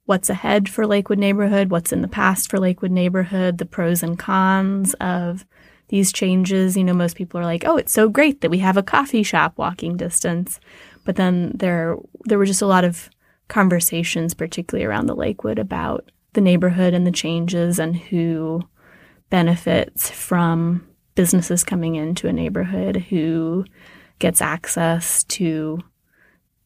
what's 0.07 0.31
ahead 0.31 0.71
for 0.71 0.87
Lakewood 0.87 1.19
neighborhood, 1.19 1.71
what's 1.71 1.93
in 1.93 2.01
the 2.01 2.09
past 2.09 2.49
for 2.49 2.59
Lakewood 2.59 2.91
neighborhood, 2.91 3.59
the 3.59 3.67
pros 3.67 4.03
and 4.03 4.19
cons 4.19 4.95
of 4.95 5.45
these 5.89 6.15
changes. 6.15 6.79
You 6.79 6.85
know, 6.85 6.95
most 6.95 7.15
people 7.15 7.41
are 7.41 7.45
like, 7.45 7.67
"Oh, 7.67 7.77
it's 7.77 7.93
so 7.93 8.09
great 8.09 8.41
that 8.41 8.51
we 8.51 8.61
have 8.61 8.79
a 8.79 8.83
coffee 8.83 9.23
shop 9.23 9.59
walking 9.59 9.99
distance," 9.99 10.61
but 11.05 11.17
then 11.17 11.53
there 11.55 11.97
there 12.25 12.39
were 12.39 12.47
just 12.47 12.63
a 12.63 12.67
lot 12.67 12.85
of 12.85 13.11
conversations, 13.49 14.35
particularly 14.35 14.87
around 14.87 15.07
the 15.07 15.17
Lakewood, 15.17 15.59
about 15.59 16.11
the 16.35 16.41
neighborhood 16.41 16.95
and 16.95 17.07
the 17.07 17.13
changes 17.13 17.79
and 17.79 17.97
who 17.97 18.63
benefits 19.31 20.11
from 20.11 20.87
businesses 21.15 21.65
coming 21.65 21.97
into 21.97 22.29
a 22.29 22.33
neighborhood, 22.33 22.97
who 22.97 23.65
gets 24.19 24.41
access 24.41 25.25
to 25.25 25.81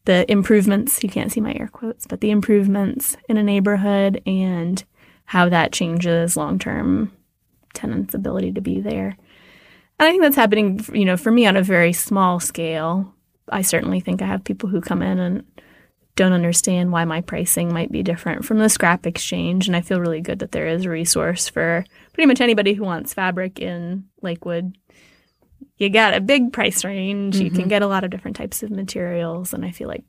the 0.05 0.31
improvements. 0.31 1.03
You 1.03 1.09
can't 1.09 1.33
see 1.33 1.41
my 1.41 1.55
air 1.55 1.69
quotes, 1.69 2.07
but 2.07 2.21
the 2.21 2.31
improvements 2.31 3.17
in 3.29 3.37
a 3.37 3.43
neighborhood 3.43 4.21
and 4.27 4.83
how 5.25 5.49
that 5.49 5.73
changes 5.73 6.37
long 6.37 6.59
term 6.59 7.13
tenants' 7.75 8.15
ability 8.15 8.53
to 8.53 8.61
be 8.61 8.81
there. 8.81 9.17
And 9.99 10.09
I 10.09 10.11
think 10.11 10.23
that's 10.23 10.37
happening, 10.37 10.85
you 10.93 11.05
know, 11.05 11.17
for 11.17 11.31
me 11.31 11.47
on 11.47 11.57
a 11.57 11.63
very 11.63 11.93
small 11.93 12.41
scale. 12.41 13.15
I 13.49 13.63
certainly 13.63 14.01
think 14.01 14.21
I 14.21 14.27
have 14.27 14.45
people 14.45 14.69
who 14.69 14.81
come 14.81 15.03
in 15.03 15.19
and 15.19 15.45
don't 16.15 16.33
understand 16.33 16.93
why 16.93 17.05
my 17.05 17.21
pricing 17.23 17.73
might 17.73 17.91
be 17.91 18.03
different 18.03 18.45
from 18.45 18.59
the 18.59 18.69
scrap 18.69 19.07
exchange. 19.07 19.67
And 19.67 19.75
I 19.75 19.81
feel 19.81 20.01
really 20.01 20.21
good 20.21 20.41
that 20.41 20.53
there 20.53 20.67
is 20.67 20.85
a 20.85 20.91
resource 20.91 21.49
for 21.49 21.85
pretty 22.13 22.27
much 22.27 22.41
anybody 22.41 22.75
who 22.75 22.85
wants 22.85 23.15
fabric 23.15 23.59
in 23.59 24.05
Lakewood. 24.21 24.77
You 25.79 25.89
got 25.89 26.15
a 26.15 26.21
big 26.21 26.53
price 26.53 26.85
range. 26.85 27.37
Mm-hmm. 27.37 27.45
You 27.45 27.51
can 27.51 27.61
mm-hmm. 27.61 27.69
get 27.69 27.83
a 27.83 27.87
lot 27.87 28.05
of 28.05 28.11
different 28.11 28.37
types 28.37 28.63
of 28.63 28.71
materials. 28.71 29.55
And 29.55 29.65
I 29.65 29.71
feel 29.71 29.89
like 29.89 30.05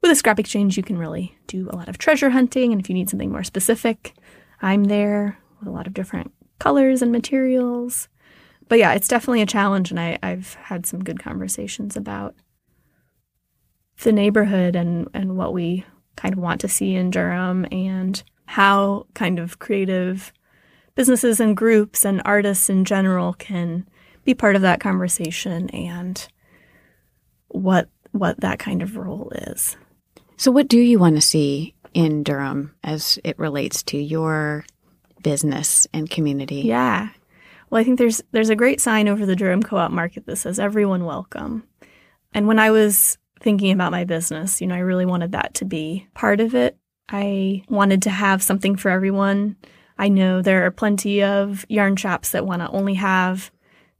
with 0.00 0.10
a 0.10 0.14
scrap 0.14 0.38
exchange, 0.38 0.76
you 0.76 0.82
can 0.82 0.98
really 0.98 1.36
do 1.46 1.68
a 1.70 1.76
lot 1.76 1.88
of 1.88 1.98
treasure 1.98 2.30
hunting. 2.30 2.72
And 2.72 2.80
if 2.80 2.88
you 2.88 2.94
need 2.94 3.10
something 3.10 3.30
more 3.30 3.44
specific, 3.44 4.14
I'm 4.62 4.84
there 4.84 5.38
with 5.58 5.68
a 5.68 5.72
lot 5.72 5.86
of 5.86 5.94
different 5.94 6.32
colors 6.58 7.02
and 7.02 7.12
materials. 7.12 8.08
But 8.68 8.78
yeah, 8.78 8.94
it's 8.94 9.08
definitely 9.08 9.42
a 9.42 9.46
challenge. 9.46 9.90
And 9.90 10.00
I, 10.00 10.18
I've 10.22 10.54
had 10.54 10.86
some 10.86 11.04
good 11.04 11.20
conversations 11.20 11.96
about 11.96 12.34
the 14.02 14.12
neighborhood 14.12 14.76
and, 14.76 15.08
and 15.14 15.36
what 15.36 15.52
we 15.52 15.84
kind 16.16 16.34
of 16.34 16.40
want 16.40 16.60
to 16.60 16.68
see 16.68 16.94
in 16.94 17.10
Durham 17.10 17.66
and 17.72 18.22
how 18.46 19.06
kind 19.14 19.38
of 19.38 19.58
creative 19.58 20.32
businesses 20.94 21.40
and 21.40 21.56
groups 21.56 22.04
and 22.04 22.22
artists 22.24 22.68
in 22.68 22.84
general 22.84 23.34
can 23.34 23.88
be 24.24 24.34
part 24.34 24.56
of 24.56 24.62
that 24.62 24.80
conversation 24.80 25.68
and 25.70 26.28
what 27.48 27.88
what 28.12 28.40
that 28.40 28.60
kind 28.60 28.80
of 28.80 28.96
role 28.96 29.32
is. 29.34 29.76
So 30.36 30.52
what 30.52 30.68
do 30.68 30.78
you 30.78 30.98
want 30.98 31.16
to 31.16 31.20
see 31.20 31.74
in 31.94 32.22
Durham 32.22 32.74
as 32.84 33.18
it 33.24 33.38
relates 33.38 33.82
to 33.84 33.98
your 33.98 34.64
business 35.22 35.86
and 35.92 36.08
community? 36.08 36.60
Yeah. 36.60 37.08
Well, 37.70 37.80
I 37.80 37.84
think 37.84 37.98
there's 37.98 38.22
there's 38.30 38.50
a 38.50 38.56
great 38.56 38.80
sign 38.80 39.08
over 39.08 39.26
the 39.26 39.36
Durham 39.36 39.62
Co-op 39.62 39.90
market 39.90 40.26
that 40.26 40.36
says 40.36 40.58
everyone 40.58 41.04
welcome. 41.04 41.64
And 42.32 42.46
when 42.46 42.58
I 42.58 42.70
was 42.70 43.18
thinking 43.44 43.70
about 43.70 43.92
my 43.92 44.04
business, 44.04 44.60
you 44.60 44.66
know, 44.66 44.74
I 44.74 44.78
really 44.78 45.04
wanted 45.04 45.32
that 45.32 45.52
to 45.54 45.66
be 45.66 46.08
part 46.14 46.40
of 46.40 46.54
it. 46.54 46.78
I 47.10 47.62
wanted 47.68 48.02
to 48.02 48.10
have 48.10 48.42
something 48.42 48.74
for 48.74 48.90
everyone. 48.90 49.56
I 49.98 50.08
know 50.08 50.40
there 50.40 50.64
are 50.64 50.70
plenty 50.70 51.22
of 51.22 51.66
yarn 51.68 51.96
shops 51.96 52.30
that 52.30 52.46
want 52.46 52.62
to 52.62 52.70
only 52.70 52.94
have 52.94 53.52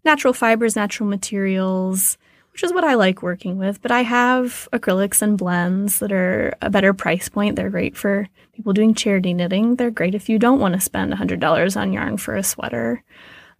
natural 0.02 0.32
fibers, 0.32 0.74
natural 0.74 1.08
materials, 1.08 2.16
which 2.52 2.62
is 2.62 2.72
what 2.72 2.84
I 2.84 2.94
like 2.94 3.22
working 3.22 3.58
with. 3.58 3.82
But 3.82 3.92
I 3.92 4.02
have 4.02 4.66
acrylics 4.72 5.20
and 5.20 5.36
blends 5.36 5.98
that 5.98 6.10
are 6.10 6.54
a 6.62 6.70
better 6.70 6.94
price 6.94 7.28
point. 7.28 7.56
They're 7.56 7.68
great 7.68 7.98
for 7.98 8.28
people 8.54 8.72
doing 8.72 8.94
charity 8.94 9.34
knitting. 9.34 9.76
They're 9.76 9.90
great 9.90 10.14
if 10.14 10.30
you 10.30 10.38
don't 10.38 10.60
want 10.60 10.74
to 10.74 10.80
spend 10.80 11.12
$100 11.12 11.76
on 11.76 11.92
yarn 11.92 12.16
for 12.16 12.34
a 12.34 12.42
sweater. 12.42 13.04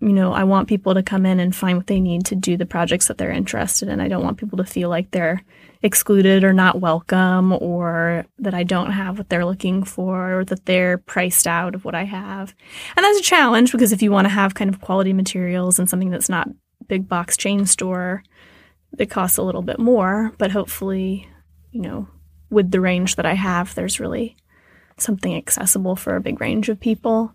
You 0.01 0.12
know, 0.12 0.32
I 0.32 0.45
want 0.45 0.68
people 0.68 0.95
to 0.95 1.03
come 1.03 1.26
in 1.26 1.41
and 1.41 1.55
find 1.55 1.76
what 1.76 1.89
they 1.89 2.01
need 2.01 2.24
to 2.26 2.35
do 2.35 2.57
the 2.57 2.66
projects 2.66 3.09
that 3.09 3.18
they're 3.18 3.30
interested 3.30 3.89
in. 3.89 4.01
I 4.01 4.09
don't 4.09 4.24
want 4.24 4.39
people 4.39 4.59
to 4.59 4.64
feel 4.64 4.89
like 4.89 5.11
they're 5.11 5.43
excluded 5.85 6.43
or 6.45 6.55
not 6.55 6.80
welcome 6.80 7.53
or 7.53 8.24
that 8.39 8.55
I 8.55 8.62
don't 8.62 8.91
have 8.91 9.18
what 9.18 9.28
they're 9.28 9.45
looking 9.45 9.85
for 9.85 10.41
or 10.41 10.45
that 10.47 10.64
they're 10.64 10.97
priced 10.97 11.47
out 11.47 11.74
of 11.74 11.85
what 11.85 11.95
I 11.95 12.05
have. 12.05 12.55
And 12.97 13.05
that's 13.05 13.18
a 13.18 13.22
challenge 13.22 13.70
because 13.70 13.93
if 13.93 14.01
you 14.01 14.11
want 14.11 14.24
to 14.24 14.30
have 14.30 14.55
kind 14.55 14.72
of 14.72 14.80
quality 14.80 15.12
materials 15.12 15.78
and 15.78 15.89
something 15.89 16.09
that's 16.09 16.30
not 16.30 16.49
big 16.89 17.07
box 17.07 17.37
chain 17.37 17.66
store, 17.66 18.22
it 18.99 19.11
costs 19.11 19.37
a 19.37 19.43
little 19.43 19.61
bit 19.61 19.78
more, 19.78 20.32
but 20.39 20.51
hopefully, 20.51 21.28
you 21.70 21.82
know, 21.82 22.09
with 22.49 22.70
the 22.70 22.80
range 22.80 23.16
that 23.16 23.26
I 23.26 23.35
have, 23.35 23.74
there's 23.74 24.01
really 24.01 24.37
something 24.97 25.37
accessible 25.37 25.97
for 25.97 26.16
a 26.16 26.20
big 26.20 26.41
range 26.41 26.70
of 26.70 26.80
people. 26.80 27.35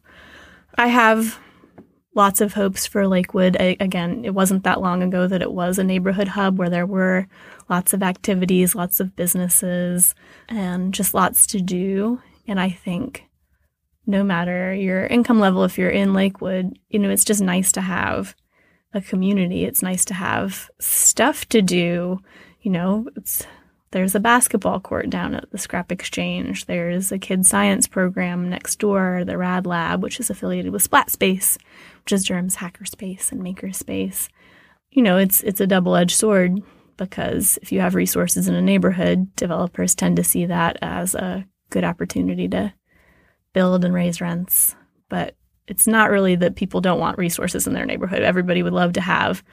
I 0.76 0.88
have 0.88 1.39
lots 2.16 2.41
of 2.41 2.53
hopes 2.53 2.86
for 2.86 3.07
Lakewood. 3.07 3.55
I, 3.60 3.78
again, 3.80 4.26
it 4.26 4.34
wasn't 4.34 4.64
that 4.64 4.82
long 4.82 5.03
ago 5.03 5.28
that 5.28 5.41
it 5.41 5.51
was 5.51 5.78
a 5.78 5.84
neighborhood 5.84 6.30
hub 6.30 6.57
where 6.57 6.70
there 6.70 6.86
were 6.86 7.28
lots 7.70 7.93
of 7.93 8.03
activities, 8.03 8.76
lots 8.76 8.99
of 8.99 9.16
businesses, 9.16 10.16
and 10.47 10.93
just 10.93 11.14
lots 11.14 11.45
to 11.47 11.62
do. 11.62 12.22
And 12.47 12.60
I 12.60 12.70
think 12.70 13.26
no 14.05 14.24
matter 14.24 14.74
your 14.74 15.05
income 15.05 15.39
level, 15.39 15.64
if 15.64 15.78
you're 15.78 15.89
in 15.89 16.14
Lakewood, 16.14 16.80
you 16.89 16.99
know, 16.99 17.10
it's 17.10 17.24
just 17.24 17.41
nice 17.41 17.72
to 17.74 17.82
have 17.82 18.36
a 18.93 19.01
community. 19.01 19.66
It's 19.66 19.84
nice 19.84 20.03
to 20.05 20.16
have 20.16 20.70
stuff 20.80 21.47
to 21.49 21.62
do. 21.62 22.20
You 22.62 22.72
know, 22.72 23.07
it's 23.16 23.45
there's 23.91 24.14
a 24.14 24.20
basketball 24.20 24.80
court 24.80 25.10
down 25.10 25.34
at 25.34 25.49
the 25.51 25.57
Scrap 25.57 25.91
Exchange. 25.91 26.66
There's 26.66 27.12
a 27.12 27.18
kid 27.18 27.45
science 27.45 27.88
program 27.88 28.49
next 28.49 28.78
door, 28.78 29.24
the 29.26 29.38
Rad 29.38 29.66
Lab, 29.66 30.03
which 30.03 30.20
is 30.20 30.30
affiliated 30.30 30.72
with 30.72 30.84
Splat 30.84 31.10
Space, 31.10 31.57
is 32.12 32.26
Durham's 32.26 32.55
hackerspace 32.55 33.32
and 33.32 33.41
makerspace. 33.41 34.30
You 34.91 35.03
know, 35.03 35.18
it's 35.18 35.41
it's 35.41 35.62
a 35.62 35.68
double-edged 35.68 36.16
sword 36.16 36.60
because 36.97 37.57
if 37.62 37.72
you 37.72 37.80
have 37.80 37.95
resources 37.95 38.47
in 38.47 38.55
a 38.55 38.62
neighborhood, 38.62 39.36
developers 39.36 39.95
tend 39.95 40.18
to 40.18 40.24
see 40.24 40.45
that 40.47 40.78
as 40.82 41.16
a 41.16 41.45
good 41.70 41.84
opportunity 41.84 42.47
to 42.49 42.74
build 43.53 43.86
and 43.86 43.93
raise 43.93 44.22
rents. 44.22 44.76
But 45.10 45.36
it's 45.68 45.88
not 45.88 46.10
really 46.10 46.36
that 46.36 46.55
people 46.55 46.82
don't 46.82 46.99
want 46.99 47.18
resources 47.18 47.68
in 47.68 47.74
their 47.74 47.86
neighborhood. 47.86 48.24
Everybody 48.24 48.64
would 48.64 48.74
love 48.74 48.93
to 48.93 49.01
have 49.01 49.43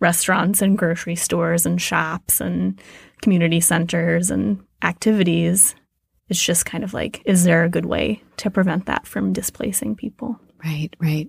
restaurants 0.00 0.62
and 0.62 0.78
grocery 0.78 1.16
stores 1.16 1.66
and 1.66 1.80
shops 1.80 2.40
and 2.40 2.80
community 3.20 3.60
centers 3.60 4.30
and 4.30 4.64
activities. 4.82 5.74
It's 6.28 6.42
just 6.42 6.64
kind 6.64 6.84
of 6.84 6.94
like, 6.94 7.22
is 7.26 7.44
there 7.44 7.64
a 7.64 7.68
good 7.68 7.86
way 7.86 8.22
to 8.38 8.50
prevent 8.50 8.86
that 8.86 9.06
from 9.06 9.32
displacing 9.32 9.96
people? 9.96 10.38
Right, 10.64 10.94
right. 11.00 11.28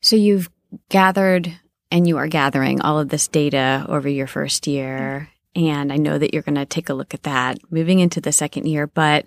So 0.00 0.16
you've 0.16 0.50
gathered 0.88 1.52
and 1.90 2.06
you 2.06 2.18
are 2.18 2.28
gathering 2.28 2.80
all 2.80 2.98
of 2.98 3.08
this 3.08 3.28
data 3.28 3.84
over 3.88 4.08
your 4.08 4.26
first 4.26 4.66
year. 4.66 5.28
And 5.54 5.92
I 5.92 5.96
know 5.96 6.18
that 6.18 6.32
you're 6.32 6.42
going 6.42 6.54
to 6.54 6.66
take 6.66 6.88
a 6.88 6.94
look 6.94 7.12
at 7.12 7.24
that 7.24 7.58
moving 7.70 7.98
into 7.98 8.20
the 8.20 8.32
second 8.32 8.66
year. 8.66 8.86
But 8.86 9.26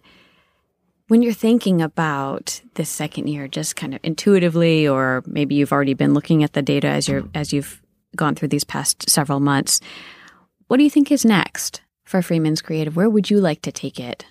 when 1.09 1.21
you're 1.21 1.33
thinking 1.33 1.81
about 1.81 2.61
this 2.75 2.89
second 2.89 3.27
year, 3.27 3.47
just 3.47 3.75
kind 3.75 3.93
of 3.93 3.99
intuitively, 4.03 4.87
or 4.87 5.23
maybe 5.27 5.55
you've 5.55 5.73
already 5.73 5.93
been 5.93 6.13
looking 6.13 6.43
at 6.43 6.53
the 6.53 6.61
data 6.61 6.87
as 6.87 7.07
you're 7.07 7.27
as 7.33 7.51
you've 7.51 7.81
gone 8.15 8.35
through 8.35 8.47
these 8.47 8.63
past 8.63 9.09
several 9.09 9.39
months, 9.39 9.81
what 10.67 10.77
do 10.77 10.83
you 10.83 10.89
think 10.89 11.11
is 11.11 11.25
next 11.25 11.81
for 12.03 12.21
Freeman's 12.21 12.61
Creative? 12.61 12.95
Where 12.95 13.09
would 13.09 13.29
you 13.29 13.41
like 13.41 13.61
to 13.63 13.71
take 13.71 13.99
it? 13.99 14.25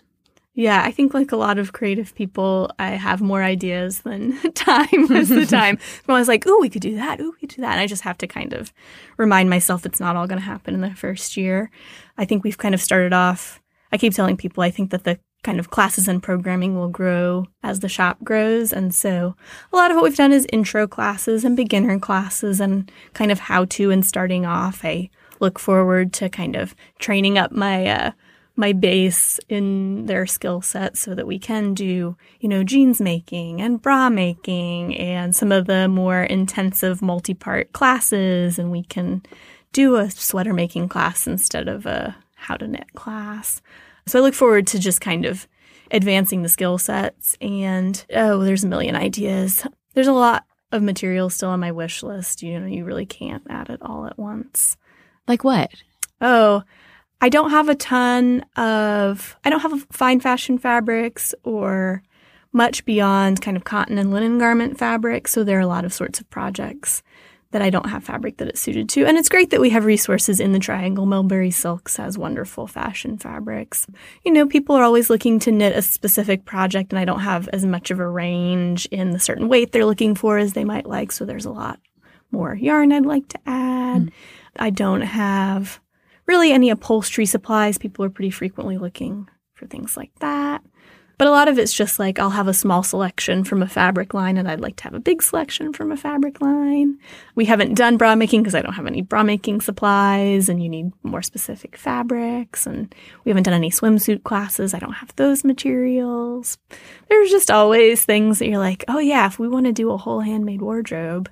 Yeah, 0.55 0.83
I 0.85 0.91
think 0.91 1.15
like 1.15 1.33
a 1.33 1.37
lot 1.37 1.59
of 1.59 1.73
creative 1.73 2.15
people, 2.15 2.71
I 2.79 2.91
have 2.91 3.23
more 3.23 3.43
ideas 3.43 4.01
than 4.01 4.39
time 4.55 5.09
most 5.09 5.31
of 5.31 5.41
the 5.41 5.47
time. 5.51 5.79
I 6.07 6.13
was 6.13 6.29
like, 6.29 6.47
"Ooh, 6.47 6.61
we 6.61 6.69
could 6.69 6.83
do 6.83 6.95
that. 6.97 7.21
Ooh, 7.21 7.33
we 7.33 7.39
could 7.41 7.57
do 7.57 7.63
that." 7.63 7.73
And 7.73 7.81
I 7.81 7.87
just 7.87 8.03
have 8.03 8.19
to 8.19 8.27
kind 8.27 8.53
of 8.53 8.73
remind 9.17 9.49
myself 9.49 9.87
it's 9.87 10.01
not 10.01 10.15
all 10.15 10.27
going 10.27 10.41
to 10.41 10.45
happen 10.45 10.75
in 10.75 10.83
the 10.83 10.95
first 10.95 11.37
year. 11.39 11.71
I 12.19 12.27
think 12.27 12.45
we've 12.45 12.59
kind 12.59 12.75
of 12.75 12.83
started 12.83 13.15
off. 13.15 13.61
I 13.93 13.99
keep 13.99 14.13
telling 14.13 14.37
people 14.37 14.63
I 14.63 14.71
think 14.71 14.91
that 14.91 15.05
the 15.05 15.19
kind 15.43 15.59
of 15.59 15.71
classes 15.71 16.07
and 16.07 16.23
programming 16.23 16.77
will 16.77 16.89
grow 16.89 17.47
as 17.63 17.81
the 17.81 17.89
shop 17.89 18.19
grows, 18.23 18.75
and 18.75 18.95
so 18.95 19.35
a 19.73 19.77
lot 19.77 19.91
of 19.91 19.95
what 19.97 20.05
we've 20.05 20.17
done 20.17 20.33
is 20.33 20.47
intro 20.53 20.87
classes 20.87 21.47
and 21.47 21.57
beginner 21.57 21.99
classes 21.99 22.61
and 22.61 22.93
kind 23.15 23.33
of 23.33 23.39
how 23.39 23.65
to 23.65 23.91
and 23.91 24.05
starting 24.05 24.45
off. 24.45 24.85
I 24.85 25.09
look 25.41 25.59
forward 25.59 26.13
to 26.13 26.29
kind 26.29 26.57
of 26.57 26.75
training 26.99 27.39
up 27.39 27.53
my 27.53 27.87
uh, 27.87 28.11
my 28.55 28.73
base 28.73 29.41
in 29.49 30.07
their 30.07 30.27
skill 30.27 30.61
set 30.61 30.97
so 30.97 31.15
that 31.15 31.27
we 31.27 31.39
can 31.39 31.75
do, 31.75 32.17
you 32.41 32.49
know, 32.49 32.63
jeans 32.63 33.01
making 33.01 33.63
and 33.63 33.81
bra 33.81 34.11
making 34.11 34.97
and 34.97 35.35
some 35.35 35.51
of 35.51 35.67
the 35.67 35.89
more 35.89 36.23
intensive 36.23 37.01
multi-part 37.01 37.73
classes 37.73 38.59
and 38.59 38.71
we 38.71 38.83
can 38.85 39.23
do 39.73 39.97
a 39.97 40.11
sweater 40.11 40.53
making 40.53 40.89
class 40.89 41.27
instead 41.27 41.67
of 41.67 41.87
a 41.87 42.15
how 42.35 42.57
to 42.57 42.69
knit 42.69 42.93
class. 42.95 43.63
So 44.07 44.19
I 44.19 44.23
look 44.23 44.35
forward 44.35 44.67
to 44.69 44.79
just 44.79 45.01
kind 45.01 45.25
of 45.25 45.49
advancing 45.91 46.43
the 46.43 46.49
skill 46.49 46.77
sets 46.79 47.37
and 47.41 48.05
oh, 48.15 48.45
there's 48.45 48.65
a 48.65 48.69
million 48.69 48.97
ideas. 48.97 49.67
There's 49.95 50.09
a 50.09 50.13
lot 50.13 50.45
of 50.73 50.83
material 50.83 51.31
still 51.31 51.51
on 51.51 51.61
my 51.61 51.73
wish 51.73 52.03
list. 52.03 52.43
You 52.43 52.59
know, 52.59 52.67
you 52.67 52.85
really 52.85 53.07
can't 53.07 53.45
add 53.49 53.71
it 53.71 53.81
all 53.81 54.07
at 54.07 54.19
once. 54.19 54.77
Like 55.29 55.45
what? 55.45 55.71
Oh, 56.21 56.65
I 57.23 57.29
don't 57.29 57.51
have 57.51 57.69
a 57.69 57.77
ton 57.77 58.45
of, 58.57 59.37
I 59.45 59.51
don't 59.51 59.61
have 59.61 59.87
fine 59.93 60.19
fashion 60.19 60.59
fabrics 60.59 61.35
or 61.45 62.03
much 62.53 62.85
beyond 62.85 63.41
kind 63.41 63.57
of 63.57 63.63
cotton 63.63 63.97
and 63.97 64.11
linen 64.11 64.39
garment 64.39 64.77
fabric. 64.77 65.29
So 65.29 65.45
there 65.45 65.57
are 65.57 65.63
a 65.63 65.67
lot 65.67 65.85
of 65.85 65.95
sorts 65.95 66.21
of 66.21 66.29
projects 66.31 67.01
that 67.53 67.63
I 67.63 67.71
don't 67.71 67.89
have 67.89 68.03
fabric 68.03 68.39
that 68.39 68.49
it's 68.49 68.61
suited 68.61 68.89
to. 68.89 69.05
And 69.05 69.17
it's 69.17 69.29
great 69.29 69.51
that 69.51 69.61
we 69.61 69.71
have 69.71 69.85
resources 69.85 70.41
in 70.41 70.51
the 70.51 70.59
triangle. 70.59 71.07
Mulberry 71.07 71.53
Silks 71.53 71.97
has 71.97 72.19
wonderful 72.19 72.67
fashion 72.67 73.19
fabrics. 73.19 73.87
You 74.25 74.33
know, 74.33 74.47
people 74.47 74.75
are 74.75 74.83
always 74.83 75.09
looking 75.09 75.39
to 75.41 75.53
knit 75.53 75.77
a 75.77 75.83
specific 75.83 76.45
project, 76.45 76.93
and 76.93 76.99
I 76.99 77.05
don't 77.05 77.21
have 77.21 77.49
as 77.49 77.65
much 77.65 77.91
of 77.91 78.01
a 78.01 78.09
range 78.09 78.87
in 78.87 79.11
the 79.11 79.21
certain 79.21 79.49
weight 79.49 79.71
they're 79.71 79.87
looking 79.87 80.15
for 80.15 80.39
as 80.39 80.55
they 80.55 80.65
might 80.65 80.87
like. 80.87 81.13
So 81.13 81.25
there's 81.25 81.45
a 81.45 81.53
lot 81.53 81.79
more 82.33 82.55
yarn 82.55 82.91
I'd 82.91 83.07
like 83.07 83.29
to 83.29 83.39
add. 83.47 84.07
Mm. 84.07 84.13
I 84.59 84.71
don't 84.71 85.03
have 85.03 85.79
really 86.27 86.53
any 86.53 86.71
upholstery 86.71 87.27
supplies. 87.27 87.79
People 87.79 88.05
are 88.05 88.11
pretty 88.11 88.31
frequently 88.31 88.79
looking 88.79 89.29
for 89.55 89.67
things 89.67 89.97
like 89.97 90.13
that. 90.21 90.63
But 91.19 91.29
a 91.29 91.31
lot 91.31 91.47
of 91.47 91.57
it's 91.57 91.73
just 91.73 92.01
like 92.01 92.19
I'll 92.19 92.31
have 92.31 92.49
a 92.49 92.55
small 92.55 92.83
selection 92.83 93.45
from 93.45 93.63
a 93.63 93.69
fabric 93.69 94.13
line 94.13 94.37
and 94.37 94.51
I'd 94.51 94.61
like 94.61 94.75
to 94.77 94.83
have 94.85 94.95
a 94.95 94.99
big 94.99 95.23
selection 95.23 95.73
from 95.73 95.93
a 95.93 95.97
fabric 95.97 96.41
line. 96.41 96.99
We 97.37 97.45
haven't 97.45 97.75
done 97.75 97.97
bra 97.97 98.17
making 98.17 98.43
because 98.43 98.57
I 98.57 98.63
don't 98.63 98.73
have 98.73 98.89
any 98.89 99.03
bra 99.03 99.23
making 99.23 99.61
supplies 99.61 100.49
and 100.49 100.61
you 100.61 100.69
need 100.69 100.91
more 101.05 101.23
specific 101.23 101.77
fabrics. 101.77 102.67
And 102.67 102.93
we 103.25 103.31
haven't 103.31 103.45
done 103.45 103.55
any 103.55 103.71
swimsuit 103.71 104.25
classes. 104.25 104.75
I 104.75 104.81
don't 104.81 104.95
have 104.95 105.15
those 105.15 105.45
materials. 105.45 106.59
There's 107.09 107.31
just 107.31 107.53
always 107.53 108.05
things 108.05 108.41
that 108.41 108.49
you're 108.49 108.59
like, 108.59 108.85
oh 108.89 108.99
yeah, 108.99 109.27
if 109.27 109.39
we 109.39 109.47
want 109.47 109.67
to 109.67 109.73
do 109.73 109.93
a 109.93 109.97
whole 109.97 110.21
handmade 110.21 110.63
wardrobe, 110.63 111.31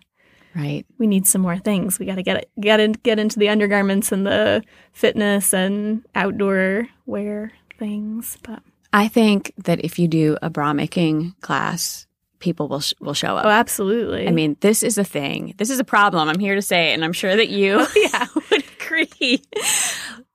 Right. 0.55 0.85
We 0.99 1.07
need 1.07 1.27
some 1.27 1.43
more 1.43 1.59
things. 1.59 1.99
We 1.99 2.07
got 2.07 2.17
to 2.17 2.23
get 2.23 2.37
it, 2.37 2.51
get 2.61 2.81
in, 2.81 2.93
get 2.93 3.19
into 3.19 3.39
the 3.39 3.49
undergarments 3.49 4.13
and 4.13 4.27
the 4.27 4.63
fitness 4.93 5.55
and 5.55 6.05
outdoor 6.15 6.89
wear 7.07 7.53
things. 7.79 8.37
But 8.43 8.63
I 8.93 9.09
think 9.09 9.53
that 9.59 9.85
if 9.85 9.99
you 9.99 10.09
do 10.09 10.37
a 10.43 10.51
bra 10.51 10.73
making 10.73 11.35
class, 11.41 12.07
people 12.41 12.69
will 12.69 12.81
sh- 12.81 12.95
will 13.01 13.15
show 13.15 13.37
up. 13.37 13.47
Oh, 13.47 13.51
absolutely. 13.51 14.27
I 14.27 14.33
mean, 14.33 14.57
this 14.61 14.83
is 14.83 14.99
a 14.99 15.05
thing. 15.05 15.55
This 15.57 15.71
is 15.71 15.79
a 15.79 15.85
problem. 15.85 16.29
I'm 16.29 16.41
here 16.41 16.57
to 16.57 16.63
say, 16.63 16.93
and 16.93 17.05
I'm 17.05 17.13
sure 17.13 17.37
that 17.37 17.49
you 17.49 17.77
oh, 17.81 17.93
yeah. 17.97 18.27
would 18.51 18.65
agree. 18.81 19.43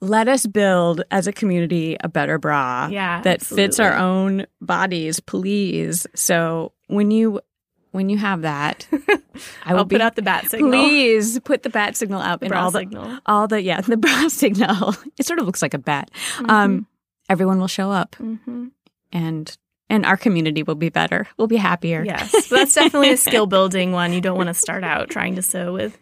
let 0.01 0.27
us 0.27 0.45
build 0.45 1.01
as 1.11 1.27
a 1.27 1.33
community 1.33 1.97
a 1.99 2.07
better 2.07 2.37
bra 2.37 2.87
Yeah, 2.89 3.21
that 3.21 3.41
fits 3.41 3.79
our 3.79 3.93
own 3.97 4.45
bodies, 4.61 5.19
please. 5.19 6.07
So 6.15 6.71
when 6.87 7.11
you 7.11 7.41
when 7.95 8.09
you 8.09 8.17
have 8.17 8.41
that, 8.43 8.87
I 9.65 9.73
will 9.73 9.85
be 9.85 9.95
put 9.95 10.01
out 10.01 10.15
the 10.15 10.21
bat 10.21 10.49
signal. 10.51 10.69
Please 10.71 11.39
put 11.39 11.63
the 11.63 11.69
bat 11.69 11.95
signal 11.95 12.21
up 12.21 12.41
The 12.41 12.49
bra 12.49 12.63
all 12.65 12.71
the 12.71 12.79
signal. 12.79 13.19
all 13.25 13.47
the 13.47 13.61
yeah 13.61 13.81
the 13.81 13.97
bra 14.05 14.27
signal. 14.27 14.93
It 15.17 15.25
sort 15.25 15.39
of 15.39 15.45
looks 15.45 15.61
like 15.61 15.73
a 15.73 15.79
bat. 15.79 16.11
Um, 16.47 16.85
everyone 17.29 17.59
will 17.59 17.67
show 17.67 17.91
up 17.91 18.15
hmm 18.15 18.67
and 19.11 19.57
and 19.89 20.05
our 20.05 20.17
community 20.17 20.63
will 20.63 20.75
be 20.75 20.89
better. 20.89 21.27
We'll 21.37 21.47
be 21.47 21.57
happier. 21.57 22.03
Yes, 22.03 22.49
that's 22.49 22.73
definitely 22.73 23.11
a 23.11 23.17
skill 23.17 23.45
building 23.45 23.91
one. 23.91 24.13
You 24.13 24.19
don't 24.21 24.35
want 24.37 24.47
to 24.49 24.53
start 24.55 24.83
out 24.83 25.09
trying 25.09 25.35
to 25.35 25.41
sew 25.43 25.73
with 25.73 25.97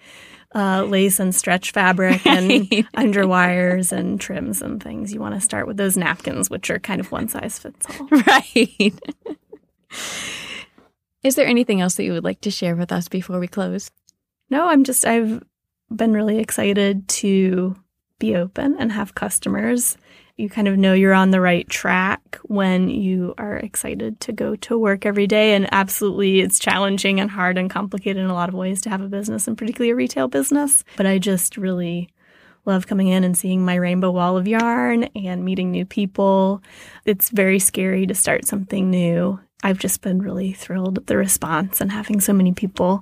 uh, 0.56 0.84
lace 0.84 1.20
and 1.20 1.36
stretch 1.36 1.72
fabric 1.72 2.26
and 2.26 2.70
underwires 2.96 3.92
and 3.92 4.22
trims 4.22 4.62
and 4.62 4.82
things. 4.82 5.14
You 5.14 5.20
want 5.20 5.36
to 5.36 5.42
start 5.42 5.68
with 5.68 5.78
those 5.78 5.98
napkins, 5.98 6.50
which 6.50 6.70
are 6.70 6.80
kind 6.80 7.02
of 7.02 7.12
one 7.12 7.28
size 7.28 7.60
fits 7.60 7.86
all. 8.00 8.08
right. 8.08 8.94
Is 11.24 11.36
there 11.36 11.48
anything 11.48 11.82
else 11.82 11.96
that 11.96 12.04
you 12.04 12.12
would 12.12 12.24
like 12.24 12.42
to 12.42 12.52
share 12.52 12.76
with 12.76 12.92
us 12.92 13.08
before 13.08 13.40
we 13.40 13.48
close? 13.48 13.90
No, 14.50 14.68
I'm 14.68 14.84
just, 14.84 15.06
I've 15.06 15.42
been 15.90 16.14
really 16.14 16.40
excited 16.40 17.08
to 17.08 17.76
be 18.20 18.36
open 18.36 18.76
and 18.78 18.92
have 18.92 19.16
customers. 19.16 19.98
You 20.36 20.50
kind 20.50 20.68
of 20.68 20.78
know 20.78 20.94
you're 20.94 21.14
on 21.14 21.32
the 21.32 21.42
right 21.42 21.68
track 21.70 22.40
when 22.44 22.90
you 22.90 23.36
are 23.38 23.58
excited 23.58 24.20
to 24.22 24.32
go 24.32 24.56
to 24.58 24.78
work 24.78 25.06
every 25.06 25.28
day. 25.28 25.54
And 25.54 25.68
absolutely, 25.72 26.42
it's 26.42 26.60
challenging 26.60 27.20
and 27.20 27.30
hard 27.30 27.58
and 27.58 27.70
complicated 27.70 28.24
in 28.24 28.30
a 28.30 28.34
lot 28.34 28.50
of 28.50 28.56
ways 28.56 28.82
to 28.82 28.90
have 28.90 29.02
a 29.02 29.08
business, 29.08 29.48
and 29.48 29.58
particularly 29.58 29.92
a 29.92 29.96
retail 29.96 30.28
business. 30.28 30.84
But 30.98 31.06
I 31.06 31.20
just 31.20 31.56
really 31.56 32.10
love 32.66 32.88
coming 32.88 33.10
in 33.10 33.24
and 33.24 33.38
seeing 33.38 33.64
my 33.64 33.76
rainbow 33.76 34.12
wall 34.12 34.38
of 34.38 34.48
yarn 34.48 35.04
and 35.16 35.46
meeting 35.46 35.70
new 35.70 35.86
people. 35.86 36.64
It's 37.06 37.30
very 37.30 37.60
scary 37.60 38.08
to 38.08 38.16
start 38.16 38.46
something 38.46 38.90
new. 38.90 39.40
I've 39.64 39.80
just 39.80 40.02
been 40.02 40.22
really 40.22 40.54
thrilled 40.54 40.98
at 40.98 41.08
the 41.08 41.18
response 41.18 41.82
and 41.82 41.92
having 41.92 42.20
so 42.20 42.34
many 42.34 42.52
people 42.52 43.02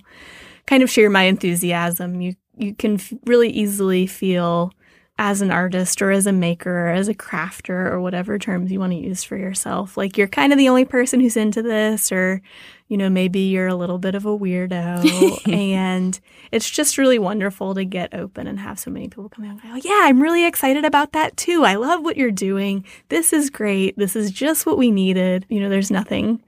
kind 0.67 0.83
of 0.83 0.89
share 0.89 1.09
my 1.09 1.23
enthusiasm. 1.23 2.21
You 2.21 2.35
you 2.57 2.75
can 2.75 2.95
f- 2.95 3.13
really 3.25 3.49
easily 3.49 4.05
feel 4.05 4.71
as 5.17 5.41
an 5.41 5.51
artist 5.51 6.01
or 6.01 6.09
as 6.09 6.25
a 6.25 6.31
maker 6.31 6.87
or 6.87 6.89
as 6.89 7.07
a 7.07 7.13
crafter 7.13 7.91
or 7.91 8.01
whatever 8.01 8.39
terms 8.39 8.71
you 8.71 8.79
want 8.79 8.91
to 8.91 8.97
use 8.97 9.23
for 9.23 9.37
yourself. 9.37 9.95
Like 9.95 10.17
you're 10.17 10.27
kind 10.27 10.51
of 10.51 10.57
the 10.57 10.69
only 10.69 10.85
person 10.85 11.19
who's 11.19 11.37
into 11.37 11.61
this 11.61 12.11
or 12.11 12.41
you 12.87 12.97
know 12.97 13.09
maybe 13.09 13.39
you're 13.41 13.67
a 13.67 13.75
little 13.75 13.99
bit 13.99 14.15
of 14.15 14.25
a 14.25 14.37
weirdo 14.37 15.47
and 15.53 16.19
it's 16.51 16.69
just 16.69 16.97
really 16.97 17.19
wonderful 17.19 17.75
to 17.75 17.85
get 17.85 18.13
open 18.13 18.47
and 18.47 18.59
have 18.59 18.79
so 18.79 18.89
many 18.89 19.07
people 19.07 19.29
come 19.29 19.45
in 19.45 19.51
and 19.51 19.61
go, 19.61 19.75
"Yeah, 19.75 20.01
I'm 20.03 20.21
really 20.21 20.45
excited 20.45 20.85
about 20.85 21.11
that 21.11 21.37
too. 21.37 21.65
I 21.65 21.75
love 21.75 22.03
what 22.03 22.17
you're 22.17 22.31
doing. 22.31 22.83
This 23.09 23.31
is 23.31 23.49
great. 23.49 23.97
This 23.97 24.15
is 24.15 24.31
just 24.31 24.65
what 24.65 24.77
we 24.77 24.91
needed." 24.91 25.45
You 25.49 25.59
know, 25.59 25.69
there's 25.69 25.91
nothing 25.91 26.41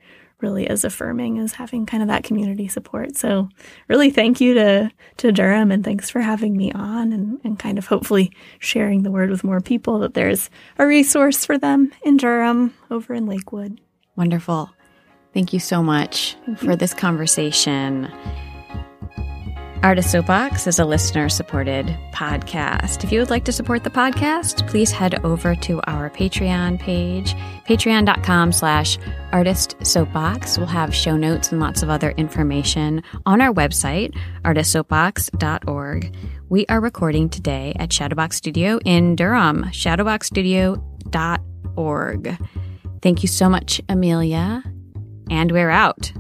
really 0.44 0.68
as 0.68 0.84
affirming 0.84 1.39
as 1.39 1.54
having 1.54 1.88
kind 1.88 2.04
of 2.04 2.10
that 2.10 2.24
community 2.24 2.68
support. 2.68 3.18
So 3.18 3.50
really 3.88 4.12
thank 4.12 4.39
you 4.39 4.54
to 4.54 4.91
to 5.18 5.32
Durham 5.32 5.72
and 5.72 5.84
thanks 5.84 6.12
for 6.12 6.20
having 6.20 6.56
me 6.56 6.72
on 6.74 7.12
and, 7.12 7.39
and 7.44 7.58
kind 7.58 7.80
of 7.80 7.88
hopefully 7.88 8.32
sharing 8.60 9.02
the 9.02 9.12
word 9.12 9.32
with 9.32 9.44
more 9.44 9.62
people 9.62 10.00
that 10.00 10.14
there's 10.14 10.52
a 10.78 10.86
resource 10.86 11.46
for 11.46 11.58
them 11.58 11.91
in 12.04 12.18
Durham 12.18 12.76
over 12.91 13.16
in 13.16 13.26
Lakewood. 13.26 13.82
Wonderful. 14.16 14.70
Thank 15.34 15.54
you 15.54 15.60
so 15.60 15.82
much 15.82 16.36
for 16.58 16.76
this 16.76 16.94
conversation. 16.94 18.12
Artist 19.84 20.11
Soapbox 20.11 20.65
is 20.65 20.79
a 20.79 20.86
listener 20.86 21.27
supported 21.27 21.88
podcast. 22.13 23.03
If 23.03 23.11
you 23.11 23.19
would 23.19 23.29
like 23.29 23.43
to 23.43 23.51
support 23.51 23.84
the 23.84 23.89
podcast, 23.89 24.65
please 24.69 24.91
head 24.91 25.19
over 25.25 25.55
to 25.55 25.81
our 25.88 26.09
Patreon 26.09 26.79
page, 26.79 27.36
patreon.com 27.67 28.53
slash 28.53 28.97
artist 29.34 29.75
soapbox. 29.86 30.57
We'll 30.57 30.67
have 30.67 30.95
show 30.95 31.17
notes 31.17 31.51
and 31.51 31.59
lots 31.59 31.84
of 31.84 31.89
other 31.89 32.11
information 32.11 33.03
on 33.25 33.41
our 33.41 33.53
website, 33.53 34.17
artistsoapbox.org. 34.45 36.15
We 36.47 36.65
are 36.67 36.79
recording 36.79 37.27
today 37.27 37.75
at 37.77 37.89
Shadowbox 37.89 38.36
Studio 38.36 38.79
in 38.86 39.17
Durham, 39.17 39.65
shadowboxstudio.org. 39.65 42.38
Thank 43.01 43.21
you 43.21 43.27
so 43.27 43.49
much, 43.49 43.81
Amelia, 43.89 44.63
and 45.29 45.51
we're 45.51 45.69
out. 45.69 46.13